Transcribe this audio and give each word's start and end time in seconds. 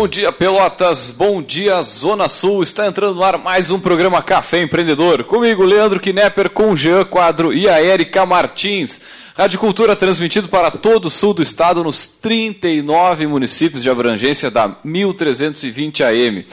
Bom 0.00 0.08
dia, 0.08 0.32
Pelotas. 0.32 1.10
Bom 1.10 1.42
dia, 1.42 1.82
Zona 1.82 2.26
Sul. 2.26 2.62
Está 2.62 2.86
entrando 2.86 3.16
no 3.16 3.22
ar 3.22 3.36
mais 3.36 3.70
um 3.70 3.78
programa 3.78 4.22
Café 4.22 4.62
Empreendedor. 4.62 5.24
Comigo, 5.24 5.62
Leandro 5.62 6.00
Knepper, 6.00 6.48
com 6.48 6.74
Jean 6.74 7.04
Quadro 7.04 7.52
e 7.52 7.68
a 7.68 7.82
Erika 7.82 8.24
Martins. 8.24 9.02
Rádio 9.36 9.58
Cultura 9.58 9.94
transmitido 9.94 10.48
para 10.48 10.70
todo 10.70 11.04
o 11.04 11.10
sul 11.10 11.34
do 11.34 11.42
estado, 11.42 11.84
nos 11.84 12.06
39 12.06 13.26
municípios 13.26 13.82
de 13.82 13.90
abrangência 13.90 14.50
da 14.50 14.74
1320 14.82 16.02
AM. 16.02 16.46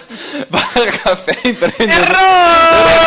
Barra 0.49 0.87
café 1.03 1.33
empreendedor 1.49 2.17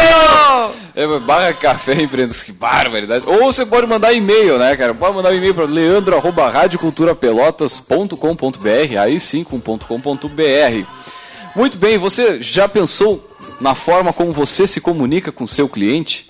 Errou! 0.10 0.76
é, 0.98 1.08
barra 1.20 1.54
café 1.54 1.94
empreendedor 1.94 2.44
que 2.44 2.52
barbaridade. 2.52 3.24
Ou 3.26 3.46
você 3.46 3.66
pode 3.66 3.88
mandar 3.88 4.12
e-mail, 4.12 4.58
né 4.58 4.76
cara? 4.76 4.94
Pode 4.94 5.16
mandar 5.16 5.30
um 5.30 5.36
e-mail 5.36 5.56
para 5.56 5.64
leandro 5.64 6.18
arroba 6.18 6.50
radioculturapelotas.com.br 6.50 8.98
aí 9.00 9.18
sim 9.18 9.46
com 9.46 9.62
.com.br 9.62 10.86
muito 11.56 11.78
bem, 11.78 11.98
você 11.98 12.42
já 12.42 12.68
pensou 12.68 13.31
na 13.60 13.76
forma 13.76 14.12
como 14.12 14.34
você 14.34 14.66
se 14.68 14.82
comunica 14.82 15.32
com 15.32 15.46
seu 15.46 15.68
cliente? 15.70 16.30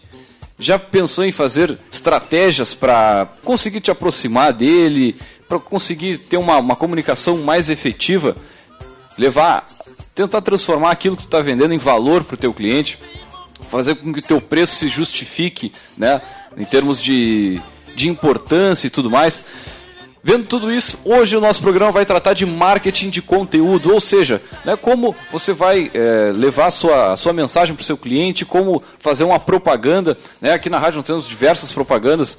Já 0.60 0.78
pensou 0.78 1.26
em 1.26 1.32
fazer 1.32 1.78
estratégias 1.92 2.74
para 2.74 3.28
conseguir 3.44 3.82
te 3.82 3.90
aproximar 3.90 4.54
dele, 4.54 5.16
para 5.50 5.60
conseguir 5.60 6.18
ter 6.18 6.38
uma, 6.38 6.58
uma 6.58 6.76
comunicação 6.76 7.38
mais 7.38 7.70
efetiva, 7.70 8.38
levar, 9.18 9.68
tentar 10.14 10.42
transformar 10.42 10.92
aquilo 10.92 11.18
que 11.18 11.24
tu 11.24 11.28
está 11.28 11.42
vendendo 11.42 11.74
em 11.74 11.78
valor 11.78 12.24
para 12.24 12.36
o 12.36 12.38
teu 12.38 12.54
cliente, 12.54 13.00
fazer 13.70 13.96
com 13.96 14.14
que 14.14 14.20
o 14.20 14.24
teu 14.24 14.40
preço 14.40 14.76
se 14.76 14.88
justifique, 14.88 15.72
né, 15.98 16.22
em 16.58 16.66
termos 16.66 17.02
de, 17.02 17.62
de 17.96 18.08
importância 18.08 18.88
e 18.88 18.90
tudo 18.90 19.10
mais. 19.10 19.44
Vendo 20.24 20.46
tudo 20.46 20.72
isso, 20.72 21.00
hoje 21.04 21.36
o 21.36 21.42
nosso 21.42 21.60
programa 21.62 21.92
vai 21.92 22.06
tratar 22.06 22.34
de 22.34 22.46
marketing 22.46 23.10
de 23.10 23.24
conteúdo, 23.24 23.92
ou 23.92 24.00
seja, 24.00 24.40
né, 24.64 24.76
como 24.76 25.16
você 25.32 25.52
vai 25.52 25.90
é, 25.96 26.32
levar 26.32 26.68
a 26.68 26.72
sua, 26.72 27.14
a 27.14 27.18
sua 27.18 27.34
mensagem 27.34 27.74
para 27.74 27.82
o 27.82 27.86
seu 27.86 27.98
cliente, 27.98 28.46
como 28.46 28.84
fazer 29.00 29.24
uma 29.24 29.40
propaganda. 29.40 30.16
Né, 30.40 30.54
aqui 30.54 30.70
na 30.70 30.78
rádio 30.78 30.98
nós 30.98 31.08
temos 31.08 31.28
diversas 31.28 31.72
propagandas, 31.72 32.38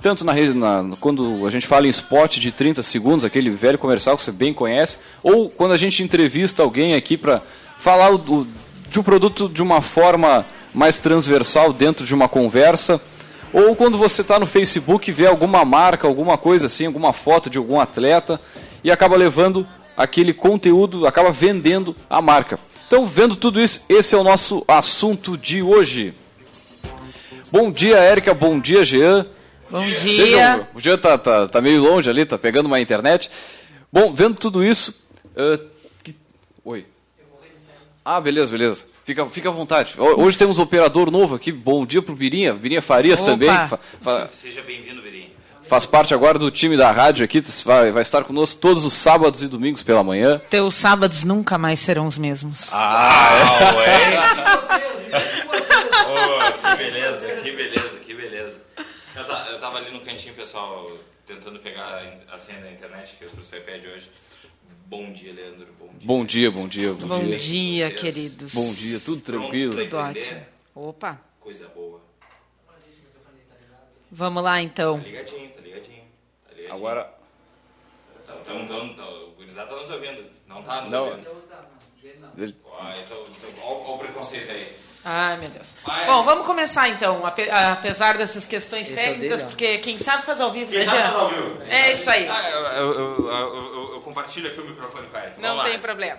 tanto 0.00 0.24
na, 0.24 0.32
rede, 0.32 0.54
na 0.54 0.96
quando 0.98 1.46
a 1.46 1.50
gente 1.50 1.66
fala 1.66 1.86
em 1.86 1.90
spot 1.90 2.38
de 2.38 2.50
30 2.50 2.82
segundos, 2.82 3.22
aquele 3.22 3.50
velho 3.50 3.76
comercial 3.76 4.16
que 4.16 4.22
você 4.22 4.32
bem 4.32 4.54
conhece, 4.54 4.96
ou 5.22 5.50
quando 5.50 5.72
a 5.72 5.78
gente 5.78 6.02
entrevista 6.02 6.62
alguém 6.62 6.94
aqui 6.94 7.18
para 7.18 7.42
falar 7.78 8.14
o, 8.14 8.46
de 8.88 8.98
um 8.98 9.02
produto 9.02 9.46
de 9.46 9.60
uma 9.60 9.82
forma 9.82 10.46
mais 10.72 10.98
transversal 10.98 11.70
dentro 11.70 12.06
de 12.06 12.14
uma 12.14 12.28
conversa 12.28 12.98
ou 13.52 13.74
quando 13.74 13.98
você 13.98 14.22
está 14.22 14.38
no 14.38 14.46
Facebook 14.46 15.10
e 15.10 15.12
vê 15.12 15.26
alguma 15.26 15.64
marca, 15.64 16.06
alguma 16.06 16.38
coisa 16.38 16.66
assim, 16.66 16.86
alguma 16.86 17.12
foto 17.12 17.50
de 17.50 17.58
algum 17.58 17.80
atleta 17.80 18.40
e 18.82 18.90
acaba 18.90 19.16
levando 19.16 19.66
aquele 19.96 20.32
conteúdo, 20.32 21.06
acaba 21.06 21.30
vendendo 21.30 21.94
a 22.08 22.22
marca. 22.22 22.58
Então, 22.86 23.06
vendo 23.06 23.36
tudo 23.36 23.60
isso, 23.60 23.84
esse 23.88 24.14
é 24.14 24.18
o 24.18 24.24
nosso 24.24 24.64
assunto 24.66 25.36
de 25.36 25.62
hoje. 25.62 26.14
Bom 27.52 27.70
dia, 27.70 27.96
Érica. 27.98 28.32
Bom 28.32 28.58
dia, 28.58 28.84
Jean. 28.84 29.26
Bom 29.70 29.84
dia. 29.84 29.96
Sejam, 29.96 30.66
o 30.74 30.80
Jean 30.80 30.98
tá, 30.98 31.16
tá, 31.16 31.46
tá, 31.46 31.60
meio 31.60 31.82
longe 31.82 32.10
ali, 32.10 32.24
tá 32.24 32.38
pegando 32.38 32.66
uma 32.66 32.80
internet. 32.80 33.30
Bom, 33.92 34.12
vendo 34.12 34.34
tudo 34.34 34.64
isso. 34.64 35.04
Uh, 35.36 35.64
que... 36.02 36.14
Oi. 36.64 36.84
Ah, 38.04 38.20
beleza, 38.20 38.50
beleza. 38.50 38.86
Fica, 39.04 39.26
fica 39.26 39.48
à 39.50 39.52
vontade. 39.52 39.94
Hoje 39.98 40.36
temos 40.36 40.58
um 40.58 40.62
operador 40.62 41.10
novo 41.10 41.34
aqui. 41.34 41.52
Bom 41.52 41.84
dia 41.84 42.00
pro 42.00 42.14
Birinha. 42.14 42.54
Birinha 42.54 42.80
Farias 42.80 43.20
Opa. 43.20 43.30
também. 43.30 43.50
Fa, 43.50 43.78
fa, 44.00 44.28
Seja 44.32 44.62
bem-vindo, 44.62 45.02
Birinha. 45.02 45.28
Faz 45.64 45.84
parte 45.84 46.14
agora 46.14 46.38
do 46.38 46.50
time 46.50 46.76
da 46.76 46.90
rádio 46.90 47.24
aqui. 47.24 47.40
Vai, 47.64 47.92
vai 47.92 48.02
estar 48.02 48.24
conosco 48.24 48.58
todos 48.60 48.84
os 48.84 48.94
sábados 48.94 49.42
e 49.42 49.48
domingos 49.48 49.82
pela 49.82 50.02
manhã. 50.02 50.40
Teus 50.48 50.74
sábados 50.74 51.24
nunca 51.24 51.58
mais 51.58 51.78
serão 51.78 52.06
os 52.06 52.16
mesmos. 52.16 52.72
Ah, 52.72 53.30
oh, 56.06 56.60
que 56.70 56.76
beleza, 56.76 57.26
que 57.42 57.52
beleza, 57.52 57.98
que 57.98 58.14
beleza. 58.14 58.60
Eu, 59.14 59.24
ta, 59.24 59.46
eu 59.50 59.60
tava 59.60 59.78
ali 59.78 59.92
no 59.92 60.00
cantinho, 60.00 60.34
pessoal, 60.34 60.90
tentando 61.26 61.58
pegar 61.60 62.02
a 62.32 62.38
senha 62.38 62.60
da 62.60 62.72
internet 62.72 63.14
que 63.18 63.24
eu 63.24 63.30
trouxe 63.30 63.54
o 63.54 63.58
iPad 63.58 63.84
hoje. 63.94 64.10
Bom 64.90 65.12
dia, 65.12 65.32
Leandro. 65.32 65.68
Bom 65.78 65.86
dia. 65.94 66.06
Bom 66.08 66.24
dia, 66.26 66.50
bom 66.50 66.66
dia. 66.68 66.92
Bom, 66.94 67.06
Bom 67.06 67.24
dia, 67.24 67.38
dia, 67.38 67.90
queridos. 67.94 68.52
Bom 68.52 68.72
dia, 68.74 68.98
tudo 68.98 69.20
tranquilo. 69.22 69.72
Prontos 69.72 69.88
Tudo 69.88 69.96
pra 70.00 70.10
entender? 70.10 70.26
ótimo. 70.26 70.46
Opa. 70.74 71.20
Coisa 71.38 71.68
boa. 71.68 72.00
Vamos 74.10 74.42
lá 74.42 74.60
então. 74.60 74.98
Tá 74.98 75.06
ligadinho, 75.06 75.48
tá 75.50 75.60
ligadinho. 75.60 76.02
Tá 76.44 76.50
ligadinho. 76.54 76.74
Agora, 76.74 77.14
Então, 78.24 78.40
então, 78.42 78.62
então, 78.64 78.86
então, 78.88 79.28
o 79.28 79.30
gurizada 79.36 79.70
tá 79.70 79.76
nos 79.80 79.90
ouvindo. 79.90 80.24
Não 80.48 80.60
tá 80.64 80.82
nos 80.82 80.90
Não. 80.90 81.04
ouvindo. 81.10 81.30
ele- 82.36 82.56
Ah, 82.80 82.94
então, 82.98 83.24
então, 83.28 83.64
olha 83.64 83.94
o 83.94 83.98
preconceito 83.98 84.50
aí. 84.50 84.76
Ai, 85.04 85.36
meu 85.38 85.48
Deus. 85.48 85.74
Vai. 85.84 86.06
Bom, 86.06 86.22
vamos 86.24 86.46
começar 86.46 86.88
então, 86.88 87.24
ape- 87.24 87.50
apesar 87.50 88.18
dessas 88.18 88.44
questões 88.44 88.88
é 88.90 88.92
o 88.92 88.96
técnicas, 88.96 89.42
ó. 89.42 89.46
porque 89.46 89.78
quem 89.78 89.96
sabe 89.98 90.24
faz 90.24 90.40
ao 90.40 90.50
vivo, 90.50 90.70
Quem 90.70 90.80
né, 90.80 90.84
sabe 90.84 91.02
faz 91.02 91.14
ao 91.14 91.28
vivo. 91.28 91.62
É 91.68 91.92
isso 91.92 92.10
aí. 92.10 92.28
Ah, 92.28 92.50
eu, 92.50 92.60
eu, 92.60 93.28
eu, 93.28 93.92
eu- 93.94 94.00
compartilho 94.02 94.48
aqui 94.50 94.60
o 94.60 94.64
microfone 94.64 95.06
com 95.08 95.16
ele. 95.18 95.32
Não 95.38 95.62
tem 95.62 95.78
problema. 95.78 96.18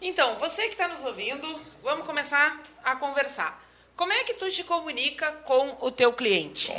Então, 0.00 0.36
você 0.36 0.62
que 0.64 0.74
está 0.74 0.88
nos 0.88 1.02
ouvindo, 1.04 1.46
vamos 1.82 2.06
começar 2.06 2.60
a 2.84 2.96
conversar. 2.96 3.62
Como 3.96 4.12
é 4.12 4.24
que 4.24 4.34
tu 4.34 4.50
te 4.50 4.62
comunica 4.62 5.32
com 5.44 5.76
o 5.80 5.90
teu 5.90 6.12
cliente? 6.12 6.72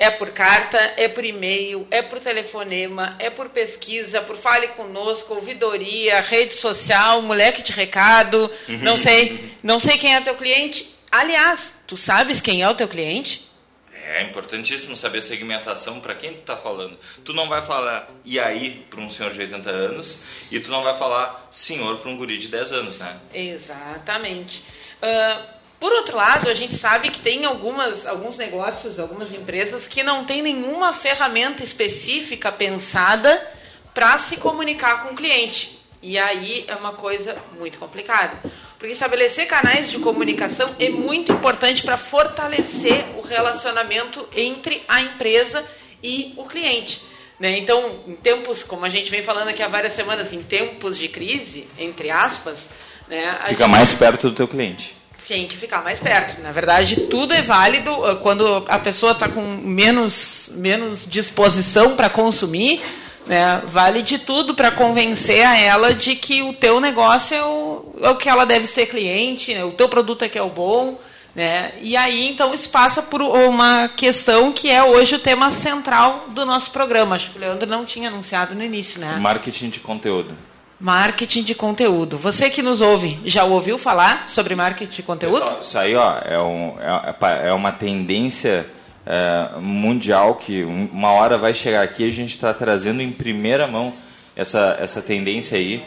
É 0.00 0.08
por 0.08 0.30
carta, 0.30 0.78
é 0.96 1.08
por 1.08 1.22
e-mail, 1.26 1.86
é 1.90 2.00
por 2.00 2.18
telefonema, 2.18 3.14
é 3.18 3.28
por 3.28 3.50
pesquisa, 3.50 4.22
por 4.22 4.34
fale 4.34 4.68
conosco, 4.68 5.34
ouvidoria, 5.34 6.22
rede 6.22 6.54
social, 6.54 7.20
moleque 7.20 7.62
de 7.62 7.72
recado, 7.72 8.50
não 8.80 8.96
sei, 8.96 9.52
não 9.62 9.78
sei 9.78 9.98
quem 9.98 10.16
é 10.16 10.20
teu 10.22 10.34
cliente. 10.34 10.96
Aliás, 11.12 11.74
tu 11.86 11.98
sabes 11.98 12.40
quem 12.40 12.62
é 12.62 12.68
o 12.70 12.74
teu 12.74 12.88
cliente? 12.88 13.50
É 13.92 14.22
importantíssimo 14.22 14.96
saber 14.96 15.20
segmentação 15.20 16.00
para 16.00 16.14
quem 16.14 16.32
tu 16.32 16.40
tá 16.40 16.56
falando. 16.56 16.98
Tu 17.22 17.34
não 17.34 17.46
vai 17.46 17.60
falar 17.60 18.08
e 18.24 18.40
aí 18.40 18.82
para 18.88 19.00
um 19.00 19.10
senhor 19.10 19.30
de 19.30 19.40
80 19.40 19.68
anos 19.68 20.24
e 20.50 20.58
tu 20.60 20.70
não 20.70 20.82
vai 20.82 20.96
falar 20.96 21.46
senhor 21.50 21.98
para 21.98 22.10
um 22.10 22.16
guri 22.16 22.38
de 22.38 22.48
10 22.48 22.72
anos, 22.72 22.98
né? 22.98 23.20
Exatamente. 23.34 24.64
Ah, 25.02 25.59
por 25.80 25.90
outro 25.94 26.14
lado, 26.14 26.50
a 26.50 26.54
gente 26.54 26.74
sabe 26.74 27.08
que 27.08 27.20
tem 27.20 27.46
algumas, 27.46 28.06
alguns 28.06 28.36
negócios, 28.36 29.00
algumas 29.00 29.32
empresas 29.32 29.88
que 29.88 30.02
não 30.02 30.26
têm 30.26 30.42
nenhuma 30.42 30.92
ferramenta 30.92 31.64
específica 31.64 32.52
pensada 32.52 33.50
para 33.94 34.18
se 34.18 34.36
comunicar 34.36 35.04
com 35.04 35.14
o 35.14 35.16
cliente. 35.16 35.80
E 36.02 36.18
aí 36.18 36.66
é 36.68 36.74
uma 36.74 36.92
coisa 36.92 37.34
muito 37.58 37.78
complicada. 37.78 38.38
Porque 38.78 38.92
estabelecer 38.92 39.46
canais 39.46 39.90
de 39.90 39.98
comunicação 39.98 40.74
é 40.78 40.90
muito 40.90 41.32
importante 41.32 41.82
para 41.82 41.96
fortalecer 41.96 43.02
o 43.16 43.22
relacionamento 43.22 44.28
entre 44.36 44.82
a 44.86 45.00
empresa 45.00 45.64
e 46.02 46.34
o 46.36 46.44
cliente. 46.44 47.02
Né? 47.38 47.56
Então, 47.56 48.00
em 48.06 48.16
tempos, 48.16 48.62
como 48.62 48.84
a 48.84 48.90
gente 48.90 49.10
vem 49.10 49.22
falando 49.22 49.48
aqui 49.48 49.62
há 49.62 49.68
várias 49.68 49.94
semanas, 49.94 50.34
em 50.34 50.42
tempos 50.42 50.98
de 50.98 51.08
crise, 51.08 51.66
entre 51.78 52.10
aspas, 52.10 52.66
né, 53.08 53.32
fica 53.46 53.64
gente... 53.64 53.70
mais 53.70 53.94
perto 53.94 54.28
do 54.28 54.36
teu 54.36 54.46
cliente. 54.46 54.99
Tem 55.26 55.46
que 55.46 55.56
ficar 55.56 55.82
mais 55.82 56.00
perto. 56.00 56.40
Na 56.42 56.52
verdade, 56.52 57.02
tudo 57.02 57.32
é 57.32 57.42
válido 57.42 58.04
ah, 58.04 58.16
quando 58.16 58.64
a 58.68 58.78
pessoa 58.78 59.12
está 59.12 59.28
com 59.28 59.42
menos, 59.42 60.50
menos 60.54 61.06
disposição 61.06 61.96
para 61.96 62.08
consumir 62.08 62.82
né? 63.26 63.62
Vale 63.64 64.02
de 64.02 64.18
tudo 64.18 64.54
para 64.54 64.72
convencer 64.72 65.46
a 65.46 65.56
ela 65.56 65.94
de 65.94 66.16
que 66.16 66.42
o 66.42 66.52
teu 66.52 66.80
negócio 66.80 67.36
é 67.36 67.44
o, 67.44 67.94
é 68.00 68.10
o 68.10 68.16
que 68.16 68.28
ela 68.28 68.44
deve 68.44 68.66
ser 68.66 68.86
cliente, 68.86 69.54
né? 69.54 69.64
o 69.64 69.70
teu 69.70 69.88
produto 69.88 70.24
é 70.24 70.28
que 70.28 70.36
é 70.36 70.42
o 70.42 70.50
bom. 70.50 70.98
Né? 71.32 71.70
E 71.80 71.96
aí, 71.96 72.26
então, 72.26 72.52
isso 72.52 72.68
passa 72.70 73.00
por 73.00 73.22
uma 73.22 73.88
questão 73.96 74.52
que 74.52 74.68
é 74.68 74.82
hoje 74.82 75.14
o 75.14 75.18
tema 75.20 75.52
central 75.52 76.26
do 76.30 76.44
nosso 76.44 76.72
programa. 76.72 77.14
Acho 77.14 77.30
que 77.30 77.38
o 77.38 77.40
Leandro 77.40 77.68
não 77.68 77.84
tinha 77.84 78.08
anunciado 78.08 78.52
no 78.52 78.64
início, 78.64 79.00
né? 79.00 79.16
Marketing 79.20 79.70
de 79.70 79.78
conteúdo. 79.78 80.34
Marketing 80.80 81.42
de 81.42 81.54
conteúdo. 81.54 82.16
Você 82.16 82.48
que 82.48 82.62
nos 82.62 82.80
ouve, 82.80 83.20
já 83.24 83.44
ouviu 83.44 83.76
falar 83.76 84.28
sobre 84.28 84.54
marketing 84.54 84.96
de 84.96 85.02
conteúdo? 85.02 85.40
Pessoal, 85.40 85.60
isso 85.60 85.78
aí 85.78 85.94
ó, 85.94 86.16
é, 86.24 86.40
um, 86.40 86.74
é, 86.80 87.48
é 87.48 87.52
uma 87.52 87.70
tendência 87.70 88.66
é, 89.04 89.60
mundial 89.60 90.36
que 90.36 90.64
uma 90.64 91.10
hora 91.10 91.36
vai 91.36 91.52
chegar 91.52 91.82
aqui 91.82 92.08
a 92.08 92.10
gente 92.10 92.34
está 92.34 92.54
trazendo 92.54 93.02
em 93.02 93.12
primeira 93.12 93.66
mão 93.66 93.92
essa, 94.34 94.78
essa 94.80 95.02
tendência 95.02 95.58
aí. 95.58 95.84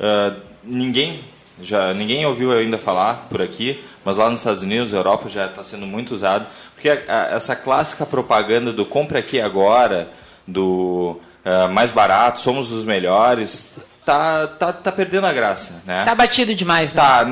Uh, 0.00 0.40
ninguém 0.64 1.20
já 1.60 1.92
ninguém 1.92 2.24
ouviu 2.26 2.52
ainda 2.52 2.78
falar 2.78 3.26
por 3.28 3.42
aqui, 3.42 3.82
mas 4.04 4.16
lá 4.16 4.28
nos 4.30 4.40
Estados 4.40 4.62
Unidos, 4.62 4.92
Europa 4.92 5.28
já 5.28 5.46
está 5.46 5.62
sendo 5.62 5.86
muito 5.86 6.14
usado, 6.14 6.46
porque 6.74 6.88
a, 6.88 7.02
a, 7.06 7.34
essa 7.34 7.54
clássica 7.54 8.06
propaganda 8.06 8.72
do 8.72 8.84
compre 8.84 9.18
aqui 9.18 9.40
agora, 9.40 10.08
do 10.46 11.20
uh, 11.44 11.70
mais 11.72 11.90
barato, 11.90 12.40
somos 12.40 12.72
os 12.72 12.84
melhores, 12.84 13.74
tá, 14.04 14.46
tá, 14.46 14.72
tá 14.72 14.92
perdendo 14.92 15.26
a 15.26 15.32
graça, 15.32 15.82
né? 15.86 16.04
Tá 16.04 16.14
batido 16.14 16.54
demais, 16.54 16.94
né? 16.94 17.02
Tá. 17.02 17.24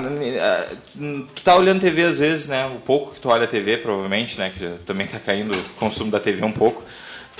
Tu 1.34 1.42
tá 1.42 1.56
olhando 1.56 1.80
TV 1.80 2.04
às 2.04 2.18
vezes, 2.18 2.48
né? 2.48 2.66
O 2.66 2.80
pouco 2.80 3.14
que 3.14 3.20
tu 3.20 3.28
olha 3.28 3.44
a 3.44 3.48
TV, 3.48 3.78
provavelmente, 3.78 4.38
né? 4.38 4.52
Que 4.56 4.78
também 4.84 5.06
tá 5.06 5.18
caindo 5.18 5.56
o 5.56 5.62
consumo 5.78 6.10
da 6.10 6.20
TV 6.20 6.44
um 6.44 6.52
pouco. 6.52 6.82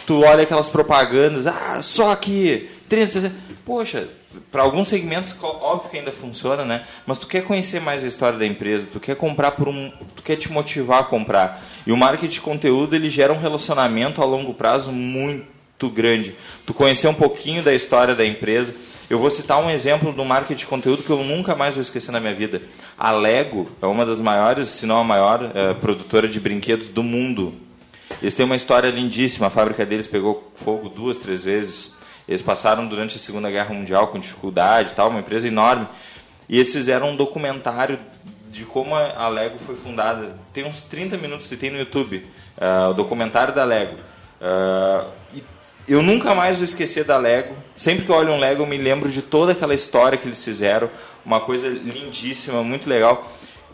Tu 0.07 0.21
olha 0.23 0.43
aquelas 0.43 0.69
propagandas, 0.69 1.47
ah, 1.47 1.81
só 1.83 2.15
que 2.17 2.71
30, 2.89 3.33
poxa, 3.65 4.09
para 4.51 4.63
alguns 4.63 4.89
segmentos 4.89 5.35
óbvio 5.43 5.91
que 5.91 5.99
ainda 5.99 6.13
funciona, 6.13 6.65
né? 6.65 6.85
Mas 7.07 7.19
tu 7.19 7.27
quer 7.27 7.43
conhecer 7.45 7.81
mais 7.81 8.05
a 8.05 8.09
história 8.09 8.39
da 8.39 8.47
empresa, 8.47 8.89
tu 8.93 9.01
quer 9.01 9.17
comprar 9.17 9.53
por 9.53 9.69
um, 9.69 9.93
tu 10.15 10.23
quer 10.23 10.37
te 10.37 10.51
motivar 10.51 11.01
a 11.01 11.05
comprar. 11.05 11.63
E 11.87 11.93
o 11.93 11.97
marketing 11.97 12.33
de 12.33 12.41
conteúdo 12.41 12.95
ele 12.95 13.11
gera 13.11 13.33
um 13.33 13.39
relacionamento 13.39 14.23
a 14.23 14.25
longo 14.25 14.55
prazo 14.55 14.93
muito 14.93 15.91
grande. 15.91 16.35
Tu 16.67 16.73
conhecer 16.73 17.09
um 17.09 17.15
pouquinho 17.15 17.63
da 17.63 17.75
história 17.75 18.15
da 18.15 18.25
empresa, 18.25 18.75
eu 19.11 19.19
vou 19.19 19.29
citar 19.29 19.61
um 19.61 19.69
exemplo 19.69 20.13
do 20.13 20.25
marketing 20.25 20.61
de 20.61 20.67
conteúdo 20.67 21.03
que 21.03 21.11
eu 21.11 21.25
nunca 21.25 21.57
mais 21.57 21.75
vou 21.75 21.83
esquecer 21.83 22.13
na 22.13 22.21
minha 22.21 22.33
vida. 22.33 22.63
A 22.97 23.11
Lego 23.11 23.69
é 23.83 23.87
uma 23.87 24.07
das 24.07 24.21
maiores, 24.21 24.69
se 24.69 24.87
não 24.87 24.99
a 24.99 25.05
maior, 25.05 25.51
é, 25.53 25.75
produtora 25.75 26.29
de 26.29 26.39
brinquedos 26.39 26.89
do 26.89 27.03
mundo. 27.03 27.53
Eles 28.23 28.37
têm 28.37 28.47
uma 28.47 28.55
história 28.55 28.89
lindíssima. 28.89 29.49
A 29.49 29.51
fábrica 29.51 29.85
deles 29.85 30.07
pegou 30.07 30.53
fogo 30.55 30.89
duas, 30.89 31.19
três 31.19 31.43
vezes. 31.43 31.97
Eles 32.29 32.41
passaram 32.41 32.87
durante 32.87 33.17
a 33.17 33.19
Segunda 33.19 33.51
Guerra 33.51 33.75
Mundial 33.75 34.07
com 34.07 34.19
dificuldade, 34.21 34.95
tal, 34.95 35.09
uma 35.11 35.19
empresa 35.19 35.49
enorme. 35.49 35.89
E 36.49 36.55
eles 36.57 36.73
fizeram 36.73 37.11
um 37.11 37.17
documentário 37.17 37.99
de 38.49 38.65
como 38.65 38.95
a 38.95 39.29
Lego 39.29 39.59
foi 39.59 39.75
fundada. 39.75 40.37
Tem 40.53 40.65
uns 40.65 40.83
30 40.83 41.17
minutos, 41.17 41.49
se 41.49 41.57
tem 41.57 41.71
no 41.71 41.79
YouTube, 41.79 42.25
uh, 42.59 42.91
o 42.91 42.95
documentário 42.95 43.53
da 43.53 43.65
Lego. 43.65 43.97
Uh, 44.41 45.11
e 45.35 45.43
eu 45.89 46.03
nunca 46.03 46.35
mais 46.35 46.57
vou 46.57 46.65
esquecer 46.65 47.05
da 47.05 47.17
Lego. 47.17 47.55
Sempre 47.75 48.05
que 48.05 48.11
eu 48.11 48.17
olho 48.17 48.33
um 48.33 48.39
Lego, 48.39 48.63
eu 48.63 48.67
me 48.67 48.77
lembro 48.77 49.09
de 49.09 49.23
toda 49.23 49.53
aquela 49.53 49.75
história 49.75 50.17
que 50.17 50.27
eles 50.27 50.45
fizeram. 50.45 50.91
Uma 51.25 51.41
coisa 51.41 51.69
lindíssima, 51.69 52.63
muito 52.63 52.89
legal. 52.89 53.27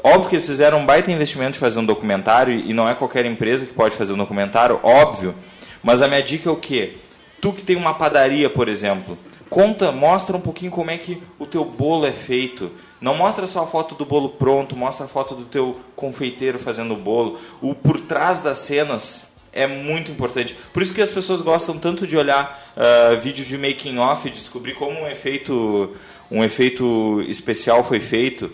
Óbvio 0.02 0.28
que 0.28 0.36
eles 0.36 0.46
fizeram 0.46 0.78
um 0.78 0.86
baita 0.86 1.10
investimento 1.10 1.52
de 1.52 1.58
fazer 1.58 1.78
um 1.78 1.84
documentário 1.84 2.54
e 2.54 2.72
não 2.72 2.88
é 2.88 2.94
qualquer 2.94 3.24
empresa 3.24 3.64
que 3.64 3.72
pode 3.72 3.94
fazer 3.96 4.12
um 4.12 4.16
documentário, 4.16 4.78
óbvio. 4.82 5.34
Mas 5.82 6.02
a 6.02 6.08
minha 6.08 6.22
dica 6.22 6.48
é 6.48 6.52
o 6.52 6.56
quê? 6.56 6.96
Tu 7.40 7.52
que 7.52 7.62
tem 7.62 7.76
uma 7.76 7.94
padaria, 7.94 8.50
por 8.50 8.68
exemplo, 8.68 9.16
conta, 9.48 9.92
mostra 9.92 10.36
um 10.36 10.40
pouquinho 10.40 10.70
como 10.70 10.90
é 10.90 10.98
que 10.98 11.22
o 11.38 11.46
teu 11.46 11.64
bolo 11.64 12.06
é 12.06 12.12
feito. 12.12 12.72
Não 13.00 13.14
mostra 13.14 13.46
só 13.46 13.62
a 13.62 13.66
foto 13.66 13.94
do 13.94 14.04
bolo 14.04 14.30
pronto, 14.30 14.76
mostra 14.76 15.06
a 15.06 15.08
foto 15.08 15.34
do 15.34 15.44
teu 15.44 15.80
confeiteiro 15.94 16.58
fazendo 16.58 16.94
o 16.94 16.96
bolo. 16.96 17.38
O 17.60 17.74
por 17.74 18.00
trás 18.00 18.40
das 18.40 18.58
cenas 18.58 19.35
é 19.56 19.66
muito 19.66 20.10
importante. 20.12 20.54
Por 20.72 20.82
isso 20.82 20.92
que 20.92 21.00
as 21.00 21.10
pessoas 21.10 21.40
gostam 21.40 21.78
tanto 21.78 22.06
de 22.06 22.16
olhar 22.16 22.72
uh, 22.76 23.18
vídeo 23.18 23.44
de 23.44 23.56
making 23.56 23.98
off, 23.98 24.28
descobrir 24.30 24.74
como 24.74 25.00
um 25.00 25.08
efeito 25.08 25.96
um 26.30 26.42
efeito 26.42 27.22
especial 27.28 27.84
foi 27.84 28.00
feito 28.00 28.50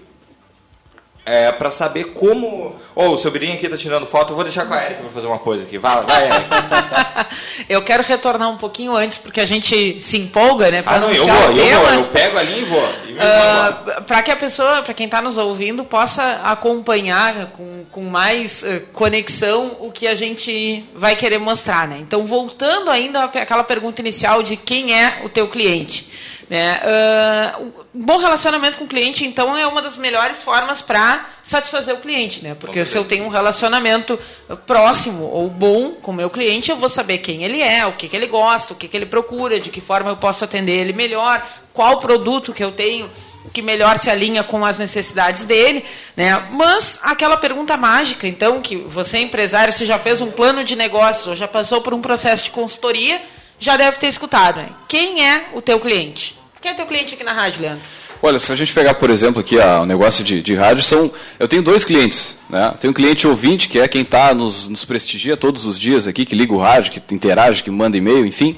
é, 1.25 1.53
para 1.53 1.71
saber 1.71 2.07
como. 2.07 2.75
Oh, 2.95 3.11
o 3.11 3.17
sobrinho 3.17 3.55
aqui 3.55 3.69
tá 3.69 3.77
tirando 3.77 4.05
foto, 4.07 4.33
eu 4.33 4.35
vou 4.35 4.45
deixar 4.45 4.67
com 4.67 4.75
a 4.75 4.85
Erika 4.85 5.03
para 5.03 5.11
fazer 5.11 5.27
uma 5.29 5.39
coisa 5.39 5.65
aqui. 5.65 5.79
Vai, 5.79 6.03
vai, 6.03 6.25
Erika. 6.27 7.29
eu 7.69 7.83
quero 7.83 8.03
retornar 8.03 8.51
um 8.51 8.57
pouquinho 8.57 8.95
antes, 8.97 9.19
porque 9.19 9.41
a 9.41 9.47
gente 9.47 10.01
se 10.01 10.19
empolga, 10.19 10.71
né? 10.71 10.83
Pra 10.83 10.95
ah, 10.95 11.01
não, 11.01 11.11
eu 11.11 11.25
vou, 11.25 11.53
eu 11.53 11.81
vou, 11.81 11.93
eu 11.93 12.05
pego 12.07 12.39
ali 12.39 12.61
e 12.61 12.65
vou. 12.65 12.83
Uh, 12.83 13.17
ah, 13.21 14.03
para 14.05 14.23
que 14.23 14.31
a 14.33 14.37
pessoa, 14.37 14.83
para 14.83 14.95
quem 14.95 15.07
está 15.07 15.23
nos 15.23 15.39
ouvindo, 15.39 15.85
possa 15.85 16.41
acompanhar 16.43 17.47
com, 17.53 17.85
com 17.91 18.03
mais 18.03 18.65
uh, 18.65 18.81
conexão 18.93 19.77
o 19.81 19.93
que 19.93 20.09
a 20.09 20.17
gente 20.17 20.85
vai 20.95 21.15
querer 21.15 21.39
mostrar, 21.39 21.87
né? 21.87 21.99
Então, 22.01 22.27
voltando 22.27 22.91
ainda 22.91 23.25
àquela 23.25 23.63
pergunta 23.63 24.01
inicial 24.01 24.43
de 24.43 24.57
quem 24.57 24.93
é 24.93 25.21
o 25.25 25.29
teu 25.29 25.47
cliente. 25.47 26.11
Né? 26.53 26.79
Uh, 26.85 27.73
um 27.95 28.05
bom 28.05 28.19
relacionamento 28.19 28.77
com 28.77 28.85
o 28.85 28.87
cliente, 28.87 29.25
então, 29.25 29.57
é 29.57 29.67
uma 29.67 29.81
das 29.81 29.97
melhores 29.97 30.43
formas 30.43 30.83
para 30.83 31.25
satisfazer 31.43 31.95
o 31.95 31.97
cliente. 31.97 32.45
Né? 32.45 32.55
Porque 32.55 32.85
se 32.85 32.95
eu 32.95 33.07
tenho 33.07 33.25
um 33.25 33.29
relacionamento 33.29 34.19
próximo 34.67 35.25
ou 35.25 35.49
bom 35.49 35.93
com 35.93 36.11
o 36.11 36.15
meu 36.15 36.29
cliente, 36.29 36.71
eu 36.71 36.77
vou 36.77 36.91
saber 36.91 37.19
quem 37.19 37.43
ele 37.43 37.63
é, 37.63 37.87
o 37.87 37.95
que, 37.95 38.07
que 38.07 38.15
ele 38.15 38.27
gosta, 38.27 38.75
o 38.75 38.77
que, 38.77 38.87
que 38.87 38.95
ele 38.95 39.07
procura, 39.07 39.59
de 39.59 39.71
que 39.71 39.81
forma 39.81 40.11
eu 40.11 40.17
posso 40.19 40.45
atender 40.45 40.73
ele 40.73 40.93
melhor, 40.93 41.43
qual 41.73 41.99
produto 41.99 42.53
que 42.53 42.63
eu 42.63 42.73
tenho 42.73 43.11
que 43.51 43.63
melhor 43.63 43.99
se 43.99 44.11
alinha 44.11 44.45
com 44.45 44.63
as 44.63 44.77
necessidades 44.77 45.45
dele, 45.45 45.83
né? 46.15 46.49
Mas 46.51 46.99
aquela 47.03 47.39
pergunta 47.39 47.79
mágica, 47.79 48.29
então, 48.29 48.61
que 48.61 48.77
você 48.77 49.19
empresário, 49.19 49.73
se 49.73 49.87
já 49.87 49.99
fez 49.99 50.21
um 50.21 50.31
plano 50.31 50.63
de 50.65 50.77
negócios 50.77 51.27
ou 51.29 51.35
já 51.35 51.49
passou 51.49 51.81
por 51.81 51.95
um 51.95 52.03
processo 52.03 52.45
de 52.45 52.51
consultoria, 52.51 53.23
já 53.59 53.77
deve 53.77 53.97
ter 53.97 54.09
escutado, 54.09 54.59
né? 54.59 54.69
Quem 54.87 55.27
é 55.27 55.47
o 55.55 55.63
teu 55.63 55.81
cliente? 55.81 56.42
Quem 56.63 56.71
é 56.71 56.75
teu 56.75 56.87
cliente 56.87 57.15
aqui 57.15 57.25
na 57.25 57.33
rádio, 57.33 57.61
Leandro? 57.61 57.83
Olha, 58.23 58.39
se 58.39 58.53
a 58.53 58.55
gente 58.55 58.73
pegar, 58.73 58.95
por 58.95 59.11
exemplo, 59.11 59.41
aqui 59.41 59.57
o 59.59 59.85
negócio 59.85 60.23
de, 60.23 60.41
de 60.41 60.55
rádio, 60.55 60.85
são, 60.85 61.11
eu 61.37 61.49
tenho 61.49 61.61
dois 61.61 61.85
clientes. 61.85 62.39
Né? 62.49 62.73
Tenho 62.79 62.93
um 62.93 62.95
cliente 62.95 63.27
ouvinte, 63.27 63.69
que 63.69 63.81
é 63.81 63.89
quem 63.89 64.03
está 64.03 64.33
nos, 64.33 64.69
nos 64.69 64.85
prestigia 64.85 65.37
todos 65.37 65.67
os 65.67 65.77
dias 65.77 66.07
aqui, 66.07 66.25
que 66.25 66.37
liga 66.37 66.53
o 66.53 66.59
rádio, 66.59 66.93
que 66.93 67.13
interage, 67.13 67.65
que 67.65 67.71
manda 67.71 67.97
e-mail, 67.97 68.25
enfim. 68.25 68.55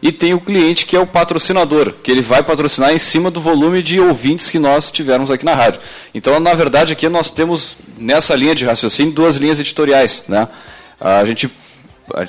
E 0.00 0.10
tem 0.10 0.32
o 0.32 0.40
cliente 0.40 0.86
que 0.86 0.96
é 0.96 0.98
o 0.98 1.06
patrocinador, 1.06 1.92
que 2.02 2.10
ele 2.10 2.22
vai 2.22 2.42
patrocinar 2.42 2.94
em 2.94 2.98
cima 2.98 3.30
do 3.30 3.38
volume 3.38 3.82
de 3.82 4.00
ouvintes 4.00 4.48
que 4.48 4.58
nós 4.58 4.90
tivermos 4.90 5.30
aqui 5.30 5.44
na 5.44 5.54
rádio. 5.54 5.82
Então, 6.14 6.40
na 6.40 6.54
verdade, 6.54 6.94
aqui 6.94 7.06
nós 7.06 7.30
temos, 7.30 7.76
nessa 7.98 8.34
linha 8.34 8.54
de 8.54 8.64
raciocínio, 8.64 9.12
duas 9.12 9.36
linhas 9.36 9.60
editoriais. 9.60 10.24
Né? 10.26 10.48
A 10.98 11.22
gente 11.26 11.50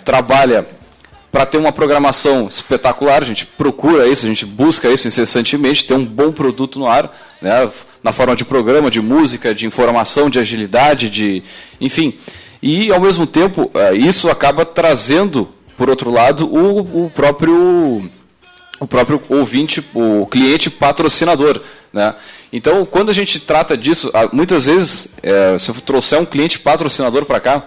trabalha 0.04 0.68
para 1.34 1.48
ter 1.48 1.58
uma 1.58 1.72
programação 1.72 2.48
espetacular, 2.48 3.24
a 3.24 3.26
gente 3.26 3.44
procura 3.44 4.08
isso, 4.08 4.24
a 4.24 4.30
gente 4.30 4.46
busca 4.46 4.88
isso 4.88 5.08
incessantemente, 5.08 5.84
ter 5.84 5.96
um 5.96 6.06
bom 6.06 6.32
produto 6.32 6.78
no 6.78 6.86
ar, 6.86 7.12
né, 7.42 7.68
na 8.04 8.14
forma 8.14 8.36
de 8.36 8.46
programa, 8.46 8.92
de 8.92 9.02
música, 9.02 9.52
de 9.52 9.66
informação, 9.66 10.30
de 10.30 10.38
agilidade, 10.38 11.10
de, 11.10 11.42
enfim. 11.82 12.14
E, 12.62 12.92
ao 12.92 13.00
mesmo 13.00 13.26
tempo, 13.26 13.72
eh, 13.74 13.96
isso 13.96 14.30
acaba 14.30 14.64
trazendo, 14.64 15.50
por 15.76 15.90
outro 15.90 16.12
lado, 16.12 16.46
o, 16.46 17.06
o 17.06 17.10
próprio 17.10 18.08
o 18.80 18.86
próprio 18.86 19.20
ouvinte, 19.28 19.84
o 19.94 20.28
cliente 20.28 20.70
patrocinador. 20.70 21.62
Né? 21.92 22.14
Então, 22.52 22.86
quando 22.86 23.10
a 23.10 23.14
gente 23.14 23.40
trata 23.40 23.76
disso, 23.76 24.12
muitas 24.32 24.66
vezes, 24.66 25.16
é, 25.24 25.58
se 25.58 25.72
eu 25.72 25.76
trouxer 25.76 26.20
um 26.20 26.26
cliente 26.26 26.60
patrocinador 26.60 27.26
para 27.26 27.40
cá, 27.40 27.64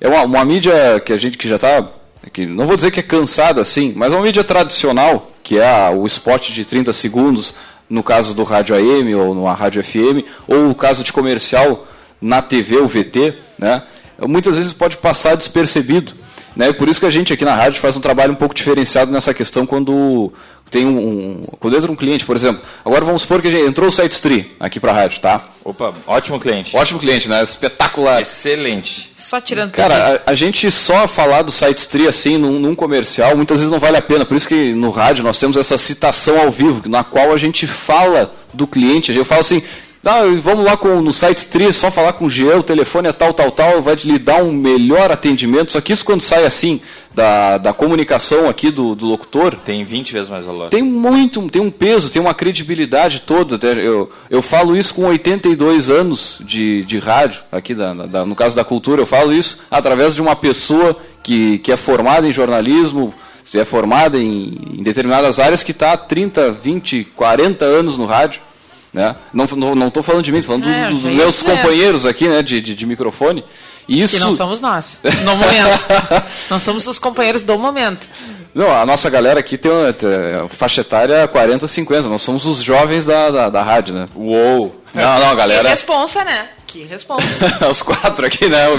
é 0.00 0.06
uma, 0.06 0.22
uma, 0.22 0.44
mídia 0.44 1.00
que 1.00 1.12
a 1.12 1.18
gente 1.18 1.36
que 1.38 1.48
já 1.48 1.56
está 1.56 1.84
que 2.32 2.46
não 2.46 2.66
vou 2.66 2.76
dizer 2.76 2.90
que 2.90 3.00
é 3.00 3.02
cansada 3.02 3.60
assim, 3.60 3.92
mas 3.96 4.12
é 4.12 4.16
uma 4.16 4.24
mídia 4.24 4.44
tradicional, 4.44 5.30
que 5.42 5.58
é 5.58 5.90
o 5.90 6.06
spot 6.06 6.50
de 6.50 6.64
30 6.64 6.92
segundos, 6.92 7.54
no 7.88 8.02
caso 8.02 8.34
do 8.34 8.44
rádio 8.44 8.74
AM 8.74 9.14
ou 9.14 9.34
na 9.34 9.54
rádio 9.54 9.82
FM, 9.82 10.26
ou 10.46 10.68
no 10.68 10.74
caso 10.74 11.02
de 11.02 11.12
comercial 11.12 11.86
na 12.20 12.42
TV 12.42 12.78
ou 12.78 12.88
VT, 12.88 13.34
né? 13.58 13.82
muitas 14.26 14.56
vezes 14.56 14.72
pode 14.72 14.96
passar 14.96 15.36
despercebido. 15.36 16.12
Né? 16.56 16.68
E 16.68 16.72
por 16.72 16.88
isso 16.88 17.00
que 17.00 17.06
a 17.06 17.10
gente 17.10 17.32
aqui 17.32 17.44
na 17.44 17.54
rádio 17.54 17.80
faz 17.80 17.96
um 17.96 18.00
trabalho 18.00 18.32
um 18.32 18.36
pouco 18.36 18.54
diferenciado 18.54 19.12
nessa 19.12 19.32
questão 19.32 19.66
quando 19.66 20.32
tem 20.70 20.84
um, 20.84 20.98
um, 20.98 21.42
quando 21.58 21.76
entra 21.76 21.90
um 21.90 21.96
cliente, 21.96 22.24
por 22.24 22.36
exemplo, 22.36 22.62
agora 22.84 23.04
vamos 23.04 23.22
supor 23.22 23.40
que 23.40 23.48
entrou 23.48 23.88
o 23.88 23.92
SiteStree 23.92 24.54
aqui 24.60 24.78
para 24.78 24.92
a 24.92 24.94
rádio, 24.94 25.20
tá? 25.20 25.42
Opa, 25.64 25.94
ótimo 26.06 26.38
cliente. 26.38 26.76
Ótimo 26.76 27.00
cliente, 27.00 27.28
né? 27.28 27.42
Espetacular. 27.42 28.20
Excelente. 28.20 29.10
Só 29.14 29.40
tirando 29.40 29.72
Cara, 29.72 30.22
a, 30.26 30.30
a, 30.30 30.34
gente 30.34 30.70
só 30.70 31.08
falar 31.08 31.42
do 31.42 31.50
SiteStree 31.50 32.06
assim 32.06 32.36
num, 32.36 32.58
num, 32.58 32.74
comercial, 32.74 33.36
muitas 33.36 33.58
vezes 33.58 33.72
não 33.72 33.80
vale 33.80 33.96
a 33.96 34.02
pena. 34.02 34.24
Por 34.24 34.36
isso 34.36 34.48
que 34.48 34.74
no 34.74 34.90
rádio 34.90 35.24
nós 35.24 35.38
temos 35.38 35.56
essa 35.56 35.78
citação 35.78 36.38
ao 36.38 36.50
vivo, 36.50 36.88
na 36.88 37.02
qual 37.02 37.32
a 37.32 37.38
gente 37.38 37.66
fala 37.66 38.32
do 38.52 38.66
cliente. 38.66 39.12
Eu 39.12 39.24
falo 39.24 39.40
assim, 39.40 39.62
ah, 40.04 40.22
vamos 40.40 40.64
lá 40.64 40.76
com, 40.76 41.00
no 41.02 41.12
site 41.12 41.38
Stri, 41.38 41.72
só 41.72 41.90
falar 41.90 42.12
com 42.12 42.26
o 42.26 42.30
Jean, 42.30 42.58
o 42.58 42.62
telefone 42.62 43.08
é 43.08 43.12
tal, 43.12 43.34
tal, 43.34 43.50
tal, 43.50 43.82
vai 43.82 43.94
lhe 43.96 44.18
dar 44.18 44.42
um 44.42 44.52
melhor 44.52 45.10
atendimento. 45.10 45.72
Só 45.72 45.80
que 45.80 45.92
isso 45.92 46.04
quando 46.04 46.20
sai 46.20 46.46
assim, 46.46 46.80
da, 47.14 47.58
da 47.58 47.72
comunicação 47.72 48.48
aqui 48.48 48.70
do, 48.70 48.94
do 48.94 49.06
locutor... 49.06 49.56
Tem 49.66 49.84
20 49.84 50.12
vezes 50.12 50.30
mais 50.30 50.44
valor. 50.44 50.70
Tem 50.70 50.82
muito, 50.82 51.46
tem 51.50 51.60
um 51.60 51.70
peso, 51.70 52.10
tem 52.10 52.22
uma 52.22 52.32
credibilidade 52.32 53.22
toda. 53.22 53.58
Eu, 53.66 54.10
eu 54.30 54.40
falo 54.40 54.76
isso 54.76 54.94
com 54.94 55.04
82 55.06 55.90
anos 55.90 56.38
de, 56.40 56.84
de 56.84 56.98
rádio, 56.98 57.42
aqui 57.50 57.74
da, 57.74 57.92
da, 57.92 58.24
no 58.24 58.36
caso 58.36 58.54
da 58.54 58.64
cultura, 58.64 59.02
eu 59.02 59.06
falo 59.06 59.32
isso 59.32 59.58
através 59.70 60.14
de 60.14 60.22
uma 60.22 60.36
pessoa 60.36 60.96
que, 61.22 61.58
que 61.58 61.72
é 61.72 61.76
formada 61.76 62.26
em 62.26 62.32
jornalismo, 62.32 63.12
é 63.54 63.64
formada 63.64 64.18
em, 64.18 64.78
em 64.78 64.82
determinadas 64.82 65.38
áreas, 65.38 65.62
que 65.62 65.72
está 65.72 65.92
há 65.92 65.96
30, 65.96 66.52
20, 66.52 67.04
40 67.16 67.64
anos 67.64 67.98
no 67.98 68.06
rádio 68.06 68.47
né? 68.92 69.14
Não 69.32 69.44
estou 69.44 69.58
não, 69.58 69.74
não 69.74 70.02
falando 70.02 70.22
de 70.22 70.32
mim, 70.32 70.38
estou 70.38 70.58
falando 70.58 70.74
é, 70.74 70.90
dos, 70.90 71.02
dos 71.02 71.14
meus 71.14 71.42
companheiros 71.42 72.06
aqui 72.06 72.28
né, 72.28 72.42
de, 72.42 72.60
de, 72.60 72.74
de 72.74 72.86
microfone. 72.86 73.44
Isso... 73.88 74.14
Que 74.14 74.20
não 74.20 74.36
somos 74.36 74.60
nós, 74.60 75.00
no 75.24 75.36
momento. 75.36 75.84
nós 76.50 76.62
somos 76.62 76.86
os 76.86 76.98
companheiros 76.98 77.42
do 77.42 77.58
momento. 77.58 78.08
Não, 78.58 78.76
a 78.76 78.84
nossa 78.84 79.08
galera 79.08 79.38
aqui 79.38 79.56
tem 79.56 79.70
uma, 79.70 79.92
tem 79.92 80.08
faixa 80.48 80.80
etária 80.80 81.28
40, 81.28 81.68
50. 81.68 82.08
Nós 82.08 82.22
somos 82.22 82.44
os 82.44 82.60
jovens 82.60 83.06
da, 83.06 83.30
da, 83.30 83.48
da 83.50 83.62
rádio, 83.62 83.94
né? 83.94 84.08
Uou! 84.16 84.82
Não, 84.92 85.20
não, 85.20 85.36
galera. 85.36 85.62
Que 85.62 85.68
responsa, 85.68 86.24
né? 86.24 86.48
Que 86.66 86.82
responsa. 86.82 87.46
Os 87.70 87.82
quatro 87.82 88.26
aqui, 88.26 88.48
né, 88.48 88.68
o 88.68 88.76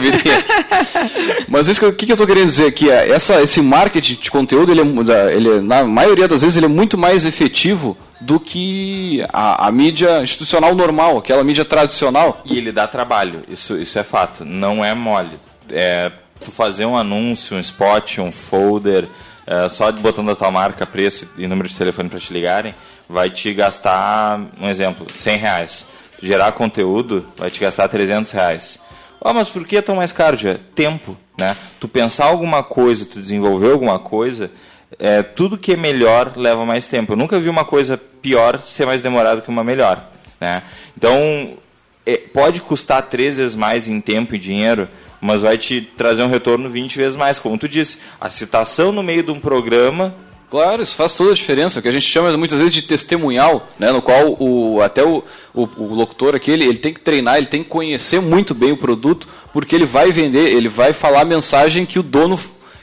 Mas 1.47 1.69
isso 1.69 1.79
que, 1.79 1.85
o 1.85 1.93
que, 1.93 2.05
que 2.05 2.11
eu 2.11 2.15
estou 2.15 2.27
querendo 2.27 2.47
dizer 2.47 2.67
aqui 2.67 2.91
é 2.91 3.09
essa, 3.09 3.41
esse 3.41 3.61
marketing 3.61 4.15
de 4.15 4.29
conteúdo, 4.29 4.69
ele, 4.71 4.81
é, 4.81 5.33
ele, 5.33 5.61
na 5.61 5.83
maioria 5.85 6.27
das 6.27 6.41
vezes, 6.41 6.57
ele 6.57 6.65
é 6.65 6.69
muito 6.69 6.97
mais 6.97 7.25
efetivo 7.25 7.97
do 8.19 8.37
que 8.37 9.25
a, 9.31 9.65
a, 9.65 9.71
mídia 9.71 10.21
institucional 10.21 10.75
normal, 10.75 11.17
aquela 11.17 11.43
mídia 11.43 11.63
tradicional. 11.63 12.41
E 12.43 12.57
ele 12.57 12.73
dá 12.73 12.85
trabalho, 12.85 13.43
isso, 13.47 13.77
isso 13.77 13.97
é 13.97 14.03
fato, 14.03 14.43
não 14.43 14.83
é 14.83 14.93
mole. 14.93 15.39
É, 15.71 16.11
tu 16.43 16.51
fazer 16.51 16.85
um 16.85 16.97
anúncio, 16.97 17.55
um 17.55 17.59
spot, 17.59 18.19
um 18.19 18.31
folder, 18.31 19.07
é, 19.49 19.67
só 19.67 19.91
botando 19.91 20.29
a 20.29 20.35
tua 20.35 20.51
marca, 20.51 20.85
preço 20.85 21.27
e 21.35 21.47
número 21.47 21.67
de 21.67 21.75
telefone 21.75 22.07
para 22.07 22.19
te 22.19 22.31
ligarem, 22.31 22.75
vai 23.09 23.31
te 23.31 23.51
gastar, 23.51 24.39
um 24.61 24.69
exemplo, 24.69 25.07
100 25.11 25.37
reais. 25.39 25.85
Gerar 26.21 26.51
conteúdo 26.51 27.25
vai 27.35 27.49
te 27.49 27.59
gastar 27.59 27.87
300 27.87 28.31
reais. 28.31 28.79
Ah, 29.19 29.33
mas 29.33 29.49
por 29.49 29.65
que 29.65 29.77
é 29.77 29.81
tão 29.81 29.95
mais 29.95 30.11
caro? 30.11 30.37
Já? 30.37 30.59
Tempo, 30.75 31.17
né? 31.35 31.57
Tu 31.79 31.87
pensar 31.87 32.25
alguma 32.25 32.61
coisa, 32.61 33.07
tu 33.07 33.19
desenvolver 33.19 33.71
alguma 33.71 33.97
coisa, 33.97 34.51
é, 34.99 35.23
tudo 35.23 35.57
que 35.57 35.73
é 35.73 35.75
melhor 35.75 36.33
leva 36.35 36.63
mais 36.63 36.87
tempo. 36.87 37.13
Eu 37.13 37.17
nunca 37.17 37.39
vi 37.39 37.49
uma 37.49 37.65
coisa 37.65 37.97
pior 37.97 38.61
ser 38.61 38.85
mais 38.85 39.01
demorado 39.01 39.41
que 39.41 39.49
uma 39.49 39.63
melhor. 39.63 39.99
Né? 40.39 40.61
Então, 40.95 41.57
é, 42.05 42.17
pode 42.17 42.61
custar 42.61 43.01
três 43.03 43.37
vezes 43.37 43.55
mais 43.55 43.87
em 43.87 43.99
tempo 43.99 44.35
e 44.35 44.37
dinheiro, 44.37 44.87
mas 45.21 45.41
vai 45.41 45.57
te 45.57 45.81
trazer 45.81 46.23
um 46.23 46.29
retorno 46.29 46.69
20 46.69 46.97
vezes 46.97 47.15
mais. 47.15 47.39
Como 47.39 47.57
tu 47.57 47.67
disse, 47.67 47.99
a 48.19 48.29
citação 48.29 48.91
no 48.91 49.03
meio 49.03 49.23
de 49.23 49.31
um 49.31 49.39
programa. 49.39 50.15
Claro, 50.49 50.81
isso 50.81 50.95
faz 50.95 51.13
toda 51.13 51.31
a 51.31 51.35
diferença. 51.35 51.79
O 51.79 51.81
que 51.81 51.87
a 51.87 51.91
gente 51.91 52.07
chama 52.07 52.35
muitas 52.35 52.57
vezes 52.57 52.73
de 52.73 52.81
testemunhal, 52.81 53.67
né, 53.77 53.91
no 53.91 54.01
qual 54.01 54.35
o, 54.39 54.81
até 54.81 55.03
o, 55.03 55.23
o, 55.53 55.69
o 55.77 55.93
locutor 55.93 56.33
aqui, 56.33 56.49
ele, 56.49 56.65
ele 56.65 56.79
tem 56.79 56.91
que 56.91 56.99
treinar, 56.99 57.37
ele 57.37 57.45
tem 57.45 57.61
que 57.63 57.69
conhecer 57.69 58.19
muito 58.19 58.55
bem 58.55 58.71
o 58.71 58.77
produto, 58.77 59.27
porque 59.53 59.75
ele 59.75 59.85
vai 59.85 60.11
vender, 60.11 60.51
ele 60.51 60.67
vai 60.67 60.91
falar 60.91 61.21
a 61.21 61.25
mensagem 61.25 61.85
que 61.85 61.99
o 61.99 62.03
dono 62.03 62.39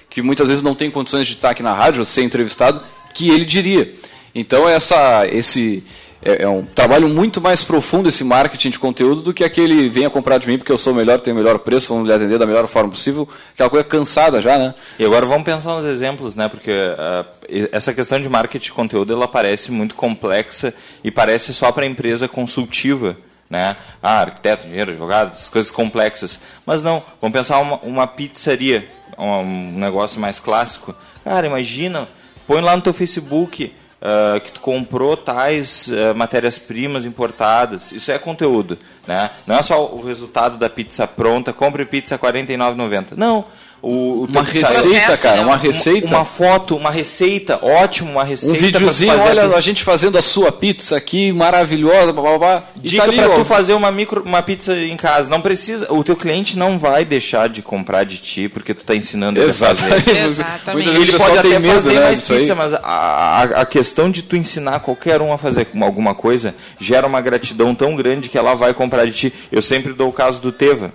que 0.09 0.23
muitas 0.23 0.49
vezes 0.49 0.63
não 0.63 0.75
tem 0.75 0.91
condições 0.91 1.27
de 1.27 1.35
estar 1.35 1.51
aqui 1.51 1.63
na 1.63 1.75
rádio, 1.75 2.05
ser 2.05 2.23
entrevistado, 2.23 2.83
que 3.13 3.29
ele 3.31 3.45
diria. 3.45 3.95
Então 4.35 4.69
essa, 4.69 5.27
esse 5.27 5.83
é, 6.27 6.43
é, 6.43 6.49
um 6.49 6.65
trabalho 6.65 7.09
muito 7.09 7.41
mais 7.41 7.63
profundo 7.63 8.09
esse 8.09 8.25
marketing 8.25 8.71
de 8.71 8.79
conteúdo 8.79 9.23
do 9.23 9.33
que 9.33 9.45
aquele 9.45 9.89
venha 9.89 10.11
comprar 10.11 10.39
de 10.39 10.49
mim 10.49 10.59
porque 10.59 10.73
eu 10.73 10.77
sou 10.77 10.93
melhor, 10.93 11.21
tenho 11.21 11.37
melhor 11.37 11.61
preço, 11.61 11.89
vamos 11.95 12.09
lhe 12.09 12.13
atender 12.13 12.37
da 12.37 12.45
melhor 12.45 12.67
forma 12.67 12.91
possível, 12.91 13.29
aquela 13.55 13.71
coisa 13.71 13.85
cansada 13.85 14.43
já, 14.43 14.59
né? 14.59 14.75
E 14.99 15.05
agora 15.05 15.25
vamos 15.25 15.45
pensar 15.45 15.73
nos 15.75 15.85
exemplos, 15.85 16.35
né? 16.35 16.49
Porque 16.49 16.73
uh, 16.73 17.69
essa 17.71 17.95
questão 17.95 18.21
de 18.21 18.29
marketing 18.29 18.65
de 18.65 18.73
conteúdo 18.73 19.13
ela 19.13 19.29
parece 19.29 19.71
muito 19.71 19.95
complexa 19.95 20.75
e 21.05 21.11
parece 21.11 21.55
só 21.55 21.71
para 21.71 21.85
a 21.85 21.87
empresa 21.87 22.27
consultiva. 22.27 23.17
Né? 23.49 23.77
Ah, 24.03 24.23
arquiteto, 24.23 24.67
engenheiro, 24.67 24.91
advogado, 24.91 25.39
coisas 25.51 25.71
complexas. 25.71 26.41
Mas 26.67 26.83
não, 26.83 27.01
vamos 27.21 27.33
pensar 27.33 27.61
uma, 27.61 27.77
uma 27.77 28.05
pizzaria 28.05 28.89
um 29.19 29.79
negócio 29.79 30.21
mais 30.21 30.39
clássico, 30.39 30.95
cara, 31.25 31.47
imagina, 31.47 32.09
põe 32.47 32.61
lá 32.61 32.77
no 32.77 32.83
teu 32.83 32.93
Facebook 32.93 33.73
uh, 34.01 34.41
que 34.41 34.53
tu 34.53 34.61
comprou 34.61 35.17
tais 35.17 35.89
uh, 35.89 36.15
matérias-primas 36.15 37.05
importadas. 37.05 37.93
Isso 37.93 38.11
é 38.11 38.19
conteúdo, 38.19 38.79
né? 39.07 39.31
Não 39.47 39.57
é 39.57 39.63
só 39.63 39.87
o 39.87 40.05
resultado 40.05 40.57
da 40.57 40.69
pizza 40.69 41.07
pronta, 41.07 41.53
compre 41.53 41.85
pizza 41.85 42.17
R$ 42.17 42.23
49,90. 42.23 43.17
Não, 43.17 43.45
o, 43.87 44.23
o 44.23 44.25
uma 44.25 44.43
receita, 44.43 45.17
cara, 45.17 45.43
uma 45.43 45.57
receita. 45.57 46.09
Uma, 46.09 46.19
uma, 46.19 46.25
foto, 46.25 46.77
uma 46.77 46.91
receita, 46.91 47.65
ótimo, 47.65 48.11
uma 48.11 48.25
receita. 48.25 48.57
Um 48.57 48.61
videozinho, 48.61 49.17
olha, 49.17 49.45
a... 49.45 49.57
a... 49.57 49.61
gente 49.61 49.85
fazendo 49.85 50.19
a 50.19 50.23
sua 50.23 50.51
pizza 50.51 50.97
aqui, 50.97 51.31
maravilhosa, 51.31 52.13
blá, 52.13 52.23
blá, 52.23 52.39
blá. 52.39 52.65
Dica 52.75 53.07
tá 53.07 53.13
para 53.13 53.29
tu 53.37 53.45
fazer 53.45 53.75
uma 53.75 53.93
micro, 53.93 54.23
uma 54.25 54.43
pizza 54.43 54.77
em 54.77 54.97
casa. 54.97 55.31
Não 55.31 55.41
precisa, 55.41 55.93
o 55.93 56.03
teu 56.03 56.17
cliente 56.17 56.59
não 56.59 56.77
vai 56.79 57.05
deixar 57.05 57.49
de 57.49 57.63
comprar 57.63 58.05
de 58.05 58.19
ti 58.19 58.49
porque 58.49 58.75
tu 58.75 58.81
está 58.81 58.97
ensinando 58.97 59.39
ele 59.39 59.51
a 59.51 59.55
fazer. 59.55 60.19
Exatamente. 60.19 60.89
Ele 60.89 61.13
pode 61.13 61.39
até 61.39 61.59
medo, 61.61 61.75
fazer 61.75 61.95
né, 61.95 62.01
mais 62.01 62.29
pizza, 62.29 62.55
mas 62.57 62.75
a, 62.75 63.43
a, 63.43 63.67
questão 63.67 64.11
de 64.11 64.23
tu 64.23 64.35
ensinar 64.37 64.81
qualquer 64.81 65.23
um 65.23 65.33
a 65.33 65.39
fazer 65.39 65.69
alguma 65.81 66.13
coisa 66.13 66.57
gera 66.81 67.07
uma 67.07 67.21
gratidão 67.21 67.73
tão 67.73 67.95
grande 67.95 68.29
que 68.29 68.37
ela 68.37 68.55
vai 68.55 68.75
comprar 68.75 69.05
de 69.05 69.13
ti. 69.13 69.33
Eu 69.53 69.63
sempre 69.63 69.93
dou 69.93 70.09
o 70.09 70.13
caso 70.13 70.43
do 70.43 70.51
Teva. 70.51 70.93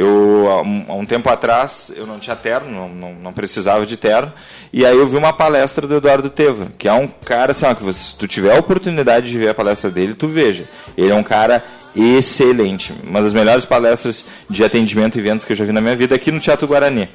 Eu, 0.00 0.46
há 0.48 0.62
um, 0.94 1.04
tempo 1.04 1.28
atrás, 1.28 1.90
eu 1.96 2.06
não 2.06 2.20
tinha 2.20 2.36
terno, 2.36 2.70
não, 2.70 2.88
não, 2.88 3.14
não, 3.14 3.32
precisava 3.32 3.84
de 3.84 3.96
terno, 3.96 4.32
e 4.72 4.86
aí 4.86 4.96
eu 4.96 5.08
vi 5.08 5.16
uma 5.16 5.32
palestra 5.32 5.88
do 5.88 5.96
Eduardo 5.96 6.30
Teva, 6.30 6.68
que 6.78 6.86
é 6.86 6.92
um 6.92 7.08
cara, 7.08 7.50
assim, 7.50 7.66
ó, 7.66 7.74
que 7.74 7.82
você, 7.82 7.98
se 7.98 8.14
tu 8.14 8.28
tiver 8.28 8.54
a 8.54 8.60
oportunidade 8.60 9.28
de 9.28 9.36
ver 9.36 9.48
a 9.48 9.54
palestra 9.54 9.90
dele, 9.90 10.14
tu 10.14 10.28
veja. 10.28 10.66
Ele 10.96 11.10
é 11.10 11.14
um 11.16 11.24
cara 11.24 11.64
excelente, 11.96 12.94
uma 13.02 13.20
das 13.20 13.34
melhores 13.34 13.64
palestras 13.64 14.24
de 14.48 14.62
atendimento 14.62 15.16
e 15.16 15.18
eventos 15.18 15.44
que 15.44 15.52
eu 15.52 15.56
já 15.56 15.64
vi 15.64 15.72
na 15.72 15.80
minha 15.80 15.96
vida 15.96 16.14
aqui 16.14 16.30
no 16.30 16.38
Teatro 16.38 16.68
Guarani. 16.68 17.08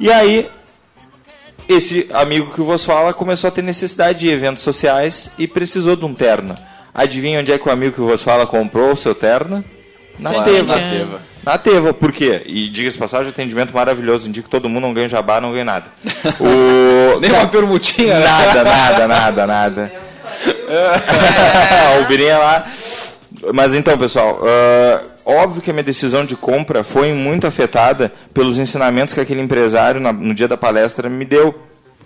E 0.00 0.10
aí, 0.10 0.48
esse 1.68 2.08
amigo 2.14 2.50
que 2.50 2.62
vos 2.62 2.82
fala 2.82 3.12
começou 3.12 3.48
a 3.48 3.50
ter 3.50 3.60
necessidade 3.60 4.20
de 4.20 4.28
eventos 4.28 4.62
sociais 4.62 5.30
e 5.36 5.46
precisou 5.46 5.94
de 5.94 6.06
um 6.06 6.14
terno. 6.14 6.54
Adivinha 6.94 7.40
onde 7.40 7.52
é 7.52 7.58
que 7.58 7.68
o 7.68 7.70
amigo 7.70 7.94
que 7.94 8.00
vos 8.00 8.22
fala 8.22 8.46
comprou 8.46 8.92
o 8.92 8.96
seu 8.96 9.14
terno? 9.14 9.62
Na 10.18 10.44
Teva. 10.44 10.76
Na 10.76 10.90
Teva. 10.90 11.35
Na 11.46 11.56
Teva, 11.56 11.94
por 11.94 12.10
quê? 12.10 12.42
E 12.44 12.68
diga-se 12.68 12.98
passagem, 12.98 13.28
atendimento 13.28 13.72
maravilhoso. 13.72 14.28
Indico 14.28 14.46
que 14.46 14.50
todo 14.50 14.68
mundo 14.68 14.82
não 14.82 14.92
ganha 14.92 15.08
jabá, 15.08 15.40
não 15.40 15.52
ganha 15.52 15.64
nada. 15.64 15.86
O... 16.40 17.20
Nem 17.20 17.30
uma 17.30 17.46
permutinha, 17.46 18.18
né? 18.18 18.26
Nada, 18.26 18.64
nada, 18.64 19.06
nada, 19.06 19.46
nada. 19.46 19.92
o 22.02 22.08
Birinha 22.08 22.36
lá. 22.36 22.66
Mas 23.54 23.74
então, 23.74 23.96
pessoal, 23.96 24.40
uh, 24.42 25.06
óbvio 25.24 25.62
que 25.62 25.70
a 25.70 25.72
minha 25.72 25.84
decisão 25.84 26.26
de 26.26 26.34
compra 26.34 26.82
foi 26.82 27.12
muito 27.12 27.46
afetada 27.46 28.12
pelos 28.34 28.58
ensinamentos 28.58 29.14
que 29.14 29.20
aquele 29.20 29.40
empresário, 29.40 30.00
no 30.00 30.34
dia 30.34 30.48
da 30.48 30.56
palestra, 30.56 31.08
me 31.08 31.24
deu 31.24 31.54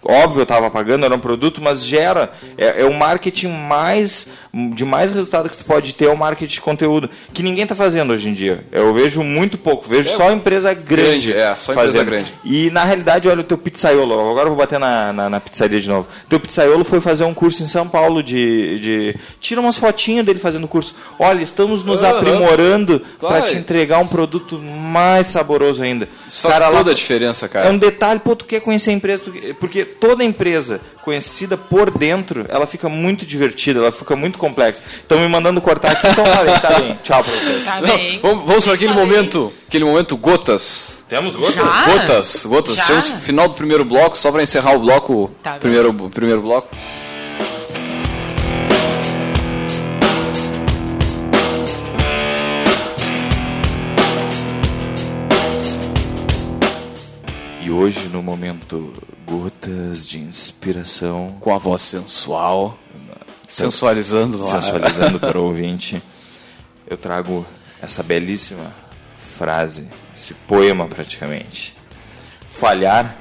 óbvio 0.05 0.41
eu 0.41 0.45
estava 0.45 0.71
pagando, 0.71 1.05
era 1.05 1.15
um 1.15 1.21
produto, 1.21 1.61
mas 1.63 1.85
gera. 1.85 2.33
É, 2.57 2.83
é, 2.83 2.85
o 2.85 2.93
marketing 2.93 3.49
mais 3.49 4.29
de 4.53 4.85
mais 4.85 5.13
resultado 5.13 5.49
que 5.49 5.57
tu 5.57 5.65
pode 5.65 5.95
ter 5.95 6.07
é 6.07 6.09
o 6.09 6.17
marketing 6.17 6.55
de 6.55 6.61
conteúdo, 6.61 7.09
que 7.33 7.43
ninguém 7.43 7.63
está 7.63 7.75
fazendo 7.75 8.13
hoje 8.13 8.29
em 8.29 8.33
dia. 8.33 8.65
Eu 8.73 8.93
vejo 8.93 9.23
muito 9.23 9.57
pouco, 9.57 9.89
vejo 9.89 10.11
é, 10.11 10.17
só 10.17 10.33
empresa 10.33 10.75
grande. 10.75 11.31
grande 11.31 11.33
é, 11.33 11.55
só 11.57 11.73
fazendo. 11.73 12.03
empresa 12.03 12.05
grande. 12.05 12.35
E 12.45 12.71
na 12.71 12.85
realidade, 12.85 13.29
olha 13.29 13.41
o 13.41 13.45
teu 13.45 13.57
pizzaiolo, 13.57 14.13
agora 14.13 14.47
eu 14.47 14.49
vou 14.49 14.57
bater 14.57 14.79
na, 14.79 15.13
na, 15.13 15.31
na 15.31 15.41
pizzaria 15.41 15.81
de 15.81 15.89
novo. 15.89 16.09
Teu 16.29 16.41
pizzaiolo 16.41 16.83
foi 16.83 17.01
fazer 17.01 17.25
um 17.25 17.35
curso 17.35 17.63
em 17.63 17.69
São 17.69 17.89
Paulo 17.89 18.23
de. 18.23 18.79
de 18.81 19.17
tira 19.41 19.61
umas 19.61 19.77
fotinhas 19.77 20.27
dele 20.27 20.39
fazendo 20.39 20.67
curso. 20.67 20.97
Olha, 21.19 21.43
estamos 21.43 21.85
nos 21.85 22.03
uhum. 22.03 22.09
aprimorando 22.09 23.01
claro. 23.19 23.37
para 23.37 23.53
te 23.53 23.57
entregar 23.57 23.99
um 23.99 24.09
produto 24.09 24.59
mais 24.59 25.29
saboroso 25.29 25.83
ainda. 25.83 26.09
Isso 26.27 26.41
faz 26.41 26.55
cara, 26.55 26.71
toda 26.71 26.87
lá, 26.87 26.91
a 26.91 26.95
diferença, 26.95 27.49
cara. 27.49 27.69
É 27.69 27.71
um 27.71 27.79
detalhe, 27.79 28.19
pô, 28.19 28.35
tu 28.35 28.45
quer 28.45 28.61
conhecer 28.61 28.91
a 28.91 28.95
empresa, 28.95 29.25
porque 29.61 29.87
toda 29.99 30.23
empresa 30.25 30.81
conhecida 31.03 31.57
por 31.57 31.91
dentro, 31.91 32.45
ela 32.49 32.67
fica 32.67 32.89
muito 32.89 33.25
divertida, 33.27 33.81
ela 33.81 33.93
fica 33.93 34.15
muito 34.15 34.39
complexa. 34.39 34.83
Estão 35.01 35.19
me 35.19 35.29
mandando 35.29 35.61
cortar 35.61 35.93
aqui, 35.93 36.07
então 36.07 36.25
tá 36.25 36.43
bem, 36.45 36.59
tá 36.59 36.81
bem. 36.81 36.99
Tchau 37.03 37.25
pra 37.25 37.33
vocês. 37.33 37.65
Tá 37.65 37.81
Não, 37.81 37.99
vamos, 38.23 38.47
vamos 38.47 38.65
para 38.65 38.75
aquele 38.75 38.93
momento, 38.95 39.53
aquele 39.67 39.85
momento 39.85 40.17
gotas. 40.17 41.03
Temos 41.09 41.35
gotas? 41.35 41.55
Já? 41.57 41.85
Gotas, 41.87 42.47
gotas. 42.47 42.77
Já? 42.77 42.85
Chegamos 42.85 43.11
no 43.11 43.17
final 43.21 43.49
do 43.49 43.55
primeiro 43.55 43.85
bloco, 43.85 44.17
só 44.17 44.31
para 44.31 44.43
encerrar 44.43 44.75
o 44.77 44.79
bloco, 44.81 45.31
Tá 45.43 45.53
bem. 45.53 45.61
primeiro, 45.61 45.93
primeiro 46.11 46.41
bloco. 46.41 46.69
Hoje, 57.81 58.09
no 58.09 58.23
momento 58.23 58.93
Gotas 59.27 60.07
de 60.07 60.19
Inspiração, 60.19 61.39
Com 61.41 61.55
a 61.55 61.57
voz 61.57 61.81
sensual, 61.81 62.79
sensualizando 63.49 64.37
no 64.37 64.45
sensualizando 64.45 65.19
para 65.19 65.41
o 65.41 65.45
ouvinte, 65.45 66.03
eu 66.87 66.99
trago 66.99 67.47
essa 67.81 68.03
belíssima 68.03 68.71
frase, 69.17 69.89
esse 70.15 70.35
poema 70.35 70.87
praticamente. 70.87 71.75
Falhar 72.51 73.17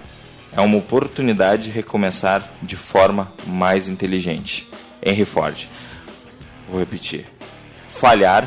é 0.52 0.60
uma 0.60 0.78
oportunidade 0.78 1.64
de 1.64 1.72
recomeçar 1.72 2.52
de 2.62 2.76
forma 2.76 3.32
mais 3.48 3.88
inteligente. 3.88 4.68
Henry 5.02 5.24
Ford. 5.24 5.70
Vou 6.70 6.80
repetir. 6.80 7.26
Falhar 7.88 8.46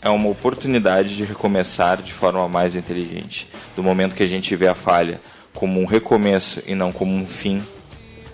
é 0.00 0.08
uma 0.08 0.28
oportunidade 0.28 1.16
de 1.16 1.24
recomeçar 1.24 2.00
de 2.02 2.12
forma 2.12 2.48
mais 2.48 2.76
inteligente. 2.76 3.48
Do 3.76 3.82
momento 3.82 4.14
que 4.14 4.22
a 4.22 4.28
gente 4.28 4.54
vê 4.54 4.68
a 4.68 4.74
falha 4.74 5.20
como 5.54 5.80
um 5.80 5.84
recomeço 5.84 6.62
e 6.66 6.74
não 6.74 6.92
como 6.92 7.14
um 7.14 7.26
fim, 7.26 7.62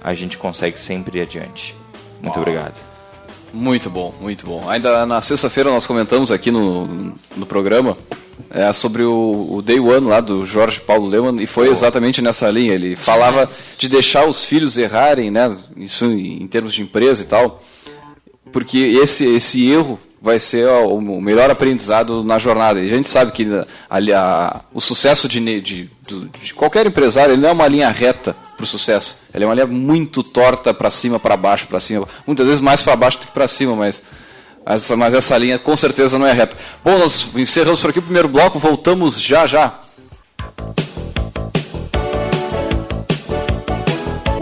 a 0.02 0.12
gente 0.12 0.36
consegue 0.36 0.78
sempre 0.78 1.18
ir 1.18 1.22
adiante. 1.22 1.74
Muito 2.20 2.38
obrigado. 2.38 2.74
Muito 3.52 3.88
bom, 3.88 4.12
muito 4.20 4.44
bom. 4.44 4.68
Ainda 4.68 5.06
na 5.06 5.20
sexta-feira 5.20 5.70
nós 5.70 5.86
comentamos 5.86 6.30
aqui 6.30 6.50
no, 6.50 7.14
no 7.36 7.46
programa 7.46 7.96
é, 8.50 8.72
sobre 8.72 9.04
o, 9.04 9.46
o 9.48 9.62
Day 9.62 9.78
One 9.78 10.06
lá 10.06 10.20
do 10.20 10.44
Jorge 10.44 10.80
Paulo 10.80 11.06
Leman 11.06 11.40
e 11.40 11.46
foi 11.46 11.68
exatamente 11.68 12.20
nessa 12.20 12.50
linha. 12.50 12.74
Ele 12.74 12.96
falava 12.96 13.48
de 13.78 13.88
deixar 13.88 14.26
os 14.26 14.44
filhos 14.44 14.76
errarem, 14.76 15.30
né? 15.30 15.56
Isso 15.76 16.04
em, 16.06 16.42
em 16.42 16.46
termos 16.46 16.74
de 16.74 16.82
empresa 16.82 17.22
e 17.22 17.26
tal, 17.26 17.62
porque 18.52 18.78
esse, 18.78 19.24
esse 19.24 19.70
erro 19.70 19.98
vai 20.24 20.40
ser 20.40 20.66
o 20.66 21.20
melhor 21.20 21.50
aprendizado 21.50 22.24
na 22.24 22.38
jornada. 22.38 22.80
E 22.80 22.90
a 22.90 22.94
gente 22.94 23.10
sabe 23.10 23.30
que 23.30 23.46
ali, 23.90 24.10
a, 24.10 24.62
o 24.72 24.80
sucesso 24.80 25.28
de, 25.28 25.38
de, 25.60 25.90
de 26.42 26.54
qualquer 26.54 26.86
empresário 26.86 27.34
ele 27.34 27.42
não 27.42 27.50
é 27.50 27.52
uma 27.52 27.68
linha 27.68 27.90
reta 27.90 28.34
para 28.56 28.64
o 28.64 28.66
sucesso. 28.66 29.18
Ele 29.34 29.44
é 29.44 29.46
uma 29.46 29.54
linha 29.54 29.66
muito 29.66 30.22
torta 30.22 30.72
para 30.72 30.90
cima, 30.90 31.20
para 31.20 31.36
baixo, 31.36 31.66
para 31.66 31.78
cima. 31.78 32.08
Muitas 32.26 32.46
vezes 32.46 32.60
mais 32.60 32.80
para 32.80 32.96
baixo 32.96 33.18
do 33.18 33.26
que 33.26 33.32
para 33.34 33.46
cima, 33.46 33.76
mas 33.76 34.02
essa, 34.64 34.96
mas 34.96 35.12
essa 35.12 35.36
linha 35.36 35.58
com 35.58 35.76
certeza 35.76 36.18
não 36.18 36.26
é 36.26 36.32
reta. 36.32 36.56
Bom, 36.82 36.98
nós 36.98 37.28
encerramos 37.34 37.80
por 37.80 37.90
aqui 37.90 37.98
o 37.98 38.02
primeiro 38.02 38.28
bloco, 38.28 38.58
voltamos 38.58 39.20
já 39.20 39.46
já. 39.46 39.78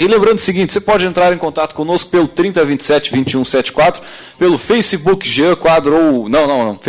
E 0.00 0.07
lembrando 0.07 0.37
o 0.37 0.40
seguinte, 0.40 0.72
você 0.72 0.81
pode 0.81 1.04
entrar 1.07 1.33
em 1.33 1.38
contato 1.38 1.74
conosco 1.74 2.11
pelo 2.11 2.28
3027 2.28 3.11
2174, 3.12 4.02
pelo 4.38 4.59
Facebook 4.59 5.28
Jean 5.28 5.54
Quadro 5.54 5.94
ou... 5.96 6.28
Não, 6.28 6.46
não, 6.46 6.64
não. 6.64 6.81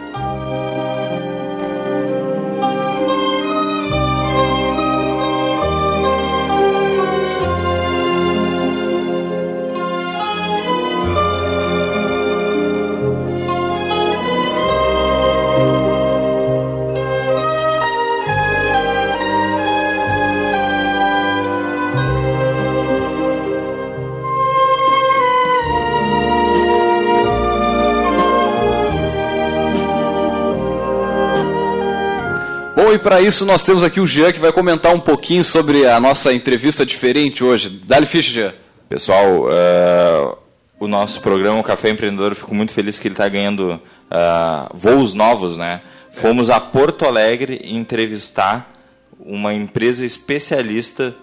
E 32.93 32.99
para 32.99 33.21
isso 33.21 33.47
nós 33.47 33.63
temos 33.63 33.85
aqui 33.85 34.01
o 34.01 34.07
Jean 34.07 34.33
que 34.33 34.41
vai 34.41 34.53
comentar 34.53 34.93
um 34.93 34.99
pouquinho 34.99 35.45
sobre 35.45 35.87
a 35.87 36.01
nossa 36.01 36.33
entrevista 36.33 36.85
diferente 36.85 37.45
hoje. 37.45 37.69
Dá-lhe 37.85 38.05
ficha, 38.05 38.33
Jean. 38.33 38.55
Pessoal, 38.89 39.45
uh, 39.45 40.37
o 40.81 40.89
nosso 40.89 41.21
programa 41.21 41.61
o 41.61 41.63
Café 41.63 41.91
Empreendedor, 41.91 42.35
fico 42.35 42.53
muito 42.53 42.73
feliz 42.73 42.99
que 42.99 43.07
ele 43.07 43.15
está 43.15 43.29
ganhando 43.29 43.75
uh, 43.75 44.75
voos 44.75 45.15
novos, 45.15 45.57
né? 45.57 45.83
Fomos 46.11 46.51
a 46.51 46.59
Porto 46.59 47.05
Alegre 47.05 47.61
entrevistar 47.65 48.75
uma 49.21 49.55
empresa 49.55 50.05
especialista 50.05 51.15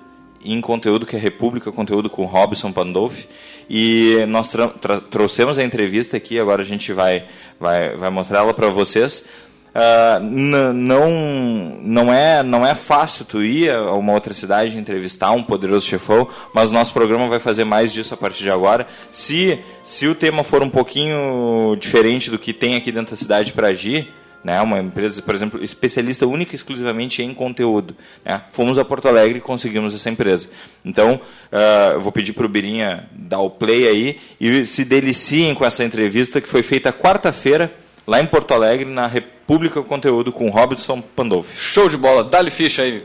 em 0.46 0.62
conteúdo 0.62 1.06
que 1.06 1.18
é 1.18 1.20
República 1.20 1.72
Conteúdo 1.72 2.10
com 2.10 2.24
Robson 2.24 2.72
Pandolfi 2.72 3.28
e 3.70 4.24
nós 4.28 4.50
trouxemos 5.10 5.58
a 5.58 5.64
entrevista 5.64 6.16
aqui 6.16 6.40
agora 6.40 6.62
a 6.62 6.66
gente 6.66 6.94
vai 6.94 7.26
vai, 7.60 7.98
vai 7.98 8.10
mostrar 8.10 8.40
ela 8.40 8.54
para 8.54 8.70
vocês 8.70 9.28
Uh, 9.78 10.20
não 10.74 11.78
não 11.84 12.12
é 12.12 12.42
não 12.42 12.66
é 12.66 12.74
fácil 12.74 13.24
tu 13.26 13.44
ir 13.44 13.72
a 13.72 13.94
uma 13.94 14.12
outra 14.12 14.34
cidade 14.34 14.76
entrevistar 14.76 15.30
um 15.34 15.44
poderoso 15.44 15.86
chefão, 15.86 16.28
mas 16.52 16.72
nosso 16.72 16.92
programa 16.92 17.28
vai 17.28 17.38
fazer 17.38 17.64
mais 17.64 17.94
disso 17.94 18.12
a 18.12 18.18
partir 18.18 18.42
de 18.42 18.50
agora. 18.50 18.88
Se 19.12 19.60
se 19.84 20.08
o 20.08 20.16
tema 20.16 20.44
for 20.44 20.64
um 20.64 20.70
pouquinho 20.70 21.78
diferente 21.80 22.32
do 22.32 22.40
que 22.40 22.54
tem 22.54 22.76
aqui 22.76 22.92
dentro 22.92 23.12
da 23.12 23.16
cidade 23.16 23.54
para 23.54 23.68
agir, 23.68 24.12
né, 24.44 24.60
uma 24.62 24.80
empresa, 24.80 25.22
por 25.22 25.36
exemplo, 25.36 25.64
especialista 25.64 26.26
única 26.26 26.54
e 26.54 26.56
exclusivamente 26.56 27.22
em 27.22 27.32
conteúdo. 27.32 27.96
Né? 28.26 28.42
Fomos 28.50 28.80
a 28.80 28.86
Porto 28.86 29.08
Alegre 29.08 29.38
e 29.38 29.42
conseguimos 29.42 29.94
essa 29.94 30.10
empresa. 30.10 30.50
Então, 30.84 31.22
uh, 31.52 31.94
eu 31.94 32.02
vou 32.02 32.12
pedir 32.12 32.34
para 32.34 32.48
o 32.48 32.50
Birinha 32.50 33.08
dar 33.12 33.42
o 33.42 33.50
play 33.50 33.88
aí 33.88 34.20
e 34.42 34.66
se 34.66 34.84
deliciem 34.84 35.54
com 35.54 35.64
essa 35.64 35.84
entrevista 35.84 36.42
que 36.42 36.50
foi 36.50 36.64
feita 36.64 36.92
quarta-feira 36.92 37.72
lá 38.08 38.22
em 38.22 38.26
Porto 38.26 38.54
Alegre, 38.54 38.86
na 38.86 39.06
República 39.06 39.84
Conteúdo, 39.84 40.32
com 40.32 40.50
Robson 40.50 41.02
Pandolfi. 41.02 41.60
Show 41.60 41.90
de 41.90 41.98
bola, 41.98 42.24
dá-lhe 42.24 42.50
ficha 42.50 42.84
aí. 42.84 43.04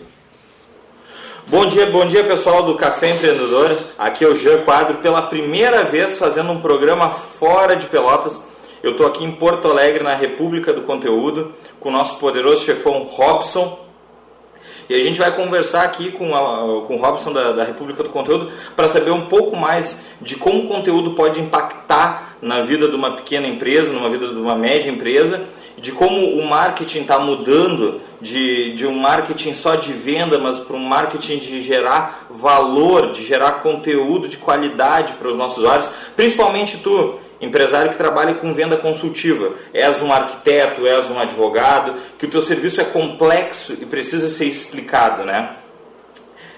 Bom 1.49 1.67
dia, 1.67 1.87
bom 1.87 2.07
dia 2.07 2.23
pessoal 2.23 2.63
do 2.63 2.77
Café 2.77 3.11
Empreendedor. 3.11 3.77
Aqui 3.99 4.25
é 4.25 4.29
o 4.29 4.37
Jean 4.37 4.59
Quadro, 4.59 4.99
pela 4.99 5.23
primeira 5.23 5.83
vez 5.83 6.17
fazendo 6.17 6.53
um 6.53 6.61
programa 6.61 7.11
fora 7.11 7.75
de 7.75 7.87
Pelotas. 7.87 8.47
Eu 8.81 8.93
estou 8.93 9.07
aqui 9.07 9.25
em 9.25 9.33
Porto 9.33 9.69
Alegre, 9.69 10.05
na 10.05 10.15
República 10.15 10.73
do 10.73 10.83
Conteúdo, 10.83 11.53
com 11.81 11.89
o 11.89 11.93
nosso 11.93 12.17
poderoso 12.19 12.65
chefão 12.65 13.03
Robson. 13.03 13.79
E 14.89 14.95
a 14.95 15.03
gente 15.03 15.19
vai 15.19 15.35
conversar 15.35 15.83
aqui 15.83 16.11
com, 16.13 16.35
a, 16.35 16.87
com 16.87 16.97
o 16.97 17.01
Robson 17.01 17.33
da, 17.33 17.53
da 17.53 17.65
República 17.65 18.03
do 18.03 18.09
Conteúdo 18.09 18.51
para 18.75 18.89
saber 18.89 19.11
um 19.11 19.27
pouco 19.27 19.57
mais 19.57 20.01
de 20.21 20.37
como 20.37 20.65
o 20.65 20.69
conteúdo 20.69 21.13
pode 21.13 21.41
impactar 21.41 22.37
na 22.43 22.63
vida 22.63 22.89
de 22.89 22.95
uma 22.95 23.17
pequena 23.17 23.47
empresa, 23.47 23.93
numa 23.93 24.11
vida 24.11 24.29
de 24.29 24.37
uma 24.37 24.57
média 24.57 24.91
empresa, 24.91 25.47
de 25.79 25.93
como 25.93 26.37
o 26.37 26.49
marketing 26.49 27.01
está 27.01 27.19
mudando 27.19 28.01
de, 28.21 28.73
de 28.75 28.87
um 28.87 28.99
marketing 28.99 29.55
só 29.55 29.75
de 29.75 29.93
venda, 29.93 30.39
mas 30.39 30.59
para 30.59 30.77
um 30.77 30.85
marketing 30.85 31.39
de 31.39 31.61
gerar 31.61 32.27
valor, 32.31 33.13
de 33.13 33.25
gerar 33.25 33.63
conteúdo 33.63 34.29
de 34.29 34.37
qualidade 34.37 35.15
para 35.15 35.29
os 35.29 35.37
nossos 35.37 35.59
usuários, 35.59 35.91
principalmente 36.15 36.79
tu 36.79 37.19
empresário 37.43 37.91
que 37.91 37.99
trabalha 37.99 38.35
com 38.35 38.55
venda 38.55 38.77
consultiva. 38.77 39.53
És 39.75 40.01
um 40.01 40.13
arquiteto, 40.13 40.87
és 40.87 41.11
um 41.11 41.19
advogado, 41.19 41.97
que 42.19 42.25
o 42.25 42.31
teu 42.31 42.41
serviço 42.41 42.81
é 42.81 42.85
complexo 42.85 43.73
e 43.75 43.85
precisa 43.85 44.29
ser 44.29 44.47
explicado, 44.47 45.25
né? 45.25 45.57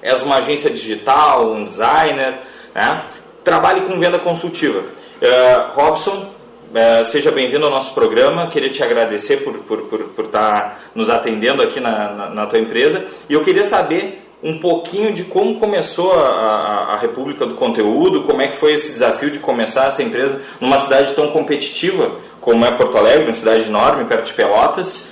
És 0.02 0.22
uma 0.22 0.36
agência 0.36 0.68
digital, 0.68 1.50
um 1.50 1.64
designer, 1.64 2.38
né? 2.74 3.02
Trabalhe 3.42 3.82
com 3.82 3.98
venda 3.98 4.18
consultiva. 4.18 4.80
Uh, 4.80 5.72
Robson, 5.72 6.30
uh, 6.70 7.04
seja 7.06 7.30
bem-vindo 7.30 7.64
ao 7.64 7.70
nosso 7.70 7.94
programa. 7.94 8.48
Queria 8.48 8.68
te 8.68 8.82
agradecer 8.82 9.38
por 9.38 9.54
estar 9.54 9.66
por, 9.66 9.82
por, 9.84 9.98
por 10.10 10.26
tá 10.26 10.78
nos 10.94 11.08
atendendo 11.08 11.62
aqui 11.62 11.80
na, 11.80 12.12
na, 12.12 12.30
na 12.30 12.46
tua 12.46 12.58
empresa. 12.58 13.06
E 13.28 13.32
eu 13.32 13.42
queria 13.42 13.64
saber 13.64 14.23
um 14.44 14.58
pouquinho 14.58 15.14
de 15.14 15.24
como 15.24 15.58
começou 15.58 16.12
a, 16.12 16.28
a, 16.28 16.94
a, 16.94 16.98
República 16.98 17.46
do 17.46 17.54
Conteúdo, 17.54 18.24
como 18.24 18.42
é 18.42 18.48
que 18.48 18.56
foi 18.56 18.74
esse 18.74 18.92
desafio 18.92 19.30
de 19.30 19.38
começar 19.38 19.86
essa 19.86 20.02
empresa 20.02 20.42
numa 20.60 20.76
cidade 20.76 21.14
tão 21.14 21.30
competitiva 21.30 22.10
como 22.42 22.62
é 22.62 22.70
Porto 22.72 22.98
Alegre, 22.98 23.24
uma 23.24 23.32
cidade 23.32 23.64
enorme, 23.64 24.04
perto 24.04 24.26
de 24.26 24.34
Pelotas. 24.34 25.04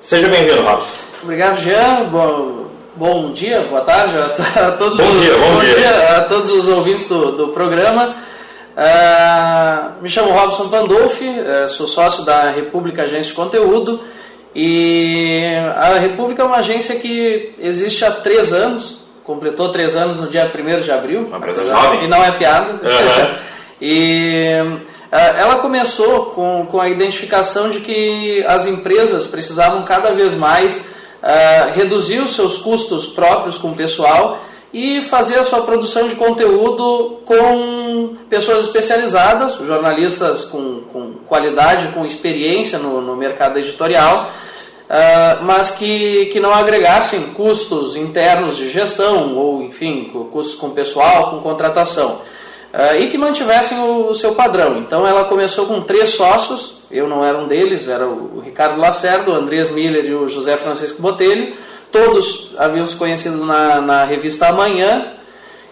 Seja 0.00 0.26
bem-vindo, 0.26 0.60
Robson. 0.62 0.90
Obrigado, 1.22 1.56
Jean. 1.56 2.06
Bom, 2.10 2.66
bom 2.96 3.32
dia, 3.32 3.60
boa 3.60 3.82
tarde 3.82 4.18
a, 4.18 4.72
todos 4.72 4.98
bom 4.98 5.08
os, 5.08 5.20
dia, 5.20 5.36
bom, 5.36 5.54
bom 5.54 5.60
dia. 5.60 5.76
dia. 5.76 6.16
a 6.16 6.20
todos 6.22 6.50
os 6.50 6.66
ouvintes 6.66 7.06
do, 7.06 7.30
do 7.30 7.48
programa. 7.48 8.16
Uh, 8.76 10.02
me 10.02 10.10
chamo 10.10 10.32
Robson 10.32 10.68
Pandolfi, 10.68 11.28
uh, 11.28 11.68
sou 11.68 11.86
sócio 11.86 12.24
da 12.24 12.50
República 12.50 13.04
Agência 13.04 13.30
de 13.30 13.36
Conteúdo. 13.36 14.00
E 14.54 15.46
a 15.76 15.98
República 15.98 16.42
é 16.42 16.46
uma 16.46 16.58
agência 16.58 16.96
que 16.96 17.54
existe 17.58 18.04
há 18.04 18.10
três 18.10 18.52
anos, 18.52 18.98
completou 19.24 19.70
três 19.70 19.96
anos 19.96 20.20
no 20.20 20.28
dia 20.28 20.50
1 20.50 20.80
de 20.80 20.92
abril. 20.92 21.26
Uma 21.26 21.38
empresa 21.38 21.64
jovem. 21.64 22.04
E 22.04 22.08
não 22.08 22.22
é 22.22 22.32
piada. 22.32 22.80
Uhum. 23.74 23.88
e 23.90 24.62
ela 25.10 25.56
começou 25.56 26.26
com, 26.26 26.64
com 26.66 26.80
a 26.80 26.88
identificação 26.88 27.70
de 27.70 27.80
que 27.80 28.42
as 28.46 28.66
empresas 28.66 29.26
precisavam 29.26 29.82
cada 29.82 30.12
vez 30.12 30.34
mais 30.34 30.76
uh, 30.76 31.72
reduzir 31.72 32.20
os 32.20 32.34
seus 32.34 32.56
custos 32.56 33.06
próprios 33.08 33.58
com 33.58 33.72
o 33.72 33.74
pessoal 33.74 34.38
e 34.72 35.02
fazer 35.02 35.38
a 35.38 35.44
sua 35.44 35.62
produção 35.62 36.06
de 36.06 36.14
conteúdo 36.14 37.20
com 37.24 38.14
pessoas 38.30 38.66
especializadas, 38.66 39.54
jornalistas 39.64 40.44
com, 40.44 40.82
com 40.92 41.12
qualidade, 41.26 41.88
com 41.88 42.06
experiência 42.06 42.78
no, 42.78 43.00
no 43.00 43.16
mercado 43.16 43.58
editorial 43.58 44.30
uh, 44.88 45.44
mas 45.44 45.70
que, 45.70 46.26
que 46.26 46.40
não 46.40 46.52
agregassem 46.52 47.22
custos 47.34 47.96
internos 47.96 48.56
de 48.56 48.68
gestão 48.68 49.36
ou, 49.36 49.62
enfim, 49.62 50.10
custos 50.30 50.56
com 50.56 50.70
pessoal, 50.70 51.30
com 51.30 51.40
contratação. 51.40 52.20
Uh, 52.72 53.00
e 53.00 53.06
que 53.06 53.16
mantivessem 53.16 53.78
o, 53.78 54.08
o, 54.08 54.14
seu 54.14 54.34
padrão. 54.34 54.78
Então 54.78 55.06
ela 55.06 55.24
começou 55.24 55.66
com 55.66 55.80
três 55.80 56.10
sócios, 56.10 56.78
eu 56.90 57.08
não 57.08 57.24
era 57.24 57.38
um 57.38 57.46
deles, 57.46 57.86
era 57.86 58.06
o 58.06 58.40
Ricardo 58.40 58.80
Lacerda, 58.80 59.30
o 59.30 59.34
Andrés 59.34 59.70
Miller 59.70 60.04
e 60.04 60.14
o 60.14 60.26
José 60.26 60.56
Francisco 60.56 61.00
Botelho. 61.00 61.54
Todos 61.92 62.52
haviam 62.58 62.84
se 62.84 62.96
conhecido 62.96 63.44
na, 63.44 63.80
na 63.80 64.04
revista 64.04 64.48
Amanhã 64.48 65.12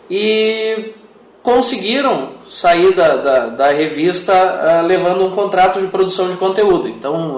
e 0.08 0.94
conseguiram 1.42 2.34
sair 2.46 2.94
da, 2.94 3.16
da, 3.16 3.46
da 3.48 3.72
revista 3.72 4.32
uh, 4.32 4.86
levando 4.86 5.26
um 5.26 5.32
contrato 5.32 5.80
de 5.80 5.88
produção 5.88 6.30
de 6.30 6.36
conteúdo. 6.36 6.86
Então 6.86 7.36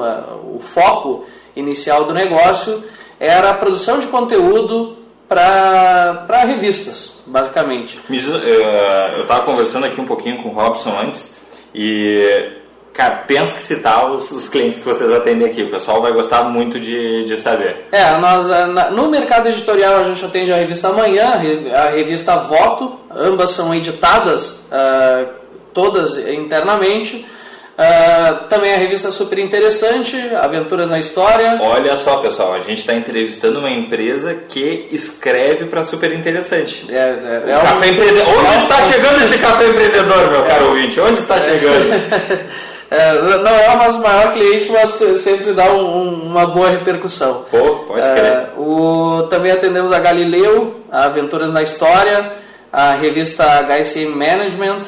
o 0.54 0.60
foco 0.60 1.24
inicial 1.56 2.04
do 2.04 2.14
negócio 2.14 2.82
era 3.18 3.50
a 3.50 3.54
produção 3.54 3.98
de 3.98 4.06
conteúdo 4.06 4.98
para 5.28 6.44
revistas, 6.44 7.22
basicamente. 7.26 7.98
Eh, 8.10 9.16
eu 9.16 9.22
estava 9.22 9.44
conversando 9.44 9.86
aqui 9.86 10.00
um 10.00 10.04
pouquinho 10.04 10.42
com 10.42 10.50
o 10.50 10.52
Robson 10.52 10.96
antes 11.00 11.36
e, 11.74 12.52
cara, 12.92 13.24
penso 13.26 13.54
que 13.54 13.62
citar 13.62 14.12
os, 14.12 14.30
os, 14.30 14.48
clientes 14.48 14.80
que 14.80 14.86
vocês 14.86 15.10
atendem 15.10 15.48
aqui. 15.48 15.62
O 15.62 15.70
pessoal 15.70 16.00
vai 16.00 16.12
gostar 16.12 16.44
muito 16.44 16.78
de, 16.78 17.24
de 17.24 17.36
saber. 17.36 17.88
É, 17.90 18.16
nós, 18.18 18.48
eh, 18.48 18.90
no 18.90 19.08
mercado 19.08 19.48
editorial 19.48 19.96
a 19.96 20.04
gente 20.04 20.24
atende 20.24 20.52
a 20.52 20.56
revista 20.56 20.88
Amanhã, 20.88 21.40
a 21.74 21.88
revista 21.90 22.36
Voto, 22.36 22.98
ambas 23.10 23.50
são 23.50 23.74
editadas 23.74 24.66
uh, 24.70 25.28
todas 25.72 26.16
internamente. 26.18 27.24
Uh, 27.74 28.48
também 28.48 28.72
a 28.72 28.76
revista 28.76 29.10
super 29.10 29.36
interessante, 29.36 30.16
Aventuras 30.36 30.90
na 30.90 30.98
História. 30.98 31.58
Olha 31.60 31.96
só, 31.96 32.18
pessoal, 32.18 32.54
a 32.54 32.60
gente 32.60 32.78
está 32.78 32.94
entrevistando 32.94 33.58
uma 33.58 33.70
empresa 33.70 34.32
que 34.48 34.86
escreve 34.92 35.64
para 35.64 35.82
super 35.82 36.12
interessante. 36.12 36.86
É, 36.88 36.94
é, 36.94 37.50
é 37.50 37.58
café 37.60 37.86
um... 37.86 37.90
empreendedor. 37.90 38.28
Onde 38.28 38.54
é 38.54 38.56
está 38.58 38.82
chegando 38.84 39.24
esse 39.24 39.38
café 39.38 39.66
empreendedor, 39.66 40.30
meu 40.30 40.44
caro 40.44 40.68
ouvinte? 40.68 41.00
Onde 41.00 41.18
está 41.18 41.40
chegando? 41.40 42.44
É, 42.90 43.12
não 43.38 43.50
é 43.50 43.74
o 43.74 43.78
nosso 43.78 43.98
maior 44.00 44.30
cliente, 44.30 44.70
mas 44.70 44.90
sempre 44.90 45.52
dá 45.52 45.72
um, 45.72 46.26
uma 46.26 46.46
boa 46.46 46.68
repercussão. 46.68 47.44
Pô, 47.50 47.86
pode 47.86 48.02
crer. 48.02 48.24
É, 48.24 48.50
o, 48.56 49.26
também 49.28 49.50
atendemos 49.50 49.90
a 49.90 49.98
Galileu, 49.98 50.80
a 50.92 51.06
Aventuras 51.06 51.50
na 51.50 51.60
História, 51.60 52.34
a 52.72 52.92
revista 52.92 53.44
HSM 53.64 54.10
Management, 54.14 54.82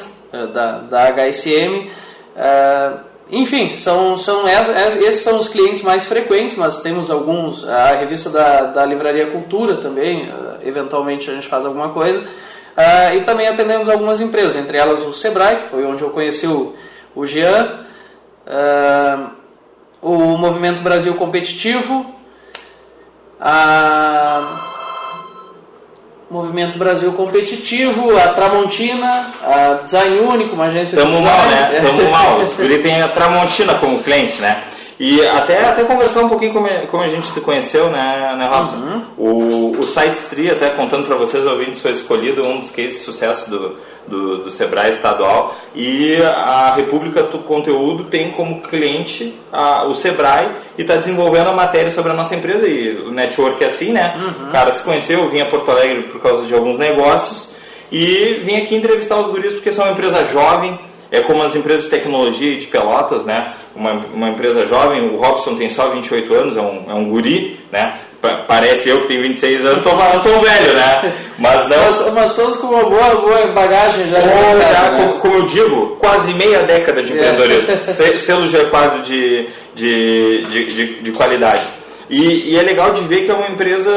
da, 0.53 0.77
da 0.79 1.11
HSM. 1.11 1.89
Uh, 2.37 2.99
enfim, 3.31 3.71
são, 3.71 4.15
são 4.15 4.47
esses 4.47 5.21
são 5.21 5.39
os 5.39 5.47
clientes 5.47 5.81
mais 5.81 6.05
frequentes, 6.05 6.55
mas 6.55 6.77
temos 6.77 7.09
alguns, 7.09 7.67
a 7.67 7.95
revista 7.95 8.29
da, 8.29 8.61
da 8.67 8.85
Livraria 8.85 9.31
Cultura 9.31 9.77
também, 9.77 10.29
uh, 10.29 10.59
eventualmente 10.63 11.29
a 11.29 11.33
gente 11.33 11.47
faz 11.47 11.65
alguma 11.65 11.89
coisa, 11.89 12.21
uh, 12.21 13.15
e 13.15 13.21
também 13.21 13.47
atendemos 13.47 13.89
algumas 13.89 14.21
empresas, 14.21 14.55
entre 14.55 14.77
elas 14.77 15.03
o 15.03 15.11
Sebrae, 15.11 15.61
que 15.61 15.65
foi 15.65 15.83
onde 15.83 16.03
eu 16.03 16.11
conheci 16.11 16.45
o, 16.45 16.75
o 17.15 17.25
Jean, 17.25 17.85
o 20.01 20.37
Movimento 20.37 20.81
Brasil 20.81 21.13
Competitivo, 21.15 22.15
a 23.41 24.76
Movimento 26.29 26.77
Brasil 26.77 27.11
Competitivo, 27.13 28.17
a 28.17 28.27
Tramontina, 28.29 29.31
a 29.41 29.73
Design 29.83 30.19
Único, 30.19 30.55
uma 30.55 30.65
agência 30.65 30.97
Tamo 30.97 31.15
de 31.15 31.17
design. 31.17 31.37
mal, 31.37 31.49
né? 31.49 31.79
Tamo 31.79 32.11
mal. 32.11 32.41
Ele 32.59 32.79
tem 32.79 33.01
a 33.01 33.07
Tramontina 33.07 33.75
como 33.75 34.03
cliente, 34.03 34.41
né? 34.41 34.63
E 34.99 35.25
até, 35.27 35.63
até 35.63 35.83
conversar 35.83 36.21
um 36.21 36.29
pouquinho 36.29 36.53
como, 36.53 36.67
como 36.87 37.03
a 37.03 37.07
gente 37.07 37.27
se 37.27 37.39
conheceu, 37.39 37.89
né, 37.91 38.35
né 38.37 38.47
Robson? 38.47 38.75
Uhum. 38.75 39.01
O, 39.17 39.79
o 39.79 39.83
SiteStree, 39.83 40.49
até 40.49 40.69
contando 40.71 41.05
para 41.05 41.15
vocês, 41.15 41.45
ouvintes, 41.45 41.81
foi 41.81 41.91
escolhido 41.91 42.43
um 42.43 42.61
dos 42.61 42.71
cases 42.71 42.95
de 42.95 42.99
sucesso 43.05 43.49
do, 43.49 43.77
do, 44.07 44.37
do 44.39 44.51
Sebrae 44.51 44.89
estadual 44.89 45.55
e 45.75 46.15
a 46.21 46.73
República 46.75 47.23
do 47.23 47.39
Conteúdo 47.39 48.05
tem 48.05 48.31
como 48.31 48.61
cliente 48.61 49.35
a, 49.51 49.85
o 49.85 49.93
Sebrae 49.93 50.49
e 50.77 50.81
está 50.81 50.95
desenvolvendo 50.95 51.49
a 51.49 51.53
matéria 51.53 51.91
sobre 51.91 52.11
a 52.11 52.15
nossa 52.15 52.35
empresa 52.35 52.67
e 52.67 52.97
o 52.97 53.11
network 53.11 53.63
é 53.63 53.67
assim, 53.67 53.91
né? 53.91 54.15
Uhum. 54.17 54.47
O 54.47 54.51
cara 54.51 54.71
se 54.71 54.83
conheceu, 54.83 55.29
vinha 55.29 55.43
a 55.43 55.47
Porto 55.47 55.69
Alegre 55.69 56.03
por 56.03 56.21
causa 56.21 56.47
de 56.47 56.53
alguns 56.53 56.79
negócios 56.79 57.55
e 57.91 58.41
vim 58.43 58.55
aqui 58.55 58.75
entrevistar 58.75 59.19
os 59.19 59.27
guris 59.27 59.53
porque 59.53 59.71
são 59.71 59.85
uma 59.85 59.93
empresa 59.93 60.25
jovem, 60.25 60.77
é 61.11 61.21
como 61.21 61.41
as 61.43 61.55
empresas 61.55 61.85
de 61.85 61.89
tecnologia 61.89 62.57
de 62.57 62.65
Pelotas, 62.67 63.23
né? 63.23 63.53
Uma, 63.75 63.93
uma 64.13 64.29
empresa 64.29 64.65
jovem, 64.65 65.09
o 65.09 65.17
Robson 65.17 65.55
tem 65.55 65.69
só 65.69 65.89
28 65.89 66.33
anos, 66.33 66.57
é 66.57 66.61
um, 66.61 66.85
é 66.89 66.93
um 66.93 67.09
guri, 67.09 67.59
né? 67.71 67.99
Parece 68.47 68.89
eu 68.89 69.01
que 69.01 69.07
tenho 69.07 69.21
26 69.21 69.65
anos, 69.65 69.83
tô 69.83 69.91
falando, 69.91 70.23
sou 70.23 70.39
velho, 70.41 70.73
né? 70.73 71.13
Mas 71.37 71.67
não. 71.67 71.77
Mas, 71.77 72.13
mas 72.13 72.35
todos 72.35 72.57
com 72.57 72.67
uma 72.67 72.89
boa, 72.89 73.15
boa 73.15 73.47
bagagem 73.53 74.07
já. 74.07 74.17
Ou, 74.17 74.59
já 74.59 74.91
né? 74.91 74.97
como, 74.97 75.19
como, 75.19 75.35
eu 75.35 75.45
digo, 75.45 75.97
quase 75.99 76.33
meia 76.33 76.63
década 76.63 77.03
de 77.03 77.11
é. 77.11 77.15
empreendedorismo. 77.15 77.67
É. 77.77 78.17
Selo 78.17 78.47
de 78.47 78.57
quadro 78.65 79.01
de, 79.01 79.47
de, 79.75 80.41
de, 80.43 80.65
de, 80.65 80.99
de 81.01 81.11
qualidade. 81.11 81.61
E, 82.09 82.51
e, 82.51 82.57
é 82.57 82.61
legal 82.61 82.93
de 82.93 83.01
ver 83.01 83.25
que 83.25 83.31
é 83.31 83.33
uma 83.33 83.49
empresa 83.49 83.91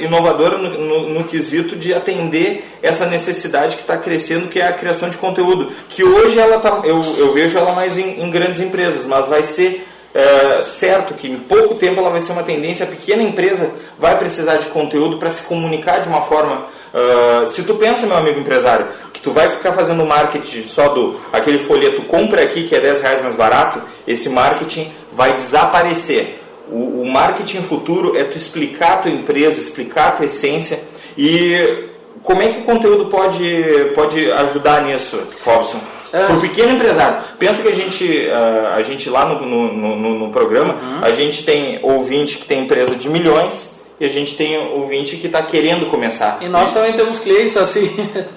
inovadora 0.00 0.58
no, 0.58 0.78
no, 0.78 1.08
no 1.08 1.24
quesito 1.24 1.74
de 1.74 1.92
atender 1.92 2.64
essa 2.80 3.04
necessidade 3.06 3.74
que 3.74 3.82
está 3.82 3.96
crescendo, 3.96 4.48
que 4.48 4.60
é 4.60 4.66
a 4.66 4.72
criação 4.72 5.10
de 5.10 5.16
conteúdo. 5.16 5.72
Que 5.88 6.04
hoje 6.04 6.38
ela 6.38 6.60
tá, 6.60 6.82
eu, 6.84 7.00
eu 7.18 7.32
vejo 7.32 7.58
ela 7.58 7.72
mais 7.72 7.98
em, 7.98 8.22
em 8.22 8.30
grandes 8.30 8.60
empresas, 8.60 9.04
mas 9.04 9.28
vai 9.28 9.42
ser 9.42 9.87
é, 10.14 10.62
certo 10.62 11.14
que 11.14 11.28
em 11.28 11.38
pouco 11.38 11.74
tempo 11.74 12.00
ela 12.00 12.10
vai 12.10 12.20
ser 12.20 12.32
uma 12.32 12.42
tendência. 12.42 12.84
A 12.84 12.88
pequena 12.88 13.22
empresa 13.22 13.70
vai 13.98 14.16
precisar 14.18 14.56
de 14.56 14.66
conteúdo 14.66 15.18
para 15.18 15.30
se 15.30 15.42
comunicar 15.42 16.00
de 16.00 16.08
uma 16.08 16.22
forma. 16.22 16.66
Uh, 16.88 17.46
se 17.46 17.62
tu 17.64 17.74
pensa, 17.74 18.06
meu 18.06 18.16
amigo 18.16 18.40
empresário, 18.40 18.86
que 19.12 19.20
tu 19.20 19.30
vai 19.30 19.50
ficar 19.50 19.74
fazendo 19.74 20.06
marketing 20.06 20.62
só 20.68 20.88
do 20.88 21.20
aquele 21.30 21.58
folheto 21.58 22.02
compra 22.02 22.42
aqui 22.42 22.66
que 22.66 22.74
é 22.74 22.80
10 22.80 23.02
reais 23.02 23.20
mais 23.20 23.34
barato, 23.34 23.82
esse 24.06 24.30
marketing 24.30 24.90
vai 25.12 25.34
desaparecer 25.34 26.38
o, 26.70 27.02
o 27.02 27.10
marketing 27.10 27.62
futuro 27.62 28.16
é 28.16 28.24
tu 28.24 28.36
explicar 28.36 28.92
a 28.92 28.96
tua 28.98 29.10
empresa, 29.10 29.60
explicar 29.60 30.08
a 30.08 30.10
tua 30.12 30.26
essência 30.26 30.80
e 31.16 31.86
como 32.22 32.42
é 32.42 32.48
que 32.48 32.60
o 32.60 32.64
conteúdo 32.64 33.06
pode, 33.06 33.92
pode 33.94 34.30
ajudar 34.30 34.82
nisso, 34.82 35.18
Robson? 35.44 35.80
É. 36.12 36.24
Para 36.24 36.36
o 36.36 36.40
pequeno 36.40 36.72
empresário. 36.72 37.18
Pensa 37.38 37.62
que 37.62 37.68
a 37.68 37.74
gente, 37.74 38.28
ah, 38.30 38.74
a 38.76 38.82
gente 38.82 39.10
lá 39.10 39.26
no, 39.26 39.44
no, 39.44 39.96
no, 39.96 40.18
no 40.18 40.30
programa, 40.30 40.74
uhum. 40.74 41.00
a 41.02 41.12
gente 41.12 41.44
tem 41.44 41.78
ouvinte 41.82 42.38
que 42.38 42.46
tem 42.46 42.64
empresa 42.64 42.94
de 42.94 43.08
milhões 43.08 43.78
e 44.00 44.04
a 44.04 44.08
gente 44.08 44.36
tem 44.36 44.56
ouvinte 44.56 45.16
que 45.16 45.26
está 45.26 45.42
querendo 45.42 45.86
começar. 45.86 46.38
E 46.40 46.48
nós 46.48 46.72
também 46.72 46.92
temos 46.92 47.18
clientes 47.18 47.56
assim. 47.56 47.90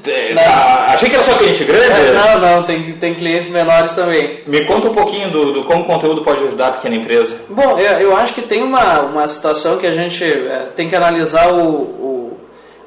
É, 0.08 0.34
tá. 0.44 0.86
Achei 0.90 1.08
que 1.08 1.16
era 1.16 1.24
só 1.24 1.34
cliente 1.34 1.64
grande? 1.64 1.86
É, 1.86 2.14
não, 2.14 2.40
não, 2.40 2.64
tem, 2.64 2.94
tem 2.94 3.14
clientes 3.14 3.48
menores 3.50 3.94
também. 3.94 4.42
Me 4.48 4.66
conta 4.66 4.88
um 4.88 4.94
pouquinho 4.94 5.30
do, 5.30 5.54
do 5.54 5.64
como 5.64 5.84
o 5.84 5.86
conteúdo 5.86 6.24
pode 6.24 6.44
ajudar 6.46 6.68
a 6.68 6.72
pequena 6.74 6.96
empresa. 6.96 7.36
Bom, 7.48 7.78
eu, 7.78 8.00
eu 8.00 8.18
acho 8.18 8.34
que 8.34 8.42
tem 8.42 8.64
uma, 8.64 9.02
uma 9.02 9.28
situação 9.28 9.78
que 9.78 9.86
a 9.86 9.92
gente 9.92 10.24
é, 10.24 10.70
tem 10.76 10.90
que 10.90 10.96
analisar 10.96 11.54
o, 11.54 11.68
o, 11.68 12.21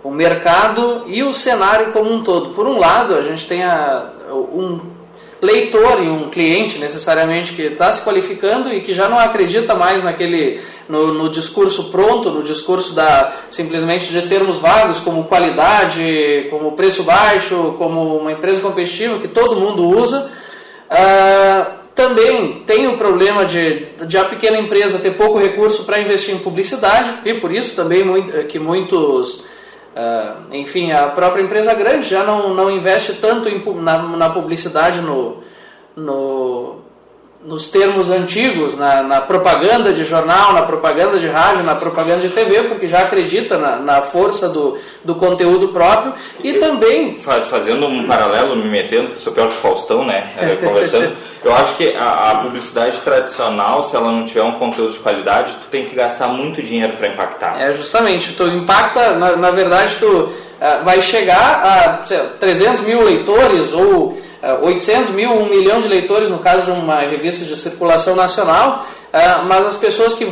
o 0.05 0.11
mercado 0.11 1.05
e 1.07 1.23
o 1.23 1.33
cenário 1.33 1.90
como 1.90 2.12
um 2.12 2.23
todo. 2.23 2.51
Por 2.51 2.67
um 2.67 2.79
lado, 2.79 3.14
a 3.17 3.23
gente 3.23 3.47
tem 3.47 3.64
a, 3.64 4.12
um 4.31 4.79
leitor 5.40 6.03
e 6.03 6.09
um 6.09 6.29
cliente 6.29 6.79
necessariamente 6.79 7.55
que 7.55 7.62
está 7.62 7.90
se 7.90 8.03
qualificando 8.03 8.73
e 8.73 8.83
que 8.83 8.93
já 8.93 9.09
não 9.09 9.19
acredita 9.19 9.75
mais 9.75 10.05
naquele 10.05 10.61
no, 10.88 11.12
no, 11.12 11.29
discurso 11.29 11.90
pronto, 11.90 12.31
no 12.31 12.43
discurso 12.43 12.95
da 12.95 13.33
simplesmente 13.51 14.12
de 14.12 14.23
termos 14.23 14.59
vagos 14.59 15.01
como 15.01 15.25
qualidade, 15.25 16.49
como 16.51 16.73
preço 16.73 17.03
baixo, 17.03 17.75
como 17.79 18.19
uma 18.19 18.33
empresa 18.33 18.61
competitiva 18.61 19.19
que 19.19 19.29
todo 19.29 19.59
mundo 19.59 19.88
usa. 19.88 20.31
Uh, 20.90 21.85
também 21.95 22.62
tem 22.67 22.88
o 22.88 22.97
problema 22.97 23.45
de, 23.45 23.87
de 24.07 24.19
a 24.19 24.25
pequena 24.25 24.59
empresa 24.59 24.99
ter 24.99 25.12
pouco 25.12 25.38
recurso 25.38 25.85
para 25.85 26.01
investir 26.01 26.35
em 26.35 26.38
publicidade 26.38 27.21
e 27.25 27.35
por 27.35 27.53
isso 27.53 27.77
também 27.77 28.05
muito, 28.05 28.33
que 28.45 28.59
muitos 28.59 29.45
uh, 29.97 30.55
enfim, 30.55 30.93
a 30.93 31.09
própria 31.09 31.43
empresa 31.43 31.75
grande 31.75 32.09
já 32.09 32.25
não, 32.25 32.55
não 32.55 32.71
investe 32.71 33.15
tanto 33.15 33.49
em, 33.49 33.63
na, 33.81 33.99
na 34.17 34.31
publicidade 34.31 35.01
no, 35.01 35.43
no, 35.97 36.84
nos 37.45 37.69
termos 37.69 38.11
antigos, 38.11 38.75
na, 38.75 39.03
na, 39.03 39.21
propaganda 39.21 39.93
de 39.93 40.05
jornal, 40.05 40.55
na 40.55 40.63
propaganda 40.63 41.19
de 41.19 41.29
rádio, 41.29 41.63
na 41.63 41.75
propaganda 41.75 42.23
de 42.23 42.31
TV, 42.31 42.63
porque 42.65 42.87
já 42.87 43.01
acredita 43.01 43.59
na, 43.59 43.77
na 43.79 44.03
força 44.03 44.49
do, 44.49 44.79
do 45.05 45.15
conteúdo 45.15 45.69
próprio 45.69 46.15
e 46.43 46.55
também... 46.55 47.19
Fazendo 47.19 47.87
um 47.87 48.07
paralelo, 48.07 48.57
me 48.57 48.69
metendo 48.69 49.11
com 49.11 49.17
o 49.17 49.21
seu 49.21 49.33
próprio 49.33 49.59
Faustão, 49.59 50.07
né, 50.07 50.25
é, 50.41 50.57
conversando, 50.57 51.13
eu 51.45 51.55
acho 51.55 51.77
que 51.77 51.95
a, 51.95 52.31
a, 52.31 52.35
publicidade 52.37 52.99
tradicional, 53.03 53.83
se 53.83 53.95
ela 53.95 54.11
não 54.11 54.25
tiver 54.25 54.43
um 54.43 54.53
conteúdo 54.53 54.93
de 54.93 54.99
qualidade, 54.99 55.53
tu 55.53 55.69
tem 55.71 55.85
que 55.85 55.95
gastar 55.95 56.29
muito 56.29 56.63
dinheiro 56.63 56.95
para 56.95 57.09
impactar. 57.09 57.61
É, 57.61 57.75
justamente, 57.75 58.33
tu 58.33 58.45
impacta, 58.45 59.15
na, 59.17 59.37
na 59.37 59.51
verdade, 59.51 59.97
tu 59.97 60.07
uh, 60.07 60.31
vai 60.83 61.03
chegar 61.03 61.61
a 61.63 62.03
sei, 62.03 62.19
300 62.41 62.81
mil 62.83 63.03
leitores 63.03 63.75
ou 63.75 64.19
800 64.63 65.11
é, 65.11 65.13
mil, 65.13 65.31
1 65.31 65.49
milhão 65.49 65.79
de 65.79 65.89
leitores 65.89 66.29
no 66.29 66.39
caso 66.39 66.65
de 66.65 66.71
uma 66.71 67.01
revista 67.01 67.45
de 67.45 67.57
circulação 67.57 68.15
nacional, 68.15 68.87
é, 69.13 69.43
mas 69.43 69.67
as 69.67 69.77
pessoas 69.77 70.15
que 70.15 70.27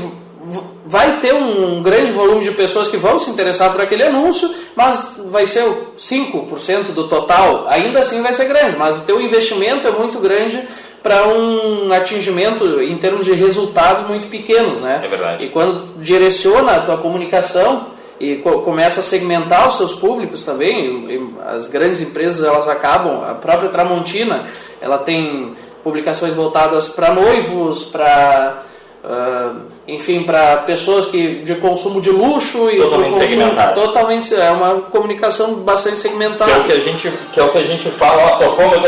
vai 0.84 1.20
ter 1.20 1.34
um 1.34 1.80
grande 1.80 2.10
volume 2.10 2.44
de 2.44 2.50
pessoas 2.50 2.88
que 2.88 2.96
vão 2.96 3.18
se 3.18 3.30
interessar 3.30 3.70
por 3.70 3.80
aquele 3.80 4.02
anúncio, 4.02 4.52
mas 4.76 5.16
vai 5.30 5.46
ser 5.46 5.64
5% 5.96 6.92
do 6.92 7.08
total, 7.08 7.66
ainda 7.68 8.00
assim 8.00 8.20
vai 8.20 8.32
ser 8.32 8.46
grande, 8.46 8.76
mas 8.76 8.96
o 8.96 9.02
teu 9.02 9.20
investimento 9.20 9.86
é 9.86 9.92
muito 9.92 10.18
grande 10.18 10.62
para 11.02 11.26
um 11.26 11.92
atingimento 11.92 12.80
em 12.80 12.96
termos 12.96 13.24
de 13.24 13.32
resultados 13.32 14.06
muito 14.06 14.28
pequenos, 14.28 14.76
né? 14.78 15.00
É 15.04 15.08
verdade. 15.08 15.44
E 15.44 15.48
quando 15.48 16.00
direciona 16.00 16.72
a 16.72 16.80
tua 16.80 16.98
comunicação, 16.98 17.91
e 18.22 18.36
co 18.36 18.60
começa 18.60 19.00
a 19.00 19.02
segmentar 19.02 19.66
os 19.66 19.76
seus 19.76 19.92
públicos 19.92 20.44
também. 20.44 21.06
E, 21.08 21.16
e 21.16 21.34
as 21.44 21.66
grandes 21.66 22.00
empresas 22.00 22.46
elas 22.46 22.68
acabam, 22.68 23.20
a 23.28 23.34
própria 23.34 23.68
Tramontina, 23.68 24.46
ela 24.80 24.98
tem 24.98 25.54
publicações 25.82 26.32
voltadas 26.32 26.86
para 26.86 27.12
noivos, 27.12 27.82
para 27.82 28.62
uh, 29.02 29.62
enfim, 29.88 30.22
para 30.22 30.58
pessoas 30.58 31.06
que 31.06 31.42
de 31.42 31.56
consumo 31.56 32.00
de 32.00 32.10
luxo 32.10 32.70
e 32.70 32.76
totalmente 32.76 33.16
segmentado. 33.16 33.80
Totalmente, 33.80 34.34
é 34.36 34.50
uma 34.52 34.82
comunicação 34.82 35.54
bastante 35.56 35.98
segmentada. 35.98 36.52
Que 36.52 36.52
é 36.52 36.60
o 36.60 36.64
que 36.64 36.72
a 36.72 36.78
gente, 36.78 37.12
que 37.32 37.40
é 37.40 37.42
o 37.42 37.48
que 37.48 37.58
a 37.58 37.64
gente 37.64 37.90
fala, 37.90 38.22
ó, 38.22 38.38
errou, 38.40 38.84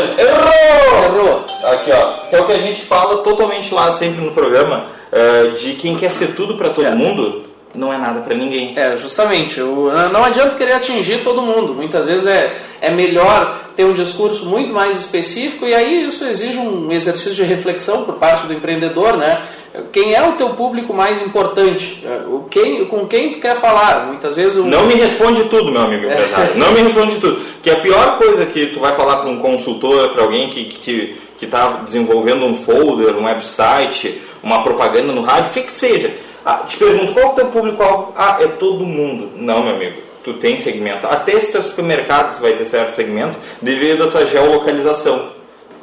errou. 1.05 1.45
Aqui, 1.65 1.91
ó, 1.91 2.29
que 2.29 2.37
é 2.37 2.41
o 2.41 2.47
que 2.47 2.53
a 2.53 2.59
gente 2.59 2.83
fala 2.83 3.19
totalmente 3.19 3.75
lá 3.75 3.91
sempre 3.91 4.25
no 4.25 4.31
programa 4.31 4.87
uh, 5.11 5.51
de 5.57 5.73
quem 5.73 5.97
quer 5.97 6.13
ser 6.13 6.37
tudo 6.37 6.57
para 6.57 6.71
todo 6.71 6.87
é. 6.87 6.95
mundo 6.95 7.44
não 7.75 7.93
é 7.93 7.99
nada 7.99 8.21
para 8.21 8.37
ninguém. 8.37 8.73
É, 8.77 8.97
justamente. 8.97 9.61
O, 9.61 9.91
não 10.13 10.25
adianta 10.25 10.55
querer 10.55 10.75
atingir 10.75 11.23
todo 11.23 11.43
mundo. 11.43 11.75
Muitas 11.75 12.05
vezes 12.05 12.27
é, 12.27 12.57
é 12.81 12.93
melhor 12.93 13.55
ter 13.75 13.85
um 13.85 13.93
discurso 13.93 14.47
muito 14.47 14.73
mais 14.73 14.97
específico 14.97 15.67
e 15.67 15.75
aí 15.75 16.05
isso 16.05 16.25
exige 16.25 16.59
um 16.59 16.93
exercício 16.93 17.35
de 17.35 17.43
reflexão 17.43 18.05
por 18.05 18.15
parte 18.15 18.47
do 18.47 18.53
empreendedor, 18.53 19.17
né? 19.17 19.43
Quem 19.91 20.15
é 20.15 20.23
o 20.23 20.33
teu 20.33 20.51
público 20.51 20.95
mais 20.95 21.21
importante? 21.21 22.01
É, 22.07 22.25
o 22.29 22.45
quem, 22.49 22.87
com 22.87 23.07
quem 23.07 23.33
tu 23.33 23.41
quer 23.41 23.57
falar? 23.57 24.07
Muitas 24.07 24.37
vezes... 24.37 24.57
O... 24.57 24.65
Não 24.65 24.87
me 24.87 24.95
responde 24.95 25.45
tudo, 25.45 25.73
meu 25.73 25.83
amigo 25.83 26.07
empresário. 26.07 26.53
É. 26.53 26.55
Não 26.59 26.71
me 26.71 26.83
responde 26.83 27.17
tudo. 27.17 27.45
Que 27.61 27.71
a 27.71 27.81
pior 27.81 28.17
coisa 28.19 28.47
que 28.47 28.67
tu 28.67 28.79
vai 28.79 28.95
falar 28.95 29.17
para 29.17 29.29
um 29.29 29.41
consultor, 29.41 30.11
para 30.11 30.23
alguém 30.23 30.49
que... 30.49 30.65
que 30.65 31.25
que 31.37 31.47
está 31.47 31.83
desenvolvendo 31.85 32.45
um 32.45 32.55
folder, 32.55 33.17
um 33.17 33.25
website, 33.25 34.21
uma 34.43 34.63
propaganda 34.63 35.13
no 35.13 35.23
rádio, 35.23 35.51
o 35.51 35.55
que 35.55 35.63
que 35.63 35.75
seja, 35.75 36.15
ah, 36.45 36.65
te 36.69 36.77
pergunto, 36.77 37.13
qual 37.15 37.27
é 37.27 37.29
o 37.29 37.35
teu 37.35 37.47
público-alvo? 37.47 38.13
Ah, 38.17 38.39
é 38.41 38.47
todo 38.47 38.85
mundo. 38.85 39.31
Não, 39.37 39.65
meu 39.65 39.77
amigo, 39.77 39.97
tu 40.23 40.35
tem 40.35 40.59
segmento. 40.59 41.07
Até 41.07 41.41
se 41.41 41.53
teu 41.53 41.63
supermercado 41.63 42.37
tu 42.37 42.43
vai 42.43 42.53
ter 42.53 42.67
certo 42.67 42.95
segmento 42.95 43.39
devido 43.63 44.05
à 44.05 44.11
tua 44.11 44.27
geolocalização. 44.27 45.33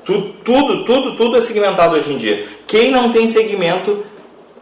Tudo, 0.06 0.34
tudo, 0.44 0.86
tudo, 0.86 1.16
tudo 1.16 1.38
é 1.38 1.42
segmentado 1.42 1.96
hoje 1.96 2.14
em 2.14 2.18
dia. 2.18 2.46
Quem 2.68 2.92
não 2.92 3.12
tem 3.12 3.26
segmento 3.28 4.04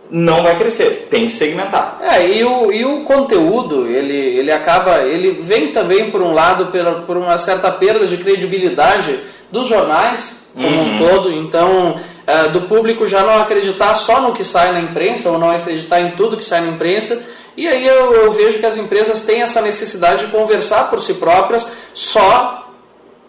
não 0.09 0.41
vai 0.41 0.57
crescer, 0.57 1.07
tem 1.09 1.25
que 1.25 1.31
segmentar. 1.31 1.99
É, 2.01 2.27
e 2.27 2.43
o, 2.43 2.71
e 2.71 2.83
o 2.83 3.03
conteúdo, 3.03 3.85
ele, 3.85 4.39
ele 4.39 4.51
acaba, 4.51 5.03
ele 5.03 5.33
vem 5.33 5.71
também 5.71 6.09
por 6.09 6.21
um 6.21 6.33
lado 6.33 6.67
pela, 6.67 7.01
por 7.01 7.15
uma 7.15 7.37
certa 7.37 7.71
perda 7.71 8.07
de 8.07 8.17
credibilidade 8.17 9.19
dos 9.51 9.67
jornais 9.67 10.38
como 10.59 10.75
uhum. 10.75 10.95
um 10.95 10.97
todo, 10.99 11.31
então 11.31 11.95
é, 12.27 12.49
do 12.49 12.61
público 12.61 13.05
já 13.05 13.23
não 13.23 13.41
acreditar 13.41 13.95
só 13.95 14.21
no 14.21 14.33
que 14.33 14.43
sai 14.43 14.71
na 14.71 14.81
imprensa 14.81 15.29
ou 15.29 15.39
não 15.39 15.49
acreditar 15.49 16.01
em 16.01 16.11
tudo 16.11 16.37
que 16.37 16.45
sai 16.45 16.61
na 16.61 16.67
imprensa. 16.67 17.21
E 17.55 17.67
aí 17.67 17.85
eu, 17.85 18.13
eu 18.13 18.31
vejo 18.31 18.59
que 18.59 18.65
as 18.65 18.77
empresas 18.77 19.23
têm 19.23 19.41
essa 19.41 19.61
necessidade 19.61 20.25
de 20.25 20.31
conversar 20.31 20.89
por 20.89 21.01
si 21.01 21.15
próprias, 21.15 21.65
só 21.93 22.67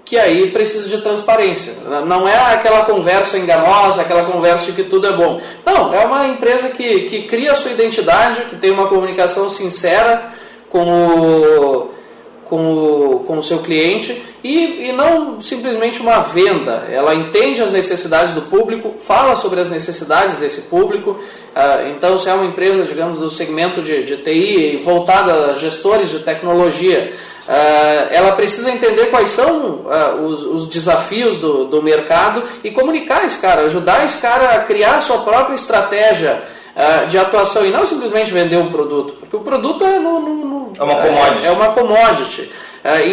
que 0.05 0.19
aí 0.19 0.51
precisa 0.51 0.88
de 0.88 1.01
transparência. 1.03 1.73
Não 2.05 2.29
é 2.29 2.53
aquela 2.53 2.85
conversa 2.85 3.38
enganosa, 3.38 4.03
aquela 4.03 4.25
conversa 4.25 4.66
de 4.66 4.73
que 4.73 4.83
tudo 4.83 5.07
é 5.07 5.16
bom. 5.16 5.40
Não, 5.64 5.95
é 5.95 6.05
uma 6.05 6.27
empresa 6.27 6.71
que, 6.71 7.03
que 7.03 7.23
cria 7.23 7.53
a 7.53 7.55
sua 7.55 7.71
identidade, 7.71 8.43
que 8.51 8.57
tem 8.57 8.73
uma 8.73 8.88
comunicação 8.88 9.49
sincera 9.49 10.33
com 10.69 10.85
o, 10.85 11.90
com 12.51 12.75
o, 12.75 13.21
com 13.21 13.39
o 13.39 13.43
seu 13.43 13.61
cliente 13.61 14.21
e, 14.43 14.89
e 14.89 14.93
não 14.93 15.41
simplesmente 15.41 16.01
uma 16.01 16.19
venda. 16.19 16.85
Ela 16.91 17.15
entende 17.15 17.63
as 17.63 17.73
necessidades 17.73 18.35
do 18.35 18.43
público, 18.43 18.95
fala 18.99 19.37
sobre 19.37 19.61
as 19.61 19.71
necessidades 19.71 20.37
desse 20.39 20.63
público. 20.63 21.13
Uh, 21.13 21.89
então, 21.97 22.19
se 22.19 22.29
é 22.29 22.35
uma 22.35 22.45
empresa, 22.45 22.83
digamos, 22.83 23.19
do 23.19 23.31
segmento 23.31 23.81
de, 23.81 24.03
de 24.03 24.17
TI 24.17 24.77
voltada 24.83 25.53
a 25.53 25.55
gestores 25.55 26.11
de 26.11 26.19
tecnologia, 26.19 27.13
Uh, 27.41 28.07
ela 28.13 28.33
precisa 28.33 28.71
entender 28.71 29.07
quais 29.07 29.31
são 29.31 29.81
uh, 29.81 30.23
os, 30.25 30.45
os, 30.45 30.67
desafios 30.69 31.39
do, 31.39 31.65
do, 31.65 31.83
mercado 31.83 32.45
e 32.63 32.71
comunicar 32.71 33.25
esse 33.25 33.39
cara, 33.39 33.63
ajudar 33.63 34.05
esse 34.05 34.19
cara 34.19 34.51
a 34.51 34.61
criar 34.61 34.99
a 34.99 35.01
sua 35.01 35.19
própria 35.23 35.57
estratégia 35.57 36.41
uh, 36.81 37.07
de 37.07 37.19
atuação 37.19 37.66
e 37.66 37.71
não 37.71 37.85
simplesmente 37.85 38.31
vender 38.31 38.57
um 38.57 38.71
produto, 38.71 39.14
porque 39.19 39.37
o 39.37 39.40
produto 39.40 39.85
é, 39.85 39.99
no, 39.99 40.21
no, 40.21 40.35
no, 40.35 40.73
é 40.79 40.83
uma 40.83 40.97
commodity. 40.97 41.47
É, 41.47 41.51
uma 41.51 41.73
commodity. 41.73 42.53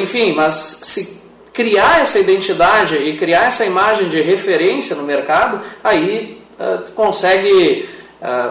enfim, 0.01 0.34
mas 0.34 0.53
se 0.84 1.21
criar 1.53 2.01
essa 2.01 2.19
identidade 2.19 2.95
e 2.95 3.17
criar 3.17 3.45
essa 3.45 3.65
imagem 3.65 4.08
de 4.08 4.21
referência 4.21 4.95
no 4.95 5.03
mercado, 5.03 5.60
aí 5.84 6.41
consegue. 6.95 7.89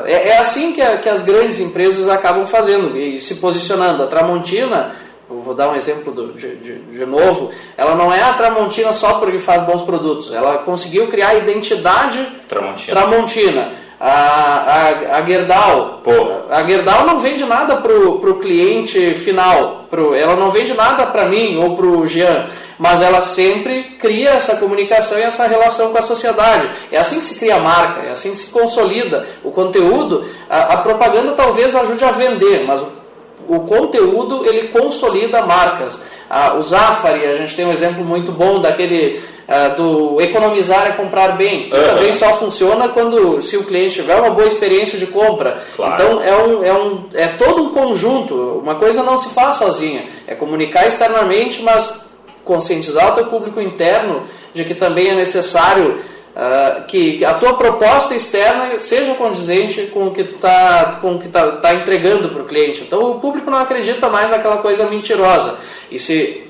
É, 0.04 0.28
é, 0.30 0.38
assim 0.38 0.72
que, 0.72 0.80
a, 0.80 0.98
que 0.98 1.08
as 1.08 1.22
grandes 1.22 1.58
empresas 1.58 2.08
acabam 2.08 2.46
fazendo 2.46 2.96
e 2.96 3.18
se 3.18 3.36
posicionando. 3.36 4.02
A 4.02 4.06
Tramontina 4.06 4.94
vou 5.28 5.54
dar 5.54 5.70
um 5.70 5.74
exemplo 5.74 6.12
do, 6.12 6.32
de, 6.34 6.56
de, 6.56 6.78
de, 6.78 7.06
novo, 7.06 7.50
ela 7.76 7.94
não 7.94 8.12
é 8.12 8.22
a 8.22 8.32
Tramontina 8.32 8.92
só 8.92 9.14
porque 9.14 9.38
faz 9.38 9.62
bons 9.62 9.82
produtos, 9.82 10.32
ela 10.32 10.58
conseguiu 10.58 11.08
criar 11.08 11.28
a 11.28 11.34
identidade 11.34 12.24
Tramontina. 12.48 13.00
Tramontina. 13.00 13.72
A, 13.98 14.10
a, 14.10 15.16
a 15.16 15.24
Gerdau, 15.24 16.00
Pô. 16.04 16.12
a 16.50 16.62
Gerdau 16.64 17.06
não 17.06 17.18
vende 17.18 17.44
nada 17.46 17.76
para 17.76 17.92
o 17.92 18.38
cliente 18.38 19.14
final, 19.14 19.86
pro, 19.90 20.14
ela 20.14 20.36
não 20.36 20.50
vende 20.50 20.74
nada 20.74 21.06
para 21.06 21.26
mim 21.26 21.56
ou 21.56 21.74
para 21.74 21.86
o 21.86 22.06
Jean, 22.06 22.46
mas 22.78 23.00
ela 23.00 23.22
sempre 23.22 23.96
cria 23.98 24.30
essa 24.30 24.56
comunicação 24.56 25.18
e 25.18 25.22
essa 25.22 25.46
relação 25.46 25.92
com 25.92 25.98
a 25.98 26.02
sociedade. 26.02 26.68
É 26.92 26.98
assim 26.98 27.18
que 27.18 27.24
se 27.24 27.38
cria 27.38 27.56
a 27.56 27.60
marca, 27.60 28.02
é 28.02 28.10
assim 28.10 28.32
que 28.32 28.38
se 28.38 28.52
consolida 28.52 29.26
o 29.42 29.50
conteúdo. 29.50 30.28
A, 30.50 30.74
a 30.74 30.76
propaganda 30.78 31.32
talvez 31.32 31.74
ajude 31.74 32.04
a 32.04 32.10
vender, 32.10 32.66
mas 32.66 32.82
o 32.82 33.06
o 33.48 33.60
conteúdo 33.60 34.44
ele 34.44 34.68
consolida 34.68 35.44
marcas. 35.44 35.98
Ah, 36.28 36.54
o 36.56 36.62
Zafari, 36.62 37.24
a 37.26 37.34
gente 37.34 37.54
tem 37.54 37.64
um 37.64 37.72
exemplo 37.72 38.04
muito 38.04 38.32
bom 38.32 38.60
daquele 38.60 39.20
ah, 39.48 39.68
do 39.68 40.20
economizar 40.20 40.88
é 40.88 40.90
comprar 40.90 41.36
bem, 41.36 41.68
que 41.68 41.76
uhum. 41.76 41.88
também 41.88 42.12
só 42.12 42.32
funciona 42.32 42.88
quando 42.88 43.40
se 43.40 43.56
o 43.56 43.62
cliente 43.62 43.94
tiver 43.94 44.16
uma 44.16 44.30
boa 44.30 44.46
experiência 44.46 44.98
de 44.98 45.06
compra. 45.06 45.62
Claro. 45.76 45.94
Então 45.94 46.22
é, 46.22 46.36
um, 46.36 46.64
é, 46.64 46.72
um, 46.72 47.04
é 47.14 47.26
todo 47.28 47.62
um 47.62 47.68
conjunto, 47.70 48.34
uma 48.34 48.74
coisa 48.74 49.04
não 49.04 49.16
se 49.16 49.32
faz 49.32 49.56
sozinha, 49.56 50.04
é 50.26 50.34
comunicar 50.34 50.86
externamente, 50.86 51.62
mas 51.62 52.10
conscientizar 52.44 53.12
o 53.12 53.14
teu 53.14 53.26
público 53.26 53.60
interno 53.60 54.24
de 54.52 54.64
que 54.64 54.74
também 54.74 55.10
é 55.10 55.14
necessário 55.14 55.98
Uh, 56.36 56.84
que, 56.86 57.24
a 57.24 57.32
tua 57.32 57.54
proposta 57.54 58.14
externa 58.14 58.78
seja 58.78 59.14
condizente 59.14 59.84
com 59.86 60.08
o 60.08 60.10
que 60.10 60.22
tu 60.22 60.34
está 60.34 60.98
com 61.00 61.14
o 61.14 61.18
que 61.18 61.30
tá, 61.30 61.52
tá 61.52 61.72
entregando 61.72 62.28
para 62.28 62.42
o 62.42 62.44
cliente. 62.44 62.82
Então 62.82 63.12
o 63.12 63.20
público 63.20 63.50
não 63.50 63.56
acredita 63.56 64.10
mais 64.10 64.30
naquela 64.30 64.58
coisa 64.58 64.84
mentirosa. 64.84 65.56
E 65.90 65.98
se 65.98 66.45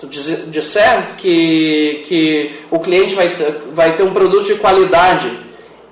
tu 0.00 0.06
disser 0.06 1.14
que, 1.18 2.02
que 2.06 2.52
o 2.70 2.78
cliente 2.78 3.14
vai, 3.14 3.36
vai 3.72 3.94
ter 3.94 4.02
um 4.02 4.12
produto 4.12 4.46
de 4.46 4.54
qualidade 4.54 5.30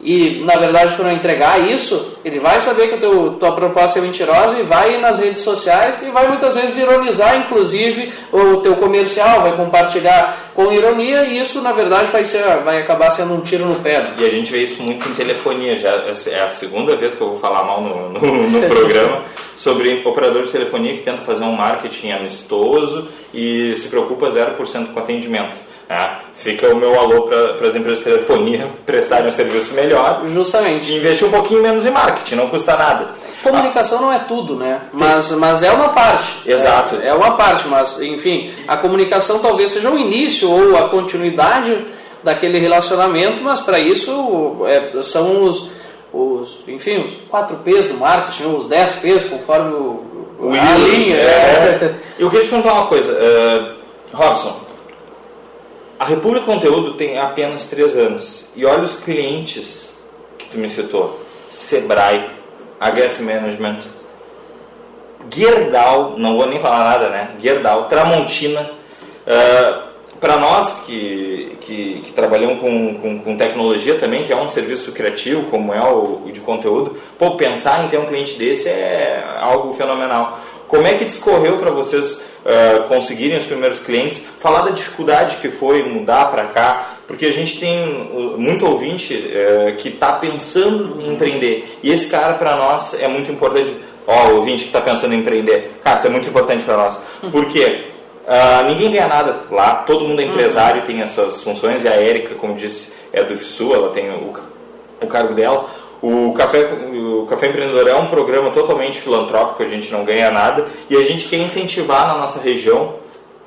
e 0.01 0.45
na 0.45 0.57
verdade 0.57 0.95
tu 0.95 1.03
não 1.03 1.11
entregar 1.11 1.69
isso, 1.69 2.19
ele 2.25 2.39
vai 2.39 2.61
saber 2.61 2.89
que 2.89 2.95
a 2.95 2.99
teu, 2.99 3.33
tua 3.33 3.53
proposta 3.53 3.99
é 3.99 4.03
mentirosa 4.03 4.59
e 4.59 4.63
vai 4.63 4.95
ir 4.95 5.01
nas 5.01 5.19
redes 5.19 5.43
sociais 5.43 6.03
e 6.03 6.11
vai 6.11 6.29
muitas 6.29 6.55
vezes 6.55 6.79
ironizar, 6.79 7.37
inclusive, 7.37 8.13
o 8.33 8.59
teu 8.59 8.77
comercial, 8.77 9.43
vai 9.43 9.57
compartilhar 9.57 10.53
com 10.55 10.73
ironia 10.73 11.25
e 11.25 11.41
isso 11.41 11.61
na 11.63 11.73
verdade 11.73 12.11
vai, 12.13 12.25
ser, 12.25 12.43
vai 12.59 12.79
acabar 12.79 13.11
sendo 13.11 13.35
um 13.35 13.41
tiro 13.41 13.65
no 13.65 13.77
pé. 13.77 14.07
E 14.19 14.25
a 14.25 14.31
gente 14.31 14.53
vê 14.53 14.63
isso 14.63 14.83
muito 14.83 15.09
em 15.09 15.15
telefonia, 15.15 15.77
já 15.77 15.91
é 16.27 16.43
a 16.43 16.51
segunda 16.51 16.95
vez 16.97 17.15
que 17.15 17.21
eu 17.21 17.31
vou 17.31 17.39
falar 17.39 17.65
mal 17.65 17.81
no, 17.81 18.11
no, 18.11 18.51
no 18.51 18.69
programa 18.69 19.23
sobre 19.57 20.03
operador 20.05 20.45
de 20.45 20.53
telefonia 20.53 20.95
que 20.95 21.03
tenta 21.03 21.23
fazer 21.23 21.43
um 21.43 21.53
marketing 21.53 22.13
amistoso 22.13 23.09
e 23.35 23.75
se 23.75 23.89
preocupa 23.89 24.29
0% 24.29 24.93
com 24.93 25.01
atendimento. 25.01 25.68
É, 25.89 26.17
fica 26.35 26.69
o 26.69 26.77
meu 26.77 26.99
alô 27.01 27.23
para 27.23 27.67
as 27.67 27.75
empresas 27.75 27.99
de 27.99 28.05
telefonia 28.05 28.69
prestarem 28.85 29.29
um 29.29 29.33
serviço 29.33 29.73
melhor. 29.73 30.23
Justamente. 30.27 30.93
E 30.93 30.99
investir 30.99 31.27
um 31.27 31.31
pouquinho 31.31 31.63
menos 31.63 31.87
em 31.87 31.91
marketing, 31.91 32.35
não 32.35 32.49
custa 32.49 32.77
nada. 32.77 33.09
Comunicação 33.43 33.99
ah. 33.99 34.03
não 34.03 34.13
é 34.13 34.19
tudo, 34.19 34.55
né? 34.55 34.83
Mas, 34.93 35.33
mas 35.33 35.63
é 35.63 35.71
uma 35.71 35.89
parte. 35.89 36.43
Exato. 36.45 36.97
É, 36.97 37.09
é 37.09 37.15
uma 37.15 37.37
parte, 37.37 37.67
mas 37.69 38.03
enfim, 38.03 38.51
a 38.67 38.77
comunicação 38.77 39.39
talvez 39.39 39.71
seja 39.71 39.91
o 39.91 39.99
início 39.99 40.51
ou 40.51 40.77
a 40.77 40.91
continuidade 40.91 41.87
daquele 42.23 42.59
relacionamento, 42.59 43.43
mas 43.43 43.61
para 43.61 43.79
isso 43.79 44.59
é, 44.67 45.01
são 45.01 45.45
os, 45.45 45.71
os, 46.13 46.59
enfim, 46.69 47.01
os 47.01 47.15
4 47.31 47.57
P's 47.59 47.89
do 47.89 47.95
marketing, 47.95 48.45
ou 48.45 48.59
os 48.59 48.67
10 48.67 48.93
P's, 48.97 49.25
conforme 49.25 49.73
o, 49.73 50.05
o 50.39 50.51
a 50.53 50.77
linha. 50.77 51.17
É. 51.17 51.95
Eu 52.19 52.29
queria 52.29 52.45
te 52.45 52.51
perguntar 52.51 52.75
uma 52.75 52.87
coisa, 52.87 53.13
uh, 53.13 54.17
Robson. 54.17 54.68
A 55.99 56.05
República 56.05 56.47
Conteúdo 56.47 56.95
tem 56.95 57.19
apenas 57.19 57.67
três 57.67 57.97
anos. 57.97 58.53
E 58.55 58.65
olha 58.65 58.83
os 58.83 58.95
clientes 58.95 59.93
que 60.39 60.47
tu 60.47 60.59
me 60.59 60.71
citou. 60.71 61.21
Sebrae, 61.51 62.31
HS 62.81 63.21
Management, 63.21 63.79
Gerdau, 65.35 66.15
não 66.17 66.37
vou 66.37 66.47
nem 66.47 66.61
falar 66.61 66.85
nada, 66.85 67.09
né? 67.09 67.31
Gerdau, 67.41 67.89
Tramontina. 67.89 68.61
Uh, 68.61 68.69
ah, 69.27 69.89
Para 70.21 70.37
nós 70.37 70.85
que, 70.87 71.57
que, 71.61 72.01
que 72.05 72.13
trabalhamos 72.13 72.61
com, 72.61 72.95
com, 73.01 73.19
com, 73.21 73.37
tecnologia 73.37 73.97
também, 73.99 74.25
que 74.25 74.33
é 74.33 74.37
um 74.37 74.51
serviço 74.51 74.93
criativo, 74.93 75.51
como 75.51 75.73
é 75.75 75.81
o, 75.81 76.25
o 76.27 76.31
de 76.33 76.41
conteúdo, 76.41 76.97
pô, 77.19 77.37
pensar 77.37 77.85
em 77.85 77.89
ter 77.89 77.99
um 77.99 78.07
cliente 78.07 78.39
desse 78.39 78.69
é 78.69 79.25
algo 79.41 79.73
fenomenal. 79.75 80.41
Como 80.69 80.87
é 80.87 80.95
que 80.95 81.07
discorreu 81.07 81.57
para 81.57 81.71
vocês 81.71 82.21
uh, 82.45 82.87
conseguirem 82.89 83.39
os 83.39 83.45
primeiros 83.45 83.81
clientes? 83.81 84.23
Falar 84.39 84.63
da 84.63 84.71
dificuldade 84.71 85.37
que 85.37 85.51
foi 85.51 85.83
mudar 85.83 86.27
para 86.27 86.45
cá, 86.45 86.91
porque 87.07 87.25
a 87.25 87.33
gente 87.33 87.59
tem 87.59 88.07
muito 88.37 88.67
ouvinte 88.67 89.15
uh, 89.15 89.77
que 89.79 89.89
está 89.89 90.13
pensando 90.13 91.01
em 91.01 91.15
empreender 91.15 91.79
e 91.83 91.91
esse 91.91 92.09
cara 92.09 92.35
para 92.35 92.55
nós 92.55 92.93
é 93.01 93.09
muito 93.09 93.33
importante. 93.33 93.75
Ó, 94.07 94.29
o 94.29 94.37
ouvinte 94.37 94.65
que 94.65 94.69
está 94.69 94.81
pensando 94.81 95.15
em 95.15 95.19
empreender, 95.19 95.81
cara, 95.83 96.07
é 96.07 96.11
muito 96.11 96.29
importante 96.29 96.65
para 96.65 96.77
nós. 96.77 97.01
Por 97.33 97.47
quê? 97.47 97.85
Uh, 98.27 98.69
ninguém 98.69 98.91
ganha 98.91 99.09
nada 99.09 99.37
lá, 99.51 99.77
todo 99.87 100.07
mundo 100.07 100.21
é 100.21 100.25
empresário, 100.25 100.83
tem 100.83 101.01
essas 101.01 101.43
funções, 101.43 101.83
e 101.85 101.89
a 101.89 101.93
Érica, 101.93 102.35
como 102.35 102.55
disse, 102.55 102.93
é 103.11 103.25
do 103.25 103.35
FSU, 103.35 103.75
ela 103.75 103.89
tem 103.89 104.11
o, 104.11 104.35
o 105.01 105.07
cargo 105.07 105.35
dela. 105.35 105.67
O 106.01 106.33
Café, 106.33 106.65
o 106.65 107.27
Café 107.27 107.49
Empreendedor 107.49 107.89
é 107.89 107.95
um 107.95 108.07
programa 108.07 108.51
totalmente 108.51 109.01
filantrópico, 109.01 109.63
a 109.63 109.67
gente 109.67 109.91
não 109.91 110.05
ganha 110.05 110.31
nada 110.31 110.67
e 110.89 110.97
a 110.97 111.03
gente 111.03 111.29
quer 111.29 111.39
incentivar 111.39 112.07
na 112.07 112.15
nossa 112.15 112.41
região 112.41 112.95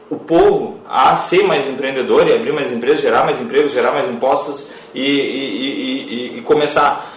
o 0.10 0.18
povo 0.18 0.82
a 0.88 1.16
ser 1.16 1.44
mais 1.44 1.70
empreendedor 1.70 2.28
e 2.28 2.34
abrir 2.34 2.52
mais 2.52 2.70
empresas, 2.70 3.00
gerar 3.00 3.24
mais 3.24 3.40
empregos, 3.40 3.72
gerar 3.72 3.94
mais 3.94 4.10
impostos 4.10 4.68
e, 4.94 5.02
e, 5.02 6.36
e, 6.36 6.38
e 6.40 6.42
começar. 6.42 7.10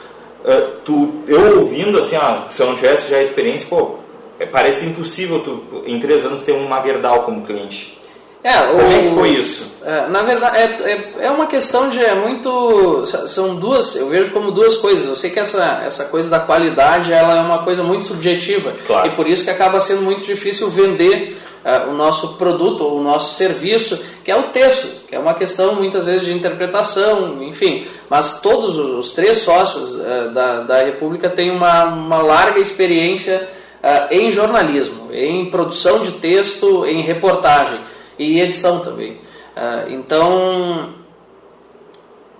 Uh, 0.45 0.77
tu, 0.85 1.15
eu 1.27 1.59
ouvindo 1.59 1.99
assim, 1.99 2.17
ó, 2.17 2.49
se 2.51 2.63
eu 2.63 2.67
não 2.69 2.77
tivesse 2.77 3.11
já 3.11 3.21
experiência, 3.21 3.67
pô, 3.69 3.97
é, 4.39 4.47
parece 4.47 4.87
impossível 4.87 5.41
tu, 5.41 5.83
em 5.87 5.99
três 5.99 6.25
anos 6.25 6.43
ter 6.43 6.53
um 6.53 6.69
Magerdal 6.69 7.23
como 7.23 7.43
cliente. 7.43 7.99
É, 8.45 8.59
Como 8.59 8.77
o, 8.77 8.93
é 8.93 9.01
que 9.01 9.15
foi 9.15 9.29
isso? 9.31 9.73
É, 9.87 10.07
na 10.07 10.21
verdade, 10.21 10.59
é, 10.59 10.93
é, 10.93 11.27
é, 11.27 11.31
uma 11.31 11.47
questão 11.47 11.89
de. 11.89 11.99
É 11.99 12.15
muito. 12.15 13.07
São 13.07 13.57
duas. 13.57 13.97
Eu 13.97 14.11
vejo 14.11 14.33
como 14.33 14.51
duas 14.51 14.77
coisas. 14.77 15.09
Eu 15.09 15.17
sei 15.17 15.31
que 15.31 15.41
essa, 15.41 15.83
essa 15.87 16.05
coisa 16.05 16.29
da 16.29 16.39
qualidade 16.39 17.11
ela 17.11 17.39
é 17.39 17.41
uma 17.41 17.65
coisa 17.65 17.83
muito 17.83 18.05
subjetiva. 18.05 18.75
Claro. 18.87 19.09
E 19.09 19.17
por 19.17 19.27
isso 19.27 19.45
que 19.45 19.51
acaba 19.51 19.81
sendo 19.81 20.03
muito 20.03 20.23
difícil 20.27 20.69
vender 20.69 21.39
uh, 21.65 21.91
o 21.91 21.95
nosso 21.95 22.35
produto 22.35 22.85
ou 22.85 23.01
o 23.01 23.03
nosso 23.03 23.33
serviço, 23.33 23.99
que 24.23 24.31
é 24.31 24.37
o 24.37 24.51
texto, 24.51 25.07
que 25.09 25.17
é 25.17 25.19
uma 25.19 25.33
questão 25.33 25.77
muitas 25.77 26.05
vezes 26.05 26.27
de 26.27 26.35
interpretação, 26.35 27.43
enfim. 27.43 27.87
Mas 28.11 28.43
todos 28.43 28.77
os, 28.77 28.91
os 29.07 29.13
três 29.13 29.39
sócios 29.39 29.95
uh, 29.95 30.35
da, 30.35 30.61
da 30.61 30.85
República 30.85 31.31
têm 31.31 31.51
uma, 31.51 31.85
uma 31.85 32.19
larga 32.21 32.61
experiência 32.61 33.49
uh, 33.83 34.13
em 34.13 34.31
jornalismo, 34.31 35.09
em 35.11 35.49
produção 35.49 36.01
de 36.01 36.13
texto, 36.13 36.85
em 36.85 37.01
reportagem 37.01 37.94
e 38.19 38.41
edição 38.41 38.81
também. 38.81 39.13
Uh, 39.13 39.91
então, 39.91 40.95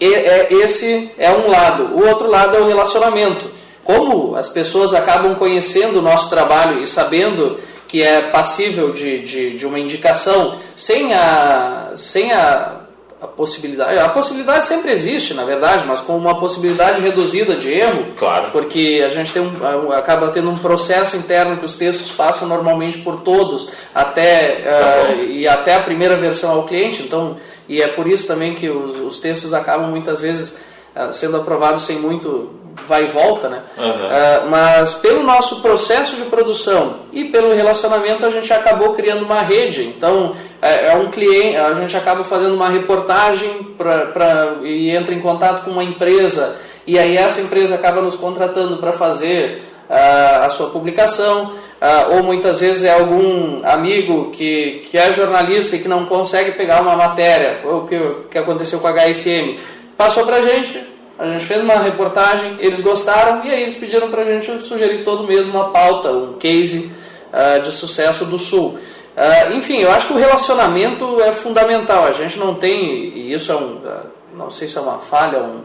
é, 0.01 0.53
esse 0.55 1.11
é 1.17 1.31
um 1.31 1.49
lado. 1.49 1.95
O 1.95 2.07
outro 2.07 2.29
lado 2.29 2.57
é 2.57 2.61
o 2.61 2.67
relacionamento. 2.67 3.51
Como 3.83 4.35
as 4.35 4.49
pessoas 4.49 4.95
acabam 4.95 5.35
conhecendo 5.35 5.99
o 5.99 6.03
nosso 6.03 6.31
trabalho 6.31 6.83
e 6.83 6.87
sabendo 6.87 7.59
que 7.87 8.03
é 8.03 8.31
passível 8.31 8.93
de, 8.93 9.21
de, 9.21 9.57
de 9.57 9.67
uma 9.67 9.79
indicação 9.79 10.59
sem 10.75 11.13
a, 11.15 11.93
sem 11.95 12.33
a 12.33 12.84
a 13.25 13.27
possibilidade. 13.27 13.99
A 13.99 14.09
possibilidade 14.09 14.67
sempre 14.67 14.91
existe, 14.91 15.35
na 15.35 15.45
verdade, 15.45 15.85
mas 15.87 16.01
com 16.01 16.17
uma 16.17 16.39
possibilidade 16.39 17.01
reduzida 17.01 17.55
de 17.57 17.73
erro. 17.73 18.07
Claro. 18.19 18.51
Porque 18.53 19.03
a 19.05 19.09
gente 19.09 19.33
tem 19.33 19.43
um, 19.43 19.93
acaba 19.93 20.29
tendo 20.29 20.51
um 20.51 20.57
processo 20.57 21.17
interno 21.17 21.59
que 21.59 21.65
os 21.65 21.77
textos 21.77 22.13
passam 22.13 22.47
normalmente 22.47 22.99
por 22.99 23.23
todos 23.23 23.69
até 23.95 24.63
tá 24.63 25.13
uh, 25.13 25.25
e 25.25 25.49
até 25.49 25.75
a 25.75 25.83
primeira 25.83 26.17
versão 26.17 26.51
ao 26.53 26.65
cliente. 26.65 27.03
Então, 27.03 27.37
e 27.69 27.81
é 27.81 27.89
por 27.89 28.07
isso 28.07 28.27
também 28.27 28.55
que 28.55 28.69
os, 28.69 29.01
os 29.01 29.19
textos 29.19 29.53
acabam 29.53 29.91
muitas 29.91 30.21
vezes 30.21 30.57
uh, 30.95 31.13
sendo 31.13 31.37
aprovados 31.39 31.83
sem 31.83 31.97
muito 31.97 32.64
vai 32.87 33.05
e 33.05 33.07
volta, 33.07 33.49
né? 33.49 33.63
Uhum. 33.79 33.85
Uh, 33.85 34.51
mas 34.51 34.95
pelo 34.95 35.23
nosso 35.23 35.61
processo 35.61 36.17
de 36.17 36.23
produção 36.25 36.97
e 37.13 37.25
pelo 37.25 37.55
relacionamento 37.55 38.27
a 38.27 38.31
gente 38.31 38.53
acabou 38.53 38.95
criando 38.95 39.25
uma 39.25 39.41
rede. 39.41 39.83
Então 39.83 40.33
é, 40.61 40.89
é 40.89 40.97
um 40.97 41.11
cliente, 41.11 41.57
a 41.57 41.73
gente 41.75 41.97
acaba 41.97 42.25
fazendo 42.25 42.55
uma 42.55 42.69
reportagem 42.69 43.75
pra, 43.77 44.07
pra, 44.07 44.57
e 44.63 44.91
entra 44.91 45.15
em 45.15 45.21
contato 45.21 45.65
com 45.65 45.71
uma 45.71 45.85
empresa 45.85 46.57
e 46.87 46.99
aí 46.99 47.17
essa 47.17 47.41
empresa 47.41 47.75
acaba 47.75 48.03
nos 48.03 48.17
contratando 48.17 48.77
para 48.77 48.93
fazer 48.93 49.61
uh, 49.89 50.45
a 50.45 50.49
sua 50.51 50.71
publicação. 50.71 51.53
Uh, 51.75 52.17
ou 52.17 52.23
muitas 52.23 52.61
vezes 52.61 52.85
é 52.85 52.95
algum 52.95 53.61
amigo 53.63 54.31
que, 54.31 54.87
que 54.89 54.97
é 54.97 55.13
jornalista 55.13 55.77
e 55.77 55.81
que 55.81 55.89
não 55.89 56.07
consegue 56.07 56.53
pegar 56.53 56.81
uma 56.81 56.97
matéria, 56.97 57.61
o 57.63 57.87
que, 57.87 57.99
que 58.31 58.39
aconteceu 58.39 58.79
com 58.81 58.87
a 58.87 58.93
HSM, 58.93 59.59
passou 59.95 60.25
para 60.25 60.37
a 60.37 60.41
gente, 60.41 60.83
a 61.19 61.27
gente 61.27 61.45
fez 61.45 61.63
uma 61.63 61.75
reportagem, 61.75 62.57
eles 62.59 62.81
gostaram 62.81 63.45
e 63.45 63.51
aí 63.51 63.63
eles 63.63 63.77
pediram 63.77 64.11
para 64.11 64.23
a 64.23 64.25
gente 64.25 64.61
sugerir 64.63 65.05
todo 65.05 65.27
mês 65.27 65.47
uma 65.47 65.71
pauta, 65.71 66.11
um 66.11 66.35
case 66.35 66.91
uh, 67.33 67.61
de 67.61 67.71
sucesso 67.71 68.25
do 68.25 68.39
Sul. 68.39 68.79
Uh, 69.17 69.53
enfim, 69.53 69.79
eu 69.79 69.93
acho 69.93 70.09
que 70.09 70.13
o 70.13 70.17
relacionamento 70.17 71.21
é 71.21 71.33
fundamental. 71.33 72.05
A 72.05 72.13
gente 72.13 72.39
não 72.39 72.55
tem, 72.55 72.77
e 73.15 73.33
isso 73.33 73.53
é 73.53 73.55
um, 73.55 73.75
uh, 73.75 74.07
não 74.37 74.51
sei 74.51 74.67
se 74.67 74.77
é 74.77 74.81
uma 74.81 74.99
falha 74.99 75.41
um, 75.41 75.61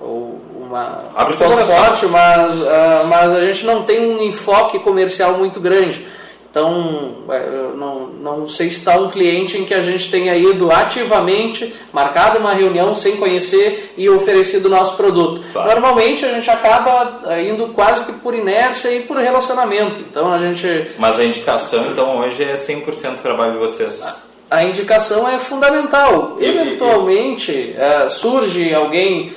ou 0.00 0.40
uma 0.60 1.10
Abre 1.14 1.36
ponto 1.36 1.56
forte, 1.56 2.06
mas, 2.06 2.60
mas 3.08 3.32
a 3.32 3.40
gente 3.40 3.64
não 3.64 3.84
tem 3.84 4.00
um 4.00 4.22
enfoque 4.22 4.78
comercial 4.80 5.34
muito 5.34 5.60
grande. 5.60 6.06
Então, 6.54 7.16
é, 7.30 7.50
não, 7.74 8.06
não 8.06 8.46
sei 8.46 8.70
se 8.70 8.78
está 8.78 8.96
um 8.96 9.10
cliente 9.10 9.58
em 9.58 9.64
que 9.64 9.74
a 9.74 9.80
gente 9.80 10.08
tenha 10.08 10.36
ido 10.36 10.70
ativamente, 10.70 11.74
marcado 11.92 12.38
uma 12.38 12.54
reunião 12.54 12.94
sem 12.94 13.16
conhecer 13.16 13.92
e 13.96 14.08
oferecido 14.08 14.66
o 14.66 14.68
nosso 14.68 14.96
produto. 14.96 15.42
Claro. 15.52 15.68
Normalmente 15.68 16.24
a 16.24 16.32
gente 16.32 16.48
acaba 16.48 17.22
é, 17.26 17.50
indo 17.50 17.70
quase 17.70 18.04
que 18.04 18.12
por 18.12 18.36
inércia 18.36 18.88
e 18.92 19.00
por 19.00 19.16
relacionamento. 19.16 19.98
Então 19.98 20.32
a 20.32 20.38
gente. 20.38 20.92
Mas 20.96 21.18
a 21.18 21.24
indicação, 21.24 21.90
então, 21.90 22.18
hoje 22.18 22.44
é 22.44 22.54
100% 22.54 23.16
trabalho 23.20 23.54
de 23.54 23.58
vocês. 23.58 24.00
A, 24.48 24.58
a 24.58 24.62
indicação 24.62 25.28
é 25.28 25.40
fundamental. 25.40 26.36
E, 26.38 26.44
Eventualmente 26.44 27.50
e... 27.50 27.76
É, 27.76 28.08
surge 28.08 28.72
alguém 28.72 29.32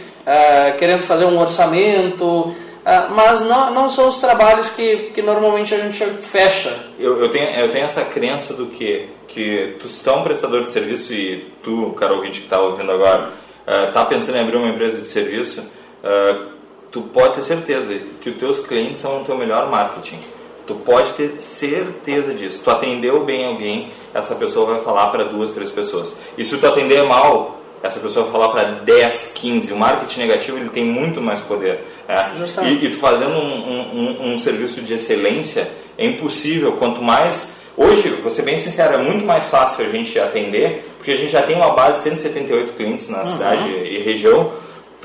querendo 0.78 1.04
fazer 1.04 1.24
um 1.24 1.40
orçamento 1.40 2.54
ah, 2.90 3.10
mas 3.10 3.42
não, 3.42 3.70
não 3.74 3.90
são 3.90 4.08
os 4.08 4.18
trabalhos 4.18 4.70
que, 4.70 5.12
que 5.14 5.22
normalmente 5.22 5.76
a 5.76 5.78
gente 5.78 6.06
fecha. 6.22 6.74
Eu, 6.98 7.22
eu, 7.22 7.28
tenho, 7.28 7.50
eu 7.60 7.70
tenho 7.70 7.84
essa 7.84 8.06
crença 8.06 8.54
do 8.54 8.68
que, 8.68 9.10
que 9.28 9.76
tu 9.78 9.90
se 9.90 10.02
tu 10.02 10.10
é 10.10 10.14
um 10.14 10.24
prestador 10.24 10.64
de 10.64 10.72
serviço 10.72 11.14
e 11.14 11.52
tu, 11.62 11.94
cara 12.00 12.14
ouvinte 12.14 12.40
que 12.40 12.46
está 12.46 12.62
ouvindo 12.62 12.90
agora, 12.90 13.34
uh, 13.68 14.06
pensando 14.08 14.38
em 14.38 14.42
abrir 14.42 14.56
uma 14.56 14.70
empresa 14.70 15.02
de 15.02 15.08
serviço, 15.08 15.60
uh, 15.60 16.46
tu 16.90 17.02
pode 17.02 17.36
ter 17.36 17.42
certeza 17.42 18.00
que 18.22 18.30
os 18.30 18.38
teus 18.38 18.60
clientes 18.60 19.02
são 19.02 19.22
o 19.22 19.26
teu 19.26 19.38
melhor 19.38 19.70
marketing. 19.70 20.20
Tu 20.66 20.74
pode 20.76 21.12
ter 21.12 21.42
certeza 21.42 22.34
disso. 22.34 22.62
Tu 22.64 22.72
atendeu 22.72 23.26
bem 23.26 23.48
alguém, 23.48 23.92
essa 24.14 24.34
pessoa 24.34 24.66
vai 24.66 24.82
falar 24.82 25.08
para 25.08 25.26
duas, 25.26 25.52
três 25.52 25.70
pessoas. 25.70 26.18
E 26.38 26.46
se 26.46 26.58
tu 26.58 26.66
atender 26.66 27.04
mal, 27.04 27.58
essa 27.82 28.00
pessoa 28.00 28.32
falar 28.32 28.50
para 28.50 28.64
10, 28.64 29.34
15. 29.36 29.74
O 29.74 29.78
marketing 29.78 30.20
negativo 30.22 30.58
ele 30.58 30.70
tem 30.70 30.86
muito 30.86 31.22
mais 31.22 31.42
poder. 31.42 31.84
É. 32.08 32.32
E, 32.66 32.86
e 32.86 32.90
tu 32.92 32.98
fazendo 32.98 33.34
um, 33.34 34.22
um, 34.24 34.34
um, 34.34 34.38
serviço 34.40 34.82
de 34.82 34.94
excelência 34.94 35.70
é 35.98 36.06
impossível. 36.06 36.74
Quanto 36.74 37.02
mais. 37.02 37.56
Hoje, 37.76 38.10
vou 38.10 38.32
ser 38.32 38.42
bem 38.42 38.58
sincero, 38.58 38.96
é 38.96 38.98
muito 38.98 39.24
mais 39.24 39.50
fácil 39.50 39.86
a 39.86 39.90
gente 39.90 40.18
atender, 40.18 40.90
porque 40.98 41.12
a 41.12 41.16
gente 41.16 41.32
já 41.32 41.44
tem 41.44 41.56
uma 41.56 41.74
base 41.74 41.98
de 41.98 42.04
178 42.06 42.74
clientes 42.74 43.08
na 43.08 43.20
uhum. 43.20 43.26
cidade 43.26 43.70
e 43.70 44.02
região, 44.02 44.52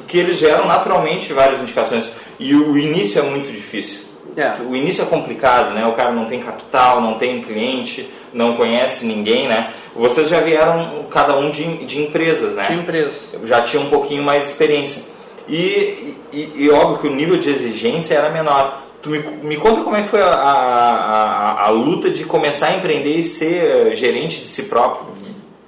que 0.09 0.17
eles 0.17 0.39
geram 0.39 0.67
naturalmente 0.67 1.33
várias 1.35 1.61
indicações. 1.61 2.09
E 2.39 2.55
o, 2.55 2.79
início 2.79 3.19
é 3.19 3.23
muito 3.23 3.53
difícil. 3.53 4.07
É. 4.35 4.55
O 4.67 4.75
início 4.75 5.03
é 5.03 5.05
complicado, 5.05 5.75
né? 5.75 5.87
O 5.87 5.93
cara 5.93 6.13
não 6.13 6.25
tem 6.25 6.41
capital, 6.41 7.03
não 7.03 7.15
tem 7.15 7.43
cliente, 7.43 8.09
não 8.33 8.57
conhece 8.57 9.05
ninguém, 9.05 9.47
né? 9.47 9.71
Vocês 9.95 10.29
já 10.29 10.41
vieram 10.41 11.05
cada 11.11 11.37
um 11.37 11.51
de, 11.51 11.85
de 11.85 12.01
empresas, 12.01 12.55
né? 12.55 12.65
De 12.65 12.75
empresas. 12.75 13.37
Já 13.45 13.61
tinha 13.61 13.83
um 13.83 13.91
pouquinho 13.91 14.23
mais 14.23 14.45
de 14.45 14.51
experiência. 14.51 15.12
E, 15.49 16.17
e, 16.33 16.53
e, 16.57 16.71
óbvio 16.71 16.99
que 16.99 17.07
o 17.09 17.15
nível 17.15 17.39
de 17.39 17.51
exigência 17.51 18.15
era 18.15 18.31
menor. 18.31 18.83
Tu 19.03 19.11
me, 19.11 19.19
me 19.19 19.57
conta 19.57 19.83
como 19.83 19.97
é 19.97 20.03
que 20.03 20.09
foi 20.09 20.23
a, 20.23 20.27
a, 20.27 20.53
a, 20.53 21.67
a 21.67 21.71
luta 21.71 22.09
de 22.11 22.25
começar 22.25 22.69
a 22.69 22.77
empreender 22.77 23.17
e 23.17 23.25
ser 23.25 23.95
gerente 23.97 24.41
de 24.41 24.47
si 24.47 24.65
próprio. 24.65 25.07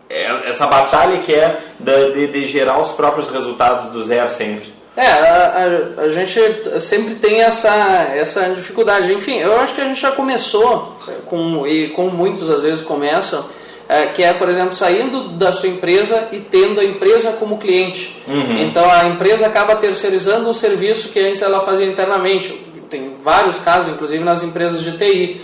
É, 0.09 0.49
essa 0.49 0.67
batalha 0.67 1.19
que 1.19 1.35
é 1.35 1.61
de, 1.79 2.29
de 2.29 2.47
gerar 2.47 2.81
os 2.81 2.93
próprios 2.93 3.29
resultados 3.31 3.91
do 3.91 4.03
zero 4.03 4.31
sempre. 4.31 4.73
É, 4.97 5.07
a, 5.07 5.99
a, 5.99 6.03
a, 6.03 6.09
gente 6.09 6.39
sempre 6.79 7.17
tem 7.17 7.41
essa, 7.43 7.75
essa 8.15 8.51
dificuldade. 8.51 9.13
Enfim, 9.13 9.39
eu 9.39 9.59
acho 9.59 9.75
que 9.75 9.81
a 9.81 9.85
gente 9.85 10.01
já 10.01 10.13
começou, 10.13 10.97
com, 11.27 11.67
e 11.67 11.93
como 11.95 12.11
muitos 12.11 12.49
às 12.49 12.63
vezes 12.63 12.81
começam, 12.81 13.45
é, 13.89 14.07
que 14.07 14.23
é, 14.23 14.33
por 14.33 14.49
exemplo, 14.49 14.73
saindo 14.73 15.37
da 15.37 15.53
sua 15.53 15.69
empresa 15.69 16.29
e 16.33 16.39
tendo 16.39 16.81
a 16.81 16.85
empresa 16.85 17.33
como 17.33 17.59
cliente. 17.59 18.17
Uhum. 18.27 18.59
Então 18.59 18.91
a 18.91 19.07
empresa 19.07 19.47
acaba 19.47 19.77
terceirizando 19.77 20.49
um 20.49 20.55
serviço 20.55 21.11
que 21.11 21.21
antes 21.21 21.43
ela 21.43 21.61
fazia 21.61 21.87
internamente. 21.87 22.59
Tem 22.89 23.15
vários 23.21 23.59
casos, 23.59 23.93
inclusive 23.93 24.25
nas 24.25 24.43
empresas 24.43 24.83
de 24.83 24.93
TI. 24.97 25.41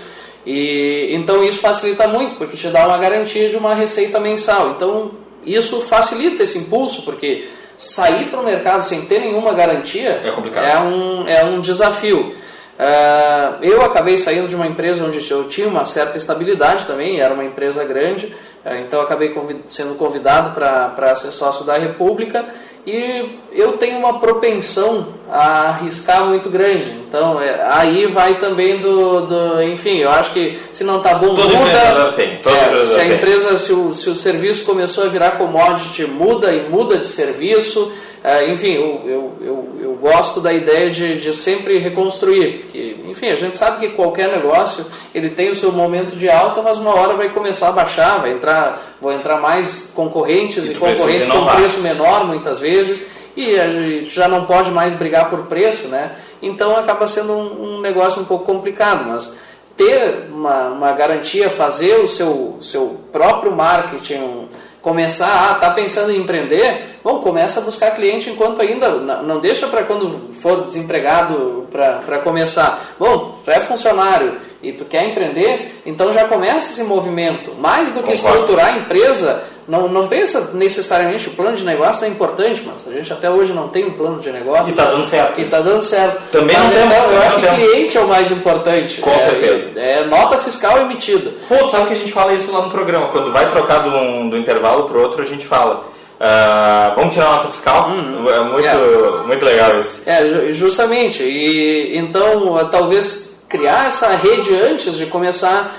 E, 0.47 1.11
então 1.13 1.45
isso 1.45 1.61
facilita 1.61 2.09
muito, 2.09 2.37
porque 2.37 2.57
te 2.57 2.69
dá 2.69 2.87
uma 2.87 2.97
garantia 2.97 3.49
de 3.49 3.57
uma 3.57 3.75
receita 3.75 4.19
mensal. 4.19 4.71
Então 4.71 5.13
isso 5.45 5.81
facilita 5.83 6.43
esse 6.43 6.59
impulso, 6.59 7.03
porque 7.03 7.47
sair 7.77 8.27
para 8.27 8.41
o 8.41 8.45
mercado 8.45 8.83
sem 8.83 9.03
ter 9.03 9.21
nenhuma 9.21 9.53
garantia 9.55 10.21
é, 10.23 10.29
é, 10.29 10.81
um, 10.81 11.29
é 11.29 11.45
um 11.45 11.61
desafio. 11.61 12.35
Uh, 12.81 13.63
eu 13.63 13.83
acabei 13.83 14.17
saindo 14.17 14.49
de 14.49 14.57
uma 14.57 14.67
empresa 14.67 15.05
onde 15.05 15.31
eu 15.31 15.47
tinha 15.49 15.69
uma 15.69 15.85
certa 15.85 16.17
estabilidade 16.17 16.87
também, 16.87 17.21
era 17.21 17.35
uma 17.35 17.45
empresa 17.45 17.85
grande, 17.85 18.35
uh, 18.65 18.75
então 18.77 19.03
acabei 19.03 19.35
sendo 19.67 19.97
convidado 19.97 20.53
para 20.53 21.15
ser 21.15 21.31
sócio 21.31 21.63
da 21.63 21.77
República 21.77 22.43
e 22.87 23.39
eu 23.53 23.73
tenho 23.77 23.99
uma 23.99 24.19
propensão 24.19 25.09
a 25.29 25.69
arriscar 25.69 26.25
muito 26.25 26.49
grande. 26.49 26.91
Então, 27.07 27.39
é, 27.39 27.63
aí 27.71 28.07
vai 28.07 28.39
também 28.39 28.81
do, 28.81 29.27
do, 29.27 29.63
Enfim, 29.63 29.99
eu 29.99 30.11
acho 30.11 30.33
que 30.33 30.59
se 30.73 30.83
não 30.83 30.97
está 30.97 31.15
bom, 31.15 31.35
todo 31.35 31.55
muda. 31.55 32.13
Tem, 32.13 32.41
é, 32.43 32.85
se 32.85 32.99
a 32.99 33.05
empresa, 33.05 33.57
se 33.59 33.73
o, 33.73 33.93
se 33.93 34.09
o 34.09 34.15
serviço 34.15 34.65
começou 34.65 35.05
a 35.05 35.09
virar 35.09 35.33
commodity, 35.33 36.07
muda 36.07 36.53
e 36.55 36.69
muda 36.71 36.97
de 36.97 37.07
serviço. 37.07 37.93
É, 38.23 38.53
enfim, 38.53 38.75
eu, 38.75 39.01
eu, 39.07 39.33
eu, 39.41 39.69
eu, 39.83 39.95
gosto 39.95 40.41
da 40.41 40.53
ideia 40.53 40.91
de, 40.91 41.19
de 41.19 41.33
sempre 41.33 41.79
reconstruir, 41.79 42.59
porque, 42.59 42.97
enfim, 43.07 43.31
a 43.31 43.35
gente 43.35 43.57
sabe 43.57 43.81
que 43.81 43.95
qualquer 43.95 44.31
negócio 44.31 44.85
ele 45.15 45.31
tem 45.31 45.49
o 45.49 45.55
seu 45.55 45.73
momento 45.73 46.15
de 46.17 46.29
alta, 46.29 46.61
mas 46.61 46.77
uma 46.77 46.95
hora 46.95 47.15
vai 47.15 47.31
começar 47.31 47.69
a 47.69 47.73
baixar, 47.73 48.19
vai 48.21 48.33
entrar, 48.33 48.79
vão 49.01 49.13
entrar 49.13 49.41
mais 49.41 49.91
concorrentes 49.95 50.69
e, 50.69 50.73
e 50.73 50.75
concorrentes 50.75 51.29
com 51.29 51.47
preço 51.47 51.81
menor 51.81 52.27
muitas 52.27 52.61
vezes, 52.61 53.17
e 53.35 53.59
a 53.59 53.67
gente 53.67 54.11
já 54.11 54.29
não 54.29 54.45
pode 54.45 54.71
mais 54.71 54.93
brigar 54.93 55.31
por 55.31 55.47
preço, 55.47 55.89
né? 55.89 56.13
Então 56.43 56.77
acaba 56.77 57.07
sendo 57.07 57.33
um, 57.33 57.77
um 57.77 57.81
negócio 57.81 58.21
um 58.21 58.27
pouco 58.27 58.45
complicado, 58.45 59.07
mas 59.09 59.33
ter 59.79 60.29
uma, 60.31 60.69
uma 60.69 60.93
garantia, 60.93 61.49
fazer 61.49 61.95
o 61.97 62.07
seu, 62.07 62.59
seu 62.61 63.01
próprio 63.11 63.51
marketing, 63.51 64.47
começar 64.83 65.51
a 65.51 65.55
tá 65.55 65.71
pensando 65.71 66.11
em 66.11 66.19
empreender, 66.19 66.99
bom, 67.05 67.19
começa 67.19 67.61
a 67.61 67.63
buscar 67.63 67.91
cliente 67.93 68.31
enquanto 68.31 68.63
ainda 68.63 68.89
não 69.23 69.39
deixa 69.39 69.67
para 69.67 69.85
quando 69.85 70.33
for 70.33 70.65
desempregado 70.65 71.69
para 71.71 72.19
começar. 72.21 72.95
Bom, 72.99 73.39
tu 73.45 73.51
é 73.51 73.61
funcionário 73.61 74.39
e 74.63 74.73
tu 74.73 74.85
quer 74.85 75.05
empreender, 75.05 75.81
então 75.85 76.11
já 76.11 76.27
começa 76.27 76.71
esse 76.71 76.83
movimento. 76.83 77.55
Mais 77.59 77.93
do 77.93 78.03
que 78.03 78.13
Concordo. 78.13 78.39
estruturar 78.39 78.75
a 78.75 78.79
empresa, 78.79 79.43
não, 79.71 79.87
não 79.87 80.09
pensa 80.09 80.51
necessariamente 80.53 81.29
o 81.29 81.31
plano 81.31 81.57
de 81.57 81.65
negócio 81.65 82.05
é 82.05 82.09
importante, 82.09 82.61
mas 82.67 82.85
a 82.89 82.91
gente 82.91 83.13
até 83.13 83.31
hoje 83.31 83.53
não 83.53 83.69
tem 83.69 83.87
um 83.87 83.93
plano 83.93 84.19
de 84.19 84.33
negócio. 84.33 84.67
E 84.67 84.71
está 84.71 84.85
dando 84.87 85.07
certo. 85.07 85.41
E 85.41 85.45
está 85.45 85.61
dando 85.61 85.81
certo. 85.81 86.23
Também 86.33 86.57
mas 86.59 86.75
não 86.75 86.87
então, 86.87 87.11
eu 87.13 87.23
acho 87.23 87.37
que 87.37 87.47
o 87.47 87.55
cliente 87.55 87.97
é 87.97 88.01
o 88.01 88.09
mais 88.09 88.33
importante. 88.33 89.01
Com 89.01 89.11
é, 89.11 89.19
certeza. 89.19 89.81
É, 89.81 90.05
nota 90.07 90.39
fiscal 90.39 90.77
emitida. 90.81 91.31
Pô, 91.49 91.71
sabe 91.71 91.87
que 91.87 91.93
a 91.93 91.97
gente 91.97 92.13
fala 92.13 92.35
isso 92.35 92.51
lá 92.51 92.63
no 92.63 92.71
programa, 92.71 93.09
quando 93.13 93.31
vai 93.33 93.49
trocar 93.49 93.79
do, 93.79 94.31
do 94.31 94.37
intervalo 94.37 94.89
para 94.89 94.99
outro, 94.99 95.23
a 95.23 95.27
gente 95.27 95.47
fala. 95.47 95.89
Uh, 96.19 96.97
vamos 96.97 97.15
tirar 97.15 97.29
a 97.29 97.37
nota 97.37 97.49
fiscal? 97.51 97.91
Hum, 97.91 98.29
é 98.29 98.41
muito, 98.41 98.69
é. 98.69 99.27
muito 99.27 99.45
legal 99.45 99.77
isso. 99.79 100.03
É, 100.05 100.51
justamente. 100.51 101.23
E 101.23 101.97
então, 101.97 102.69
talvez 102.73 103.41
criar 103.49 103.87
essa 103.87 104.09
rede 104.17 104.53
antes 104.53 104.97
de 104.97 105.07
começar 105.07 105.73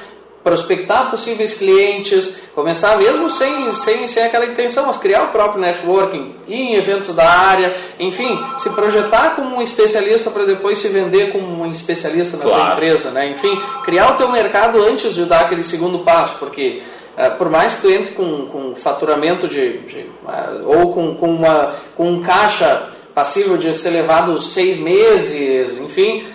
prospectar 0.44 1.10
possíveis 1.12 1.54
clientes, 1.54 2.36
começar 2.56 2.98
mesmo 2.98 3.30
sem, 3.30 3.72
sem, 3.72 4.08
sem 4.08 4.24
aquela 4.24 4.46
intenção, 4.46 4.88
mas 4.88 4.98
criar 4.98 5.24
o 5.24 5.28
próprio 5.28 5.62
networking, 5.62 6.36
ir 6.48 6.56
em 6.56 6.76
eventos 6.76 7.14
da 7.14 7.30
área, 7.30 7.76
enfim, 8.00 8.40
se 8.58 8.72
projetar 8.72 9.36
como 9.36 9.56
um 9.56 9.62
especialista 9.62 10.32
para 10.32 10.46
depois 10.46 10.80
se 10.80 10.88
vender 10.88 11.32
como 11.32 11.46
um 11.46 11.70
especialista 11.70 12.38
na 12.38 12.44
claro. 12.44 12.62
tua 12.62 12.74
empresa, 12.74 13.12
né? 13.12 13.30
Enfim, 13.30 13.62
criar 13.84 14.14
o 14.14 14.18
teu 14.18 14.32
mercado 14.32 14.82
antes 14.84 15.14
de 15.14 15.26
dar 15.26 15.42
aquele 15.42 15.64
segundo 15.64 16.00
passo, 16.00 16.36
porque 16.40 16.82
uh, 17.18 17.38
por 17.38 17.50
mais 17.50 17.76
que 17.76 17.82
tu 17.82 17.90
entre 17.92 18.14
com, 18.14 18.48
com 18.48 18.74
faturamento 18.74 19.48
de, 19.48 19.80
de 19.80 20.00
uh, 20.00 20.66
ou 20.66 20.92
com, 20.92 21.16
com, 21.16 21.30
uma, 21.30 21.76
com 21.96 22.12
um 22.12 22.22
caixa 22.22 22.90
passível 23.14 23.58
de 23.58 23.72
ser 23.76 23.92
levado 23.92 24.40
seis 24.40 24.80
meses, 24.80 25.78
enfim, 25.78 26.26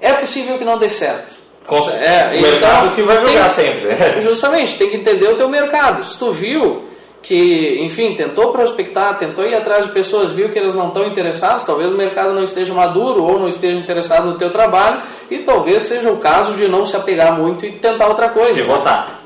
é 0.00 0.12
possível 0.14 0.58
que 0.58 0.64
não 0.64 0.76
dê 0.76 0.88
certo. 0.88 1.43
É, 1.90 2.28
o 2.28 2.34
então, 2.34 2.50
mercado 2.50 2.94
que 2.94 3.02
vai 3.02 3.20
jogar 3.20 3.54
tem, 3.54 3.64
sempre. 3.64 4.20
Justamente, 4.20 4.76
tem 4.76 4.90
que 4.90 4.96
entender 4.96 5.28
o 5.28 5.36
teu 5.36 5.48
mercado. 5.48 6.04
Se 6.04 6.18
tu 6.18 6.30
viu 6.30 6.84
que, 7.22 7.82
enfim, 7.82 8.14
tentou 8.14 8.52
prospectar, 8.52 9.16
tentou 9.16 9.46
ir 9.46 9.54
atrás 9.54 9.86
de 9.86 9.92
pessoas, 9.92 10.30
viu 10.30 10.50
que 10.50 10.58
elas 10.58 10.76
não 10.76 10.88
estão 10.88 11.06
interessadas, 11.06 11.64
talvez 11.64 11.90
o 11.90 11.96
mercado 11.96 12.34
não 12.34 12.44
esteja 12.44 12.74
maduro 12.74 13.24
ou 13.24 13.40
não 13.40 13.48
esteja 13.48 13.78
interessado 13.78 14.26
no 14.26 14.34
teu 14.34 14.52
trabalho 14.52 15.02
e 15.30 15.38
talvez 15.38 15.82
seja 15.82 16.10
o 16.10 16.18
caso 16.18 16.52
de 16.52 16.68
não 16.68 16.84
se 16.84 16.94
apegar 16.96 17.38
muito 17.38 17.64
e 17.64 17.72
tentar 17.72 18.08
outra 18.08 18.28
coisa. 18.28 18.52
De 18.52 18.62
votar. 18.62 19.22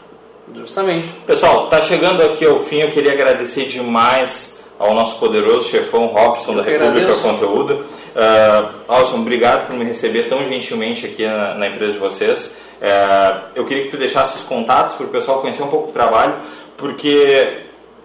Justamente. 0.55 1.09
Pessoal, 1.26 1.66
tá 1.66 1.82
chegando 1.82 2.22
aqui 2.22 2.47
ao 2.47 2.61
fim, 2.61 2.80
eu 2.80 2.93
queria 2.93 3.12
agradecer 3.12 3.66
demais 3.66 4.64
ao 4.78 4.95
nosso 4.95 5.18
poderoso 5.18 5.68
chefão 5.68 6.07
Robson 6.07 6.53
eu 6.53 6.59
da 6.59 6.62
República 6.62 6.89
agradeço. 6.89 7.22
Conteúdo. 7.22 7.84
Uh, 8.14 8.68
Alson, 8.88 9.16
obrigado 9.16 9.66
por 9.66 9.76
me 9.76 9.84
receber 9.84 10.28
tão 10.28 10.44
gentilmente 10.44 11.06
aqui 11.06 11.24
na, 11.26 11.54
na 11.54 11.68
empresa 11.68 11.92
de 11.92 11.98
vocês. 11.98 12.46
Uh, 12.80 13.48
eu 13.54 13.64
queria 13.64 13.84
que 13.84 13.90
tu 13.90 13.96
deixasse 13.96 14.36
os 14.36 14.42
contatos 14.42 14.94
para 14.94 15.06
o 15.06 15.09
pessoal 15.09 15.40
conhecer 15.40 15.62
um 15.62 15.68
pouco 15.68 15.88
do 15.88 15.92
trabalho, 15.92 16.36
porque, 16.76 17.59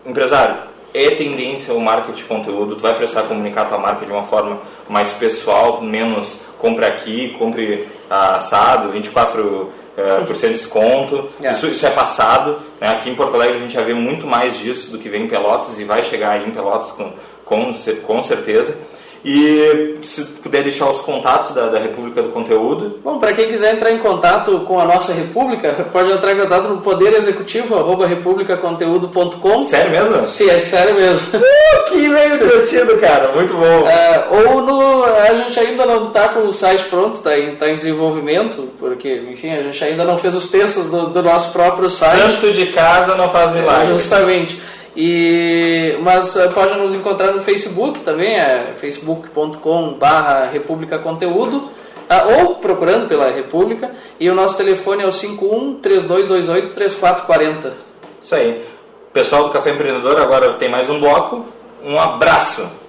empresário, 0.06 0.56
é 0.94 1.10
tendência 1.12 1.74
o 1.74 1.82
marketing 1.82 2.18
de 2.18 2.24
conteúdo, 2.26 2.76
tu 2.76 2.82
vai 2.82 2.94
precisar 2.94 3.24
comunicar 3.24 3.64
a 3.64 3.66
tua 3.66 3.78
marca 3.80 4.06
de 4.06 4.12
uma 4.12 4.24
forma 4.24 4.62
mais 4.88 5.12
pessoal, 5.14 5.82
menos 5.82 6.42
compre 6.60 6.86
aqui, 6.86 7.36
compre 7.38 7.88
assado, 8.10 8.94
24% 8.94 9.04
uh, 9.24 10.26
por 10.26 10.36
cento 10.36 10.52
de 10.52 10.58
desconto. 10.58 11.30
É. 11.42 11.50
Isso, 11.50 11.68
isso, 11.68 11.86
é 11.86 11.90
passado. 11.90 12.60
Né? 12.80 12.90
Aqui 12.90 13.10
em 13.10 13.16
Porto 13.16 13.36
Alegre 13.36 13.58
a 13.58 13.60
gente 13.60 13.74
já 13.74 13.82
vê 13.82 13.94
muito 13.94 14.28
mais 14.28 14.58
disso 14.58 14.92
do 14.92 15.00
que 15.00 15.10
vem 15.10 15.24
em 15.24 15.28
Pelotas 15.28 15.80
e 15.80 15.84
vai 15.84 16.04
chegar 16.04 16.32
aí 16.32 16.48
em 16.48 16.52
Pelotas 16.52 16.92
com, 16.92 17.12
com, 17.44 17.74
com 18.06 18.22
certeza. 18.22 18.78
E 19.26 20.00
se 20.04 20.22
puder 20.22 20.64
deixar 20.64 20.90
os 20.90 21.00
contatos 21.00 21.56
da, 21.56 21.68
da 21.68 21.80
República 21.80 22.22
do 22.22 22.30
Conteúdo. 22.30 23.00
Bom, 23.02 23.20
para 23.20 23.32
quem 23.32 23.48
quiser 23.48 23.74
entrar 23.74 23.92
em 23.92 24.00
contato 24.00 24.60
com 24.62 24.80
a 24.80 24.86
nossa 24.86 25.14
República, 25.14 25.72
pode 25.92 26.12
entrar 26.12 26.34
em 26.34 26.38
contato 26.38 26.68
no 26.68 26.82
Poder 26.82 27.14
Executivo, 27.14 27.76
arroba 27.76 28.06
republicaconteúdo.com. 28.06 29.62
Sério 29.62 29.92
mesmo? 29.92 30.26
Sim, 30.26 30.50
é 30.50 30.60
sério 30.60 30.96
mesmo. 30.96 31.42
Uh, 31.54 31.90
que 31.90 32.10
meio 32.10 32.40
divertido, 32.40 32.98
cara, 32.98 33.32
muito 33.34 33.54
bom. 33.54 33.88
É, 33.88 34.28
ou 34.32 34.62
no. 34.62 35.04
A 35.04 35.36
gente 35.36 35.60
ainda 35.60 35.86
não 35.86 36.08
está 36.08 36.30
com 36.30 36.42
o 36.42 36.52
site 36.52 36.86
pronto, 36.86 37.16
está 37.16 37.38
em, 37.38 37.56
tá 37.56 37.70
em 37.70 37.76
desenvolvimento, 37.76 38.70
porque, 38.80 39.24
enfim, 39.30 39.52
a 39.52 39.62
gente 39.62 39.84
ainda 39.84 40.04
não 40.04 40.18
fez 40.18 40.36
os 40.36 40.50
textos 40.50 40.90
do, 40.90 41.08
do 41.08 41.22
nosso 41.22 41.52
próprio 41.52 41.90
site. 41.90 42.34
Santo 42.34 42.52
de 42.54 42.68
casa 42.68 43.16
não 43.16 43.30
faz 43.30 43.52
milagre. 43.52 43.86
É, 43.86 43.94
justamente. 43.94 44.60
E, 44.96 45.98
mas 46.02 46.36
eh, 46.36 46.48
pode 46.50 46.76
nos 46.76 46.94
encontrar 46.94 47.32
no 47.32 47.42
Facebook 47.42 48.02
também, 48.02 48.36
é 48.36 48.74
facebook.com/barra 48.76 50.48
República 50.48 51.00
Conteúdo, 51.00 51.70
ah, 52.08 52.28
ou 52.38 52.56
procurando 52.56 53.08
pela 53.08 53.32
República. 53.32 53.92
E 54.20 54.30
o 54.30 54.36
nosso 54.36 54.58
telefone 54.58 55.04
é 55.04 55.08
o 55.08 55.12
51 55.12 55.80
3228 55.82 56.74
3440. 56.76 57.74
Isso 58.22 58.36
aí. 58.36 58.66
Pessoal 59.12 59.46
do 59.46 59.50
Café 59.52 59.72
Empreendedor, 59.72 60.20
agora 60.20 60.54
tem 60.58 60.70
mais 60.70 60.90
um 60.90 61.00
bloco. 61.00 61.46
Um 61.84 62.00
abraço! 62.00 62.84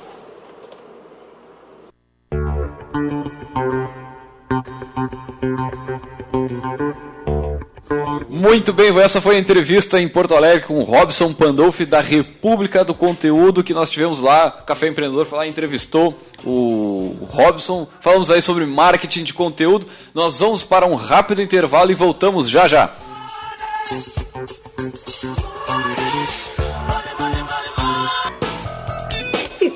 Muito 8.29 8.73
bem, 8.73 8.99
essa 8.99 9.21
foi 9.21 9.37
a 9.37 9.39
entrevista 9.39 10.01
em 10.01 10.09
Porto 10.09 10.35
Alegre 10.35 10.67
com 10.67 10.79
o 10.79 10.83
Robson 10.83 11.33
Pandolfi 11.33 11.85
da 11.85 12.01
República 12.01 12.85
do 12.85 12.95
Conteúdo 12.95 13.63
que 13.63 13.75
nós 13.75 13.91
tivemos 13.91 14.21
lá. 14.21 14.51
Café 14.51 14.89
Empreendedor 14.89 15.27
foi 15.27 15.39
lá 15.39 15.47
entrevistou 15.47 16.19
o 16.45 17.15
Robson. 17.31 17.87
Falamos 18.01 18.31
aí 18.31 18.41
sobre 18.41 18.65
marketing 18.65 19.25
de 19.25 19.35
conteúdo. 19.35 19.87
Nós 20.15 20.41
vamos 20.41 20.63
para 20.63 20.87
um 20.87 20.95
rápido 20.95 21.43
intervalo 21.43 21.91
e 21.91 21.95
voltamos 21.95 22.49
já 22.49 22.67
já. 22.67 22.95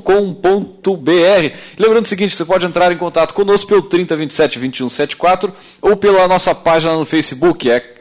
com.br 0.00 1.54
Lembrando 1.78 2.04
o 2.04 2.08
seguinte, 2.08 2.36
você 2.36 2.44
pode 2.44 2.64
entrar 2.64 2.92
em 2.92 2.96
contato 2.96 3.34
conosco 3.34 3.68
pelo 3.68 3.82
3027 3.82 4.58
2174 4.58 5.52
ou 5.82 5.96
pela 5.96 6.28
nossa 6.28 6.54
página 6.54 6.94
no 6.94 7.04
Facebook, 7.04 7.68
é, 7.70 7.94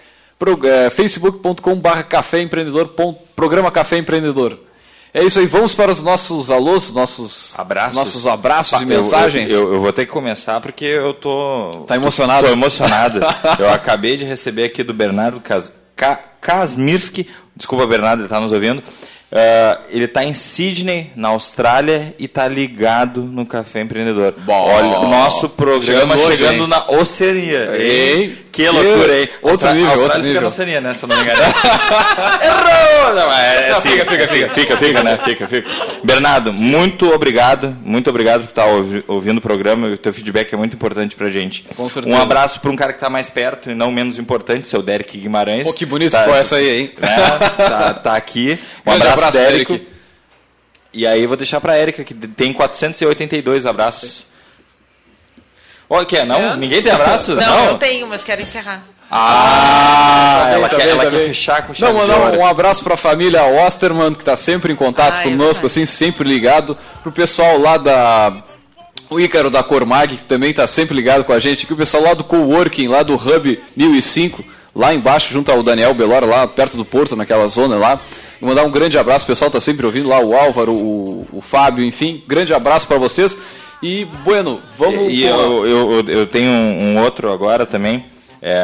é 0.63 0.89
facebook.com.br 0.89 2.03
Café 2.07 2.41
Empreendedor, 2.41 2.93
programa 3.35 3.71
Café 3.71 3.97
Empreendedor. 3.97 4.59
É 5.13 5.23
isso 5.23 5.39
aí, 5.39 5.45
vamos 5.45 5.73
para 5.73 5.89
os 5.89 6.01
nossos 6.01 6.51
alôs, 6.51 6.91
nossos 6.91 7.57
abraços, 7.57 7.95
nossos 7.95 8.27
abraços 8.27 8.81
e 8.81 8.85
mensagens. 8.85 9.49
Eu, 9.49 9.61
eu, 9.61 9.73
eu, 9.75 9.79
vou 9.79 9.93
ter 9.93 10.05
que 10.05 10.11
começar 10.11 10.59
porque 10.59 10.83
eu 10.83 11.13
tô. 11.13 11.85
Tá 11.87 11.95
emocionado? 11.95 12.41
Tô, 12.41 12.47
tô 12.47 12.53
emocionado. 12.53 13.21
eu 13.57 13.69
acabei 13.69 14.17
de 14.17 14.25
receber 14.25 14.65
aqui 14.65 14.83
do 14.83 14.93
Bernardo 14.93 15.39
Kas, 15.39 15.71
Ka, 15.95 16.19
Kasmirski, 16.41 17.29
desculpa 17.55 17.87
Bernardo, 17.87 18.19
ele 18.19 18.25
está 18.25 18.41
nos 18.41 18.51
ouvindo. 18.51 18.83
Uh, 19.31 19.83
ele 19.89 20.05
está 20.05 20.23
em 20.23 20.33
Sydney, 20.33 21.11
na 21.15 21.29
Austrália, 21.29 22.15
e 22.17 22.25
está 22.25 22.47
ligado 22.47 23.23
no 23.23 23.45
Café 23.45 23.81
Empreendedor. 23.81 24.33
Bom, 24.45 24.53
Olha, 24.53 24.99
o 24.99 25.09
nosso 25.09 25.49
programa 25.49 26.15
chegando, 26.15 26.37
chegando 26.37 26.61
hoje, 26.61 26.69
na 26.69 26.87
Oceania. 26.89 27.75
Ei, 27.75 28.44
que 28.55 28.69
loucura, 28.69 29.19
hein? 29.19 29.29
Outro 29.41 29.67
nível, 29.73 29.89
Austrália 29.89 30.03
outro 30.03 30.17
fica 30.17 30.27
nível. 30.27 30.41
na 30.41 30.47
Oceania, 30.47 30.81
né? 30.81 30.93
Se 30.93 31.03
eu 31.03 31.09
não 31.09 31.15
me 31.17 31.21
engano. 31.23 31.41
Errou! 32.41 33.13
Não, 33.15 33.31
é, 33.33 33.69
Não, 33.71 33.81
fica, 33.81 34.05
fica, 34.05 34.27
fica, 34.27 34.27
fica, 34.27 34.49
fica, 34.49 34.77
fica, 34.77 35.03
né? 35.03 35.17
Fica, 35.23 35.47
fica. 35.47 35.69
Bernardo, 36.03 36.53
muito 36.53 37.11
obrigado. 37.13 37.75
Muito 37.83 38.09
obrigado 38.09 38.41
por 38.43 38.49
estar 38.49 38.65
ouvi- 38.65 39.03
ouvindo 39.07 39.37
o 39.37 39.41
programa. 39.41 39.87
O 39.89 39.97
teu 39.97 40.13
feedback 40.13 40.53
é 40.53 40.57
muito 40.57 40.73
importante 40.75 41.15
pra 41.15 41.29
gente. 41.29 41.63
Com 41.75 41.89
certeza. 41.89 42.15
Um 42.15 42.19
abraço 42.21 42.59
para 42.59 42.71
um 42.71 42.75
cara 42.75 42.93
que 42.93 42.97
está 42.97 43.09
mais 43.09 43.29
perto 43.29 43.71
e 43.71 43.75
não 43.75 43.91
menos 43.91 44.17
importante, 44.17 44.67
seu 44.67 44.81
Derek 44.81 45.17
Guimarães. 45.17 45.67
Pô, 45.67 45.73
que 45.73 45.85
bonito 45.85 46.11
Tá- 46.13 46.19
ficou 46.23 46.35
essa 46.35 46.55
aí, 46.55 46.69
hein? 46.81 46.93
né? 46.99 47.15
Tá, 47.57 47.93
tá 47.93 48.15
aqui. 48.15 48.57
Um 48.85 48.91
Grande 48.91 49.07
abraço, 49.07 49.13
abraço, 49.13 49.37
Dérico. 49.37 49.73
Derek. 49.73 49.87
E 50.93 51.05
aí 51.05 51.25
vou 51.27 51.35
deixar 51.35 51.59
pra 51.59 51.75
Érica, 51.75 52.03
que 52.05 52.13
tem 52.13 52.53
482 52.53 53.65
abraços. 53.65 54.23
Ó, 55.89 56.03
que 56.05 56.17
é? 56.17 56.25
Não? 56.25 56.35
É? 56.53 56.55
Ninguém 56.57 56.81
tem 56.81 56.91
abraço? 56.91 57.35
Não, 57.35 57.65
eu 57.67 57.75
tenho, 57.77 58.07
mas 58.07 58.23
quero 58.23 58.41
encerrar. 58.41 58.83
Ah, 59.11 60.41
Tá 60.45 60.49
ela, 60.51 60.69
tá 60.69 60.75
quer, 60.77 60.83
bem, 60.83 60.91
ela 60.93 61.03
tá 61.05 61.11
quer 61.11 61.25
fechar 61.27 61.61
com 61.61 61.67
Não, 61.69 61.73
chave 61.75 61.93
de 61.93 61.99
mandar 61.99 62.17
ouro. 62.17 62.39
um 62.39 62.45
abraço 62.45 62.83
para 62.83 62.95
a 62.95 62.97
família 62.97 63.43
Osterman, 63.45 64.13
que 64.13 64.19
está 64.21 64.35
sempre 64.35 64.73
em 64.73 64.75
contato 64.75 65.19
Ah, 65.19 65.21
é 65.21 65.23
conosco, 65.23 65.65
assim, 65.67 65.85
sempre 65.85 66.27
ligado. 66.27 66.75
Pro 67.03 67.11
pessoal 67.11 67.57
lá 67.59 67.77
da. 67.77 68.33
O 69.09 69.19
Ícaro 69.19 69.51
da 69.51 69.61
Cormag, 69.61 70.15
que 70.17 70.23
também 70.23 70.49
está 70.49 70.65
sempre 70.65 70.95
ligado 70.95 71.23
com 71.23 71.31
a 71.31 71.39
gente. 71.39 71.65
Aqui 71.65 71.73
o 71.73 71.77
pessoal 71.77 72.01
lá 72.01 72.13
do 72.15 72.23
Coworking, 72.23 72.87
lá 72.87 73.03
do 73.03 73.13
Hub 73.13 73.59
1005, 73.77 74.43
lá 74.75 74.91
embaixo, 74.93 75.31
junto 75.31 75.51
ao 75.51 75.61
Daniel 75.61 75.93
Belora, 75.93 76.25
lá 76.25 76.47
perto 76.47 76.75
do 76.75 76.83
Porto, 76.83 77.15
naquela 77.15 77.47
zona 77.47 77.75
lá. 77.75 77.99
E 78.41 78.45
mandar 78.45 78.63
um 78.63 78.71
grande 78.71 78.97
abraço, 78.97 79.23
o 79.23 79.27
pessoal 79.27 79.47
está 79.49 79.59
sempre 79.59 79.85
ouvindo 79.85 80.09
lá, 80.09 80.19
o 80.19 80.35
Álvaro, 80.35 80.73
o, 80.73 81.27
o 81.31 81.41
Fábio, 81.41 81.85
enfim. 81.85 82.23
Grande 82.27 82.51
abraço 82.53 82.87
para 82.87 82.97
vocês. 82.97 83.37
E, 83.85 84.05
bueno, 84.23 84.59
vamos. 84.77 85.11
E 85.11 85.27
a- 85.27 85.29
eu, 85.29 85.67
eu, 85.67 86.05
eu 86.07 86.25
tenho 86.27 86.49
um, 86.49 86.95
um 86.95 86.99
outro 87.03 87.31
agora 87.31 87.65
também, 87.67 88.05
é, 88.41 88.63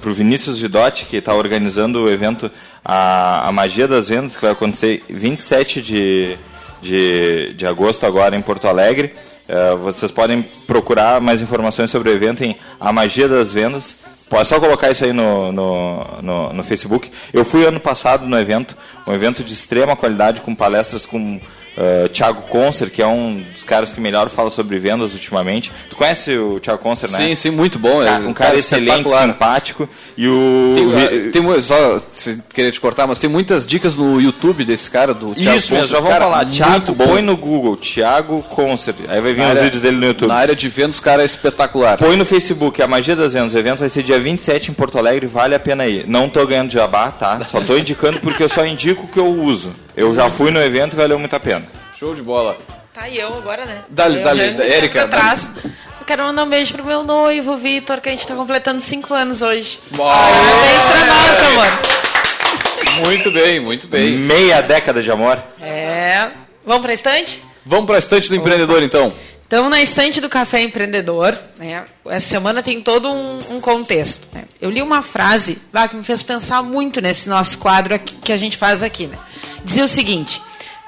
para 0.00 0.08
o 0.10 0.14
Vinícius 0.14 0.58
Vidotti, 0.60 1.04
que 1.04 1.16
está 1.16 1.34
organizando 1.34 2.04
o 2.04 2.08
evento 2.08 2.48
a, 2.84 3.48
a 3.48 3.52
Magia 3.52 3.88
das 3.88 4.08
Vendas, 4.08 4.36
que 4.36 4.42
vai 4.42 4.52
acontecer 4.52 5.02
27 5.10 5.82
de, 5.82 6.36
de, 6.80 7.54
de 7.54 7.66
agosto 7.66 8.06
agora 8.06 8.36
em 8.36 8.42
Porto 8.42 8.68
Alegre. 8.68 9.14
É, 9.48 9.74
vocês 9.74 10.12
podem 10.12 10.42
procurar 10.66 11.20
mais 11.20 11.40
informações 11.42 11.90
sobre 11.90 12.10
o 12.10 12.12
evento 12.12 12.44
em 12.44 12.56
A 12.78 12.92
Magia 12.92 13.26
das 13.26 13.52
Vendas. 13.52 13.96
Pode 14.30 14.46
só 14.48 14.58
colocar 14.60 14.90
isso 14.90 15.04
aí 15.04 15.12
no, 15.12 15.50
no, 15.52 16.04
no, 16.22 16.52
no 16.52 16.62
Facebook. 16.62 17.10
Eu 17.34 17.44
fui 17.44 17.66
ano 17.66 17.80
passado 17.80 18.26
no 18.26 18.38
evento, 18.38 18.76
um 19.06 19.12
evento 19.12 19.42
de 19.42 19.52
extrema 19.52 19.94
qualidade, 19.96 20.40
com 20.40 20.54
palestras 20.54 21.04
com 21.04 21.38
uh, 21.76 22.08
Thiago 22.08 22.42
Concer, 22.42 22.90
que 22.90 23.00
é 23.02 23.06
um 23.06 23.42
dos 23.52 23.64
caras 23.64 23.92
que 23.92 24.00
melhor 24.00 24.28
fala 24.28 24.50
sobre 24.50 24.78
vendas 24.78 25.12
ultimamente. 25.14 25.70
Tu 25.90 25.96
conhece 25.96 26.36
o 26.36 26.58
Thiago 26.60 26.82
Concer, 26.82 27.10
né? 27.10 27.18
Sim, 27.18 27.34
sim, 27.34 27.50
muito 27.50 27.78
bom. 27.78 28.02
Ca- 28.04 28.18
um 28.18 28.32
cara, 28.32 28.56
excelente, 28.56 28.88
espetacular. 28.90 29.26
simpático. 29.28 29.88
E 30.16 30.28
o. 30.28 30.74
Tem, 30.76 30.88
vi- 30.88 31.30
tem 31.30 31.62
só 31.62 32.00
se 32.10 32.42
querer 32.54 32.70
te 32.70 32.80
cortar, 32.80 33.06
mas 33.06 33.18
tem 33.18 33.28
muitas 33.30 33.66
dicas 33.66 33.96
no 33.96 34.20
YouTube 34.20 34.64
desse 34.64 34.90
cara, 34.90 35.12
do 35.14 35.34
Thiago 35.34 35.58
Isso 35.58 35.72
mesmo, 35.72 35.76
Ponce, 35.78 35.88
já 35.90 35.96
vamos 35.98 36.10
cara, 36.12 36.24
falar. 36.24 36.44
Thiago, 36.46 36.92
bom. 36.94 37.06
põe 37.08 37.22
no 37.22 37.36
Google, 37.36 37.76
Thiago 37.76 38.42
Concer. 38.42 38.94
Aí 39.08 39.20
vai 39.20 39.32
vir 39.32 39.40
Na 39.40 39.44
os 39.46 39.50
área- 39.50 39.62
vídeos 39.62 39.82
dele 39.82 39.96
no 39.96 40.06
YouTube. 40.06 40.28
Na 40.28 40.34
área 40.36 40.54
de 40.56 40.68
vendas, 40.68 40.98
o 40.98 41.02
cara 41.02 41.22
é 41.22 41.26
espetacular. 41.26 41.98
Põe 41.98 42.16
no 42.16 42.24
Facebook, 42.24 42.80
a 42.82 42.86
Magia 42.86 43.16
das 43.16 43.32
Vendas. 43.32 43.54
O 43.54 43.58
evento 43.58 43.78
vai 43.80 43.88
ser 43.88 44.02
dia 44.02 44.18
27 44.20 44.70
em 44.70 44.74
Porto 44.74 44.98
Alegre, 44.98 45.26
vale 45.26 45.54
a 45.54 45.60
pena 45.60 45.86
ir. 45.86 46.06
Não 46.08 46.28
tô 46.28 46.46
ganhando 46.46 46.70
jabá, 46.70 47.10
tá? 47.10 47.40
Só 47.50 47.60
tô 47.60 47.76
indicando 47.76 48.20
porque 48.20 48.42
eu 48.42 48.48
só 48.48 48.64
indico 48.66 49.04
o 49.04 49.08
que 49.08 49.18
eu 49.18 49.26
uso. 49.28 49.70
Eu 49.96 50.14
já 50.14 50.30
fui 50.30 50.50
no 50.50 50.62
evento 50.62 50.94
e 50.94 50.96
valeu 50.96 51.18
muito 51.18 51.34
a 51.34 51.40
pena. 51.40 51.66
Show 51.98 52.14
de 52.14 52.22
bola. 52.22 52.58
Tá, 52.94 53.08
e 53.08 53.18
eu 53.18 53.34
agora, 53.34 53.64
né? 53.64 53.78
Eu 53.88 53.94
dá-lhe, 53.94 54.22
vendo 54.22 54.62
Érica, 54.62 55.06
pra 55.06 55.18
trás. 55.20 55.50
Eu 55.64 56.06
quero 56.06 56.24
mandar 56.24 56.44
um 56.44 56.48
beijo 56.48 56.72
pro 56.74 56.84
meu 56.84 57.02
noivo, 57.02 57.56
Vitor, 57.56 58.00
que 58.00 58.08
a 58.08 58.12
gente 58.12 58.26
tá 58.26 58.34
completando 58.34 58.80
5 58.80 59.14
anos 59.14 59.40
hoje. 59.40 59.80
Bom. 59.92 60.06
Parabéns 60.06 60.82
pra 60.84 61.06
nós, 61.06 61.40
amor. 61.46 63.06
Muito 63.06 63.30
bem, 63.30 63.60
muito 63.60 63.86
bem. 63.86 64.10
Meia 64.10 64.60
década 64.60 65.00
de 65.00 65.10
amor. 65.10 65.42
É. 65.60 66.28
Vamos 66.66 66.82
pra 66.82 66.92
estante? 66.92 67.42
Vamos 67.64 67.86
para 67.86 67.96
a 67.96 67.98
estante 67.98 68.28
do 68.28 68.34
empreendedor, 68.34 68.82
então. 68.82 69.12
Estamos 69.52 69.70
na 69.70 69.82
estante 69.82 70.18
do 70.18 70.30
Café 70.30 70.62
Empreendedor. 70.62 71.38
Né? 71.58 71.84
Essa 72.06 72.26
semana 72.26 72.62
tem 72.62 72.80
todo 72.80 73.12
um, 73.12 73.56
um 73.56 73.60
contexto. 73.60 74.26
né? 74.32 74.44
Eu 74.58 74.70
li 74.70 74.80
uma 74.80 75.02
frase 75.02 75.58
lá 75.70 75.86
que 75.86 75.94
me 75.94 76.02
fez 76.02 76.22
pensar 76.22 76.62
muito 76.62 77.02
nesse 77.02 77.28
nosso 77.28 77.58
quadro 77.58 77.94
aqui- 77.94 78.14
que 78.16 78.32
a 78.32 78.38
gente 78.38 78.56
faz 78.56 78.82
aqui. 78.82 79.08
Né? 79.08 79.18
Dizia 79.62 79.84
o 79.84 79.88
seguinte: 79.88 80.40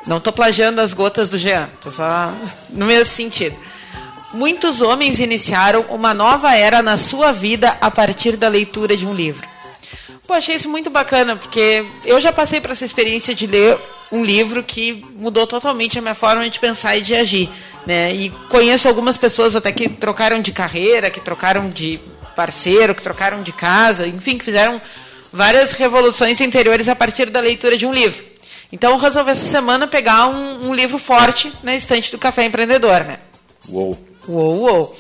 não 0.06 0.16
estou 0.16 0.32
plagiando 0.32 0.80
as 0.80 0.94
gotas 0.94 1.28
do 1.28 1.36
Jean, 1.36 1.68
estou 1.76 1.92
só 1.92 2.32
no 2.72 2.86
mesmo 2.86 3.04
sentido. 3.04 3.54
Muitos 4.32 4.80
homens 4.80 5.20
iniciaram 5.20 5.82
uma 5.90 6.14
nova 6.14 6.56
era 6.56 6.80
na 6.80 6.96
sua 6.96 7.32
vida 7.32 7.76
a 7.82 7.90
partir 7.90 8.34
da 8.34 8.48
leitura 8.48 8.96
de 8.96 9.06
um 9.06 9.12
livro. 9.12 9.46
Pô, 10.26 10.32
achei 10.32 10.56
isso 10.56 10.70
muito 10.70 10.88
bacana, 10.88 11.36
porque 11.36 11.84
eu 12.02 12.18
já 12.18 12.32
passei 12.32 12.62
por 12.62 12.70
essa 12.70 12.86
experiência 12.86 13.34
de 13.34 13.46
ler 13.46 13.78
um 14.10 14.24
livro 14.24 14.62
que 14.62 15.04
mudou 15.16 15.46
totalmente 15.46 15.98
a 15.98 16.02
minha 16.02 16.14
forma 16.14 16.48
de 16.48 16.58
pensar 16.58 16.96
e 16.96 17.02
de 17.02 17.14
agir. 17.14 17.50
Né? 17.86 18.12
E 18.14 18.30
conheço 18.48 18.88
algumas 18.88 19.16
pessoas 19.16 19.54
até 19.54 19.70
que 19.70 19.88
trocaram 19.88 20.40
de 20.40 20.52
carreira, 20.52 21.10
que 21.10 21.20
trocaram 21.20 21.68
de 21.68 22.00
parceiro, 22.34 22.94
que 22.94 23.02
trocaram 23.02 23.42
de 23.42 23.52
casa, 23.52 24.06
enfim, 24.06 24.38
que 24.38 24.44
fizeram 24.44 24.80
várias 25.32 25.72
revoluções 25.72 26.40
interiores 26.40 26.88
a 26.88 26.96
partir 26.96 27.30
da 27.30 27.40
leitura 27.40 27.76
de 27.76 27.86
um 27.86 27.92
livro. 27.92 28.24
Então 28.72 28.92
eu 28.92 28.98
resolvi 28.98 29.30
essa 29.30 29.44
semana 29.44 29.86
pegar 29.86 30.26
um, 30.26 30.68
um 30.68 30.74
livro 30.74 30.98
forte 30.98 31.52
na 31.62 31.74
estante 31.74 32.10
do 32.10 32.18
Café 32.18 32.44
Empreendedor. 32.44 33.04
Né? 33.04 33.18
Uou. 33.68 33.98
Uou, 34.26 34.60
uou. 34.60 34.96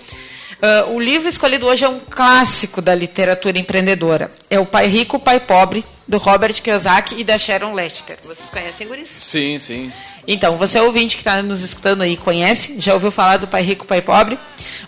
Ah, 0.64 0.86
o 0.88 0.98
livro 0.98 1.28
escolhido 1.28 1.66
hoje 1.66 1.84
é 1.84 1.88
um 1.88 2.00
clássico 2.00 2.80
da 2.80 2.94
literatura 2.94 3.58
empreendedora. 3.58 4.30
É 4.48 4.58
O 4.58 4.64
Pai 4.64 4.86
Rico, 4.86 5.18
Pai 5.18 5.38
Pobre, 5.38 5.84
do 6.06 6.18
Robert 6.18 6.54
Kiyosaki 6.62 7.20
e 7.20 7.24
da 7.24 7.38
Sharon 7.38 7.72
Lechter. 7.72 8.18
Vocês 8.24 8.50
conhecem, 8.50 8.86
Guris? 8.86 9.08
Sim, 9.08 9.58
sim. 9.58 9.92
Então, 10.26 10.56
você 10.56 10.78
é 10.78 10.82
ouvinte 10.82 11.16
que 11.16 11.22
está 11.22 11.42
nos 11.42 11.62
escutando 11.62 12.02
aí, 12.02 12.16
conhece, 12.16 12.76
já 12.78 12.94
ouviu 12.94 13.10
falar 13.10 13.38
do 13.38 13.46
Pai 13.46 13.62
Rico, 13.62 13.86
Pai 13.86 14.00
Pobre, 14.02 14.38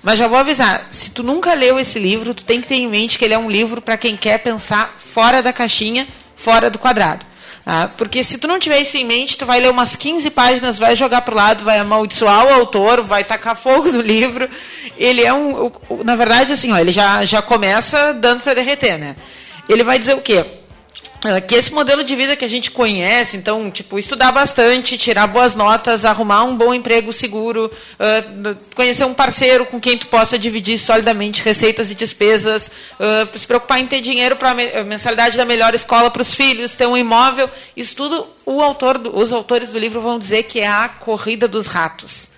mas 0.02 0.18
já 0.18 0.28
vou 0.28 0.38
avisar, 0.38 0.86
se 0.90 1.10
tu 1.10 1.22
nunca 1.22 1.54
leu 1.54 1.78
esse 1.78 1.98
livro, 1.98 2.34
tu 2.34 2.44
tem 2.44 2.60
que 2.60 2.66
ter 2.66 2.76
em 2.76 2.88
mente 2.88 3.18
que 3.18 3.24
ele 3.24 3.34
é 3.34 3.38
um 3.38 3.50
livro 3.50 3.80
para 3.80 3.96
quem 3.96 4.16
quer 4.16 4.38
pensar 4.38 4.94
fora 4.98 5.42
da 5.42 5.52
caixinha, 5.52 6.06
fora 6.34 6.70
do 6.70 6.78
quadrado. 6.78 7.24
tá? 7.64 7.90
Porque 7.96 8.22
se 8.22 8.38
tu 8.38 8.46
não 8.46 8.58
tiver 8.58 8.80
isso 8.80 8.96
em 8.96 9.04
mente, 9.04 9.36
tu 9.38 9.44
vai 9.46 9.60
ler 9.60 9.70
umas 9.70 9.96
15 9.96 10.30
páginas, 10.30 10.78
vai 10.78 10.94
jogar 10.94 11.22
pro 11.22 11.34
lado, 11.34 11.64
vai 11.64 11.78
amaldiçoar 11.78 12.46
o 12.46 12.54
autor, 12.54 13.02
vai 13.02 13.24
tacar 13.24 13.56
fogo 13.56 13.90
no 13.90 14.00
livro. 14.00 14.48
Ele 14.96 15.22
é 15.22 15.32
um, 15.32 15.70
na 16.04 16.14
verdade, 16.16 16.52
assim, 16.52 16.72
ó, 16.72 16.78
ele 16.78 16.92
já, 16.92 17.24
já 17.24 17.42
começa 17.42 18.12
dando 18.14 18.42
para 18.42 18.54
derreter, 18.54 18.98
né? 18.98 19.16
Ele 19.68 19.82
vai 19.82 19.98
dizer 19.98 20.14
o 20.14 20.20
quê? 20.20 20.44
Ah, 21.28 21.40
que 21.40 21.54
esse 21.56 21.72
modelo 21.72 22.04
de 22.04 22.14
vida 22.14 22.36
que 22.36 22.44
a 22.44 22.48
gente 22.48 22.70
conhece, 22.70 23.36
então, 23.36 23.68
tipo, 23.68 23.98
estudar 23.98 24.30
bastante, 24.30 24.96
tirar 24.96 25.26
boas 25.26 25.56
notas, 25.56 26.04
arrumar 26.04 26.44
um 26.44 26.56
bom 26.56 26.72
emprego 26.72 27.12
seguro, 27.12 27.68
n- 27.98 28.56
conhecer 28.76 29.04
um 29.04 29.12
parceiro 29.14 29.66
com 29.66 29.80
quem 29.80 29.98
tu 29.98 30.06
possa 30.06 30.38
dividir 30.38 30.78
solidamente 30.78 31.42
receitas 31.42 31.90
e 31.90 31.94
despesas, 31.96 32.70
ah, 33.00 33.26
se 33.34 33.46
preocupar 33.46 33.80
em 33.80 33.86
ter 33.86 34.00
dinheiro 34.00 34.36
para 34.36 34.50
a 34.50 34.84
mensalidade 34.84 35.36
da 35.36 35.44
melhor 35.44 35.74
escola 35.74 36.10
para 36.10 36.22
os 36.22 36.34
filhos, 36.34 36.74
ter 36.74 36.86
um 36.86 36.96
imóvel, 36.96 37.50
isso 37.76 37.96
tudo 37.96 38.26
o 38.44 38.60
autor, 38.62 39.00
os 39.12 39.32
autores 39.32 39.72
do 39.72 39.78
livro 39.78 40.00
vão 40.00 40.18
dizer 40.18 40.44
que 40.44 40.60
é 40.60 40.68
a 40.68 40.88
corrida 40.88 41.48
dos 41.48 41.66
ratos. 41.66 42.28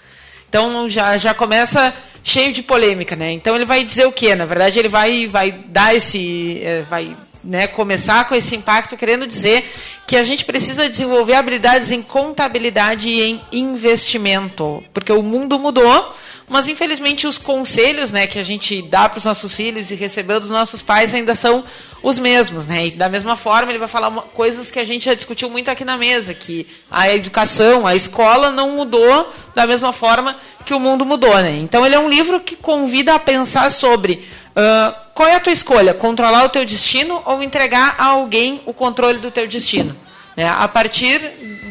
Então 0.48 0.88
já, 0.88 1.18
já 1.18 1.34
começa 1.34 1.92
cheio 2.24 2.52
de 2.54 2.62
polêmica, 2.62 3.14
né? 3.14 3.32
Então 3.32 3.54
ele 3.54 3.66
vai 3.66 3.84
dizer 3.84 4.06
o 4.06 4.12
quê? 4.12 4.34
Na 4.34 4.46
verdade 4.46 4.78
ele 4.78 4.88
vai, 4.88 5.26
vai 5.26 5.52
dar 5.52 5.94
esse, 5.94 6.60
eh, 6.62 6.84
vai 6.88 7.14
né, 7.42 7.66
começar 7.66 8.28
com 8.28 8.34
esse 8.34 8.56
impacto 8.56 8.96
querendo 8.96 9.26
dizer 9.26 9.64
que 10.06 10.16
a 10.16 10.24
gente 10.24 10.44
precisa 10.44 10.88
desenvolver 10.88 11.34
habilidades 11.34 11.90
em 11.90 12.02
contabilidade 12.02 13.08
e 13.08 13.22
em 13.22 13.42
investimento, 13.52 14.82
porque 14.92 15.12
o 15.12 15.22
mundo 15.22 15.58
mudou, 15.58 16.14
mas 16.48 16.66
infelizmente 16.66 17.26
os 17.26 17.36
conselhos, 17.36 18.10
né, 18.10 18.26
que 18.26 18.38
a 18.38 18.44
gente 18.44 18.80
dá 18.82 19.08
para 19.08 19.18
os 19.18 19.24
nossos 19.24 19.54
filhos 19.54 19.90
e 19.90 19.94
recebeu 19.94 20.40
dos 20.40 20.50
nossos 20.50 20.80
pais 20.80 21.12
ainda 21.12 21.34
são 21.34 21.62
os 22.02 22.18
mesmos, 22.18 22.66
né? 22.66 22.86
E 22.86 22.90
da 22.92 23.08
mesma 23.08 23.36
forma 23.36 23.70
ele 23.70 23.78
vai 23.78 23.88
falar 23.88 24.08
uma, 24.08 24.22
coisas 24.22 24.70
que 24.70 24.78
a 24.78 24.84
gente 24.84 25.04
já 25.04 25.14
discutiu 25.14 25.50
muito 25.50 25.70
aqui 25.70 25.84
na 25.84 25.98
mesa, 25.98 26.32
que 26.32 26.66
a 26.90 27.12
educação, 27.12 27.86
a 27.86 27.94
escola 27.94 28.50
não 28.50 28.76
mudou 28.76 29.30
da 29.54 29.66
mesma 29.66 29.92
forma 29.92 30.34
que 30.64 30.72
o 30.72 30.80
mundo 30.80 31.04
mudou, 31.04 31.36
né? 31.36 31.56
Então 31.58 31.84
ele 31.84 31.94
é 31.94 31.98
um 31.98 32.08
livro 32.08 32.40
que 32.40 32.56
convida 32.56 33.14
a 33.14 33.18
pensar 33.18 33.70
sobre 33.70 34.24
uh, 34.56 35.07
qual 35.18 35.28
é 35.28 35.34
a 35.34 35.40
tua 35.40 35.52
escolha, 35.52 35.92
controlar 35.92 36.44
o 36.44 36.48
teu 36.48 36.64
destino 36.64 37.20
ou 37.24 37.42
entregar 37.42 37.96
a 37.98 38.04
alguém 38.04 38.62
o 38.64 38.72
controle 38.72 39.18
do 39.18 39.32
teu 39.32 39.48
destino. 39.48 39.96
É, 40.36 40.46
a 40.46 40.68
partir 40.68 41.20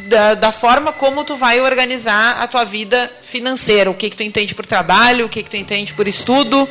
da, 0.10 0.34
da, 0.34 0.52
forma 0.52 0.91
como 0.91 1.24
tu 1.24 1.38
vai 1.38 1.62
organizar 1.62 2.41
a 2.41 2.48
tua 2.48 2.66
vida 2.66 3.10
financeira, 3.22 3.89
o 3.89 3.93
que, 3.93 4.10
que 4.10 4.18
tu 4.18 4.24
entende 4.24 4.54
por 4.54 4.66
trabalho, 4.66 5.26
o 5.26 5.30
que, 5.30 5.41
que 5.41 5.50
tu 5.50 5.56
entende 5.56 5.93
por 5.93 6.10
estudo. 6.10 6.68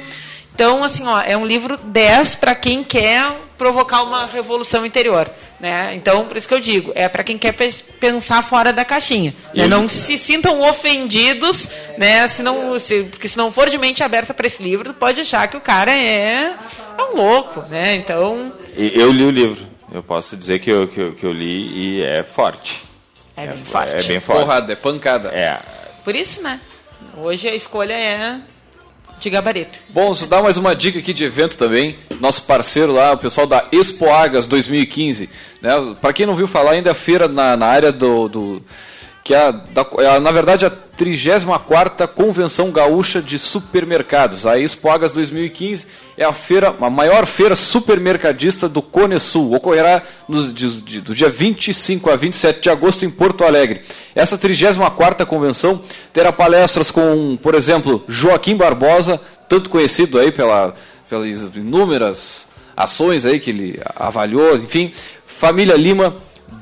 Então, 0.57 0.83
assim, 0.83 1.07
ó, 1.07 1.21
é 1.21 1.37
um 1.37 1.45
livro 1.45 1.77
10 1.77 2.37
para 2.37 2.55
quem 2.55 2.83
quer 2.83 3.31
provocar 3.59 4.03
uma 4.03 4.25
revolução 4.25 4.87
interior. 4.87 5.31
Né? 5.61 5.95
Então, 5.95 6.25
por 6.25 6.35
isso 6.35 6.49
que 6.49 6.55
eu 6.55 6.61
digo, 6.61 6.93
é 6.95 7.11
para 7.11 7.23
quem 7.23 7.37
quer 7.37 7.53
pensar 8.01 8.43
fora 8.43 8.73
da 8.73 8.83
caixinha. 8.83 9.35
Né? 9.53 9.67
Não 9.67 9.87
se 9.87 10.17
sintam 10.17 10.63
ofendidos, 10.63 11.69
né? 11.99 12.27
se 12.27 12.43
não, 12.43 12.79
se, 12.79 13.03
porque 13.03 13.29
se 13.29 13.37
não 13.37 13.53
for 13.53 13.69
de 13.69 13.77
mente 13.77 14.03
aberta 14.03 14.33
para 14.33 14.47
esse 14.47 14.63
livro, 14.63 14.95
pode 14.95 15.21
achar 15.21 15.47
que 15.47 15.59
o 15.59 15.61
cara 15.61 15.93
é, 15.93 16.55
é 16.97 17.03
um 17.03 17.17
louco. 17.17 17.61
Né? 17.69 17.95
Então... 17.97 18.51
Eu 18.75 19.13
li 19.13 19.25
o 19.25 19.31
livro. 19.31 19.67
Eu 19.93 20.03
posso 20.03 20.39
dizer 20.39 20.59
que 20.59 20.71
eu, 20.71 20.89
que 20.89 20.99
eu, 20.99 21.13
que 21.13 21.27
eu 21.27 21.33
li 21.33 21.99
e 21.99 22.03
é 22.03 22.23
forte. 22.23 22.83
É 23.37 23.47
bem 23.47 23.61
é, 23.61 23.65
forte. 23.67 23.95
É 23.95 24.03
bem 24.05 24.21
forte. 24.21 24.41
Porrada, 24.41 24.73
é 24.73 24.77
pancada. 24.77 25.29
É. 25.29 25.61
Por 26.03 26.17
isso, 26.17 26.43
né? 26.43 26.59
Hoje 27.19 27.47
a 27.47 27.55
escolha 27.55 27.93
é 27.93 28.41
de 29.19 29.31
gabarito. 29.31 29.79
Bom, 29.89 30.13
vou 30.13 30.29
dar 30.29 30.43
mais 30.43 30.57
uma 30.57 30.75
dica 30.75 30.99
aqui 30.99 31.13
de 31.13 31.25
evento 31.25 31.57
também. 31.57 31.99
Nosso 32.21 32.43
parceiro 32.43 32.93
lá, 32.93 33.13
o 33.13 33.19
pessoal 33.19 33.47
da 33.47 33.65
Expo 33.73 34.09
Agas 34.11 34.47
2015. 34.47 35.29
Né? 35.61 35.71
Para 36.01 36.13
quem 36.13 36.27
não 36.27 36.37
viu 36.37 36.47
falar, 36.47 36.73
ainda 36.73 36.91
é 36.91 36.95
feira 36.95 37.27
na, 37.29 37.57
na 37.57 37.67
área 37.67 37.93
do, 37.93 38.29
do 38.29 38.63
que 39.27 39.35
é, 39.35 39.53
é, 39.99 40.21
na 40.21 40.31
verdade, 40.31 40.65
a 40.65 40.71
34ª 40.71 42.07
Convenção 42.07 42.71
Gaúcha 42.71 43.21
de 43.21 43.41
Supermercados. 43.41 44.47
A 44.47 44.57
Expo 44.57 44.89
Agas 44.89 45.11
2015 45.11 45.85
é 46.17 46.25
a 46.25 46.33
feira, 46.33 46.73
a 46.81 46.89
maior 46.89 47.27
feira 47.27 47.57
supermercadista 47.57 48.69
do 48.69 48.81
Cone 48.81 49.19
Sul. 49.19 49.53
Ocorrerá 49.53 50.01
no, 50.29 50.53
de, 50.53 50.81
de, 50.81 51.01
do 51.01 51.13
dia 51.13 51.29
25 51.29 52.09
a 52.09 52.15
27 52.15 52.61
de 52.61 52.71
agosto 52.71 53.05
em 53.05 53.11
Porto 53.11 53.43
Alegre. 53.43 53.81
Essa 54.15 54.39
34ª 54.39 55.27
convenção 55.27 55.83
terá 56.13 56.31
palestras 56.31 56.93
com, 56.93 57.37
por 57.43 57.57
exemplo, 57.57 58.05
Joaquim 58.07 58.55
Barbosa, 58.55 59.21
tanto 59.49 59.69
conhecido 59.69 60.21
aí 60.21 60.31
pela, 60.31 60.73
pelas 61.11 61.43
inúmeras 61.57 62.47
ações 62.77 63.27
aí 63.27 63.41
que 63.41 63.51
ele 63.51 63.81
avaliou, 63.97 64.57
enfim, 64.57 64.93
Família 65.27 65.75
Lima, 65.75 66.15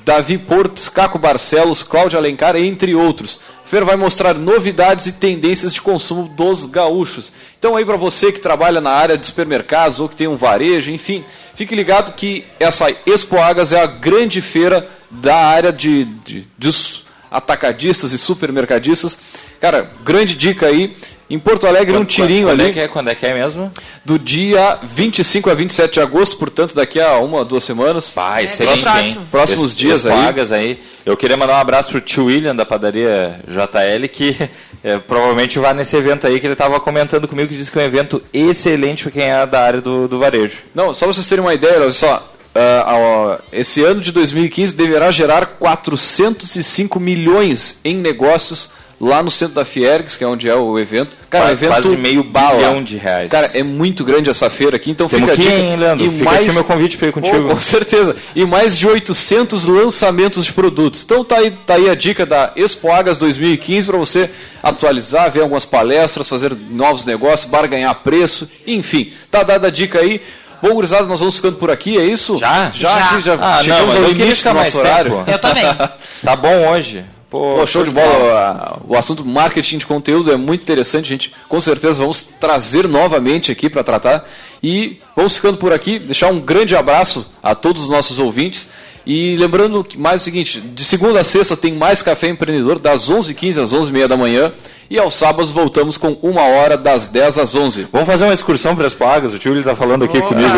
Davi 0.04 0.36
Portes, 0.36 0.88
Caco 0.88 1.18
Barcelos, 1.18 1.82
Cláudio 1.82 2.18
Alencar, 2.18 2.56
entre 2.56 2.94
outros. 2.94 3.40
Fer 3.64 3.84
vai 3.84 3.96
mostrar 3.96 4.34
novidades 4.34 5.06
e 5.06 5.12
tendências 5.12 5.72
de 5.72 5.80
consumo 5.80 6.28
dos 6.28 6.66
gaúchos. 6.66 7.32
Então 7.58 7.76
aí 7.76 7.84
para 7.84 7.96
você 7.96 8.30
que 8.30 8.38
trabalha 8.38 8.80
na 8.80 8.90
área 8.90 9.16
de 9.16 9.26
supermercados 9.26 9.98
ou 10.00 10.08
que 10.08 10.16
tem 10.16 10.28
um 10.28 10.36
varejo, 10.36 10.90
enfim, 10.90 11.24
fique 11.54 11.74
ligado 11.74 12.12
que 12.12 12.44
essa 12.60 12.90
Expo 13.06 13.38
Agas 13.38 13.72
é 13.72 13.80
a 13.80 13.86
grande 13.86 14.42
feira 14.42 14.88
da 15.10 15.36
área 15.36 15.72
de, 15.72 16.04
de 16.04 16.46
dos 16.58 17.04
atacadistas 17.30 18.12
e 18.12 18.18
supermercadistas. 18.18 19.18
Cara, 19.60 19.90
grande 20.04 20.36
dica 20.36 20.66
aí. 20.66 20.96
Em 21.28 21.38
Porto 21.38 21.66
Alegre, 21.66 21.94
quando, 21.94 22.02
um 22.02 22.04
tirinho 22.04 22.48
quando 22.48 22.60
ali. 22.60 22.70
É 22.70 22.72
que 22.72 22.80
é, 22.80 22.88
quando 22.88 23.08
é 23.08 23.14
que 23.14 23.24
é 23.24 23.32
mesmo? 23.32 23.72
Do 24.04 24.18
dia 24.18 24.78
25 24.82 25.48
a 25.48 25.54
27 25.54 25.94
de 25.94 26.00
agosto, 26.00 26.36
portanto, 26.36 26.74
daqui 26.74 27.00
a 27.00 27.16
uma, 27.18 27.44
duas 27.44 27.64
semanas. 27.64 28.10
Pá, 28.10 28.40
é, 28.40 28.44
excelente, 28.44 28.82
próximo, 28.82 29.26
Próximos 29.30 29.74
dias 29.74 30.04
aí. 30.04 30.12
Pagas 30.12 30.52
aí. 30.52 30.82
Eu 31.04 31.16
queria 31.16 31.36
mandar 31.36 31.54
um 31.54 31.60
abraço 31.60 31.90
pro 31.90 32.00
tio 32.00 32.26
William 32.26 32.54
da 32.54 32.66
padaria 32.66 33.40
JL, 33.48 34.08
que 34.08 34.36
é, 34.84 34.98
provavelmente 34.98 35.58
vai 35.58 35.72
nesse 35.72 35.96
evento 35.96 36.26
aí, 36.26 36.38
que 36.38 36.46
ele 36.46 36.52
estava 36.52 36.78
comentando 36.78 37.26
comigo, 37.26 37.48
que 37.48 37.56
disse 37.56 37.72
que 37.72 37.78
é 37.78 37.82
um 37.82 37.86
evento 37.86 38.22
excelente 38.32 39.04
para 39.04 39.12
quem 39.12 39.22
é 39.22 39.46
da 39.46 39.60
área 39.62 39.80
do, 39.80 40.06
do 40.06 40.18
varejo. 40.18 40.58
Não, 40.74 40.92
só 40.92 41.06
para 41.06 41.14
vocês 41.14 41.26
terem 41.26 41.42
uma 41.42 41.54
ideia, 41.54 41.80
olha 41.80 41.92
só. 41.92 42.30
Uh, 42.54 43.34
uh, 43.34 43.42
esse 43.50 43.82
ano 43.82 44.00
de 44.00 44.12
2015 44.12 44.74
deverá 44.74 45.10
gerar 45.10 45.44
405 45.58 47.00
milhões 47.00 47.80
em 47.84 47.96
negócios 47.96 48.70
lá 49.04 49.22
no 49.22 49.30
centro 49.30 49.54
da 49.54 49.64
Fiergs, 49.64 50.16
que 50.16 50.24
é 50.24 50.26
onde 50.26 50.48
é 50.48 50.54
o 50.54 50.78
evento. 50.78 51.16
Cara, 51.28 51.44
quase, 51.44 51.52
evento 51.52 51.72
quase 51.72 51.96
meio 51.96 52.24
bilhão 52.24 52.82
de 52.82 52.96
reais. 52.96 53.30
Cara, 53.30 53.50
é 53.54 53.62
muito 53.62 54.04
grande 54.04 54.30
essa 54.30 54.48
feira 54.48 54.76
aqui, 54.76 54.90
então 54.90 55.08
Temos 55.08 55.30
fica 55.30 55.42
aqui, 55.42 55.52
hein, 55.52 55.76
Leandro? 55.76 56.06
E 56.06 56.10
fica 56.10 56.24
mais... 56.24 56.46
aqui 56.46 56.54
meu 56.54 56.64
convite 56.64 56.96
para 56.96 57.08
ir 57.08 57.12
contigo. 57.12 57.48
com 57.48 57.60
certeza. 57.60 58.16
E 58.34 58.44
mais 58.46 58.76
de 58.76 58.86
800 58.86 59.66
lançamentos 59.66 60.44
de 60.44 60.52
produtos. 60.52 61.02
Então 61.04 61.22
tá 61.22 61.36
aí, 61.36 61.50
tá 61.50 61.74
aí 61.74 61.90
a 61.90 61.94
dica 61.94 62.24
da 62.24 62.52
Expo 62.56 62.90
Agas 62.90 63.18
2015 63.18 63.86
para 63.86 63.98
você 63.98 64.30
atualizar, 64.62 65.30
ver 65.30 65.42
algumas 65.42 65.64
palestras, 65.64 66.28
fazer 66.28 66.56
novos 66.70 67.04
negócios, 67.04 67.50
barganhar 67.50 67.94
preço, 67.96 68.48
enfim. 68.66 69.12
Tá 69.30 69.42
dada 69.42 69.66
a 69.66 69.70
dica 69.70 70.00
aí. 70.00 70.22
Bom, 70.62 70.72
gurizada, 70.72 71.04
nós 71.04 71.20
vamos 71.20 71.36
ficando 71.36 71.56
por 71.58 71.70
aqui, 71.70 71.98
é 71.98 72.04
isso? 72.04 72.38
Já? 72.38 72.70
Já, 72.72 72.98
já. 72.98 73.20
Já 73.20 73.38
ah, 73.38 73.62
chegamos 73.62 73.94
não, 73.94 74.02
ao 74.02 74.08
limite 74.08 74.42
do 74.42 74.54
nosso 74.54 74.78
horário. 74.78 75.24
Eu 75.26 75.38
também. 75.38 75.64
tá 76.24 76.36
bom 76.36 76.68
hoje. 76.70 77.04
Pô, 77.34 77.56
Pô, 77.56 77.66
show 77.66 77.82
de 77.82 77.90
bola. 77.90 78.80
O 78.86 78.96
assunto 78.96 79.24
marketing 79.24 79.78
de 79.78 79.86
conteúdo 79.86 80.30
é 80.30 80.36
muito 80.36 80.62
interessante. 80.62 81.06
A 81.06 81.08
gente 81.08 81.32
com 81.48 81.60
certeza 81.60 81.98
vamos 81.98 82.22
trazer 82.22 82.86
novamente 82.86 83.50
aqui 83.50 83.68
para 83.68 83.82
tratar. 83.82 84.24
E 84.62 85.00
vamos 85.16 85.34
ficando 85.34 85.58
por 85.58 85.72
aqui. 85.72 85.98
Deixar 85.98 86.28
um 86.28 86.38
grande 86.38 86.76
abraço 86.76 87.26
a 87.42 87.52
todos 87.52 87.82
os 87.82 87.88
nossos 87.88 88.20
ouvintes. 88.20 88.68
E 89.04 89.34
lembrando 89.34 89.82
que 89.82 89.98
mais 89.98 90.20
o 90.20 90.24
seguinte: 90.24 90.60
de 90.60 90.84
segunda 90.84 91.18
a 91.18 91.24
sexta 91.24 91.56
tem 91.56 91.72
mais 91.72 92.02
Café 92.02 92.28
Empreendedor, 92.28 92.78
das 92.78 93.10
11h15 93.10 93.60
às 93.60 93.72
11h30 93.72 94.06
da 94.06 94.16
manhã. 94.16 94.52
E 94.90 94.98
aos 94.98 95.14
sábados 95.14 95.50
voltamos 95.50 95.96
com 95.96 96.16
uma 96.22 96.42
hora 96.42 96.76
das 96.76 97.06
10 97.06 97.38
às 97.38 97.54
11. 97.54 97.88
Vamos 97.92 98.06
fazer 98.06 98.24
uma 98.24 98.34
excursão 98.34 98.76
para 98.76 98.86
as 98.86 98.94
pagas. 98.94 99.32
O 99.32 99.38
tio 99.38 99.58
está 99.58 99.74
falando 99.74 100.04
aqui 100.04 100.18
oh. 100.18 100.22
comigo 100.22 100.48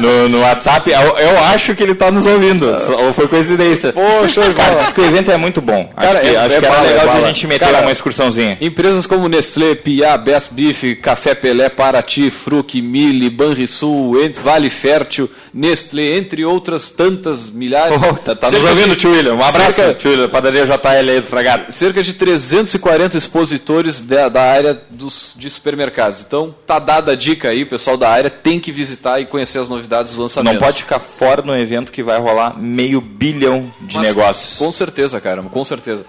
no, 0.00 0.28
no, 0.28 0.40
WhatsApp. 0.40 0.90
Eu, 0.90 1.18
eu 1.18 1.44
acho 1.44 1.74
que 1.74 1.82
ele 1.82 1.92
está 1.92 2.10
nos 2.10 2.26
ouvindo. 2.26 2.66
Ou 2.98 3.12
foi 3.12 3.26
coincidência. 3.28 3.92
Poxa, 3.92 4.52
cara, 4.54 4.76
esse 4.76 5.00
evento 5.00 5.30
é 5.30 5.36
muito 5.36 5.60
bom. 5.60 5.88
Cara, 5.96 6.18
acho 6.18 6.20
que, 6.20 6.34
é, 6.34 6.38
acho 6.38 6.54
é 6.54 6.60
que 6.60 6.66
era 6.66 6.80
legal 6.82 7.08
de 7.08 7.16
a 7.16 7.26
gente 7.26 7.46
meter 7.46 7.64
cara, 7.66 7.80
uma 7.80 7.92
excursãozinha. 7.92 8.58
Empresas 8.60 9.06
como 9.06 9.28
Nestlé, 9.28 9.74
Pia, 9.74 10.16
Best 10.16 10.52
Beef, 10.52 10.96
Café 11.00 11.34
Pelé, 11.34 11.68
Paraty, 11.68 12.30
Fruc, 12.30 12.80
Mille, 12.80 13.28
Banrisul, 13.30 14.16
Vale 14.42 14.70
Fértil, 14.70 15.28
Nestlé, 15.52 16.16
entre 16.16 16.44
outras 16.44 16.90
tantas 16.90 17.50
milhares. 17.50 18.00
Oh, 18.02 18.14
tá, 18.14 18.34
tá 18.34 18.50
nos 18.50 18.62
ouvindo, 18.62 18.94
tio 18.94 19.10
William. 19.10 19.34
Um 19.34 19.42
abraço, 19.42 19.72
cerca, 19.72 19.94
tio 19.94 20.10
William. 20.10 20.28
Padaria 20.28 20.66
JL 20.66 21.10
aí 21.10 21.20
do 21.20 21.26
Fragado. 21.26 21.72
Cerca 21.72 22.02
de 22.02 22.12
340 22.12 23.16
expositores 23.56 24.00
da, 24.00 24.28
da 24.28 24.42
área 24.42 24.80
dos, 24.90 25.34
de 25.36 25.48
supermercados. 25.48 26.20
Então, 26.20 26.54
tá 26.66 26.78
dada 26.78 27.12
a 27.12 27.14
dica 27.14 27.48
aí, 27.48 27.62
o 27.62 27.66
pessoal 27.66 27.96
da 27.96 28.08
área 28.08 28.30
tem 28.30 28.60
que 28.60 28.70
visitar 28.70 29.20
e 29.20 29.26
conhecer 29.26 29.58
as 29.58 29.68
novidades 29.68 30.12
dos 30.12 30.20
lançamentos. 30.20 30.60
Não 30.60 30.66
pode 30.66 30.82
ficar 30.82 31.00
fora 31.00 31.42
no 31.42 31.56
evento 31.56 31.90
que 31.90 32.02
vai 32.02 32.18
rolar 32.18 32.56
meio 32.58 33.00
bilhão 33.00 33.72
de 33.80 33.96
Mas, 33.96 34.08
negócios. 34.08 34.58
Com 34.58 34.70
certeza, 34.70 35.20
cara, 35.20 35.42
com 35.42 35.64
certeza. 35.64 36.04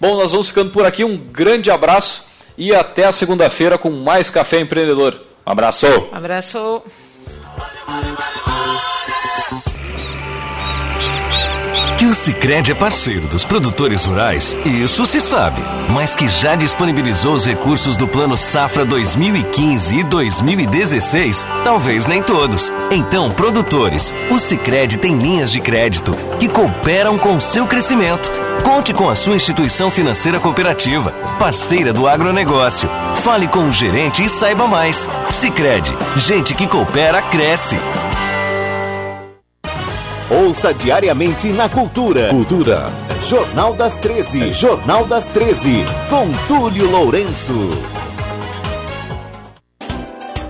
Bom, 0.00 0.16
nós 0.16 0.30
vamos 0.30 0.48
ficando 0.48 0.70
por 0.70 0.86
aqui. 0.86 1.04
Um 1.04 1.16
grande 1.16 1.70
abraço 1.70 2.24
e 2.56 2.74
até 2.74 3.04
a 3.04 3.12
segunda-feira 3.12 3.76
com 3.76 3.90
mais 3.90 4.30
Café 4.30 4.60
Empreendedor. 4.60 5.20
Um 5.46 5.50
abraço. 5.50 5.86
Um 5.86 6.16
abraço. 6.16 6.82
Que 12.02 12.06
o 12.06 12.14
Cicred 12.14 12.72
é 12.72 12.74
parceiro 12.74 13.28
dos 13.28 13.44
produtores 13.44 14.04
rurais, 14.04 14.56
isso 14.64 15.06
se 15.06 15.20
sabe. 15.20 15.62
Mas 15.92 16.16
que 16.16 16.26
já 16.26 16.56
disponibilizou 16.56 17.32
os 17.32 17.46
recursos 17.46 17.96
do 17.96 18.08
Plano 18.08 18.36
Safra 18.36 18.84
2015 18.84 19.98
e 19.98 20.02
2016, 20.02 21.46
talvez 21.62 22.08
nem 22.08 22.20
todos. 22.20 22.72
Então, 22.90 23.30
produtores, 23.30 24.12
o 24.32 24.40
Cicred 24.40 24.98
tem 24.98 25.16
linhas 25.16 25.52
de 25.52 25.60
crédito 25.60 26.10
que 26.40 26.48
cooperam 26.48 27.16
com 27.16 27.36
o 27.36 27.40
seu 27.40 27.68
crescimento. 27.68 28.28
Conte 28.64 28.92
com 28.92 29.08
a 29.08 29.14
sua 29.14 29.36
instituição 29.36 29.88
financeira 29.88 30.40
cooperativa, 30.40 31.12
parceira 31.38 31.92
do 31.92 32.08
agronegócio. 32.08 32.90
Fale 33.14 33.46
com 33.46 33.68
o 33.68 33.72
gerente 33.72 34.24
e 34.24 34.28
saiba 34.28 34.66
mais. 34.66 35.08
Cicred, 35.30 35.88
gente 36.16 36.52
que 36.52 36.66
coopera, 36.66 37.22
cresce. 37.22 37.78
Ouça 40.32 40.72
diariamente 40.72 41.48
na 41.48 41.68
Cultura. 41.68 42.30
Cultura. 42.30 42.86
Jornal 43.28 43.74
das 43.74 43.98
13. 43.98 44.54
Jornal 44.54 45.04
das 45.04 45.28
13. 45.28 45.84
Com 46.08 46.32
Túlio 46.48 46.90
Lourenço. 46.90 47.52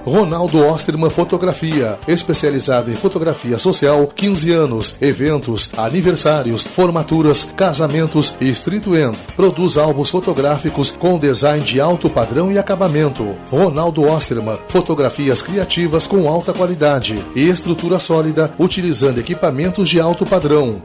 Ronaldo 0.05 0.67
Osterman 0.67 1.11
Fotografia, 1.11 1.99
especializada 2.09 2.91
em 2.91 2.97
fotografia 2.97 3.57
social, 3.57 4.07
15 4.07 4.51
anos, 4.51 4.97
eventos, 5.01 5.71
aniversários, 5.77 6.65
formaturas, 6.65 7.45
casamentos 7.57 8.37
e 8.41 8.49
street 8.51 8.87
end. 8.89 9.17
Produz 9.37 9.77
álbuns 9.77 10.11
fotográficos 10.11 10.91
com 10.91 11.19
design 11.19 11.65
de 11.65 11.81
alto 11.81 12.11
padrão 12.11 12.51
e 12.51 12.59
acabamento. 12.59 13.35
Ronaldo 13.51 14.03
Osterman, 14.03 14.59
fotografias 14.69 15.41
criativas 15.41 16.07
com 16.07 16.29
alta 16.29 16.53
qualidade 16.53 17.25
e 17.35 17.49
estrutura 17.49 17.99
sólida, 17.99 18.53
utilizando 18.59 19.19
equipamentos 19.19 19.89
de 19.89 20.01
alto 20.01 20.27
padrão. 20.27 20.83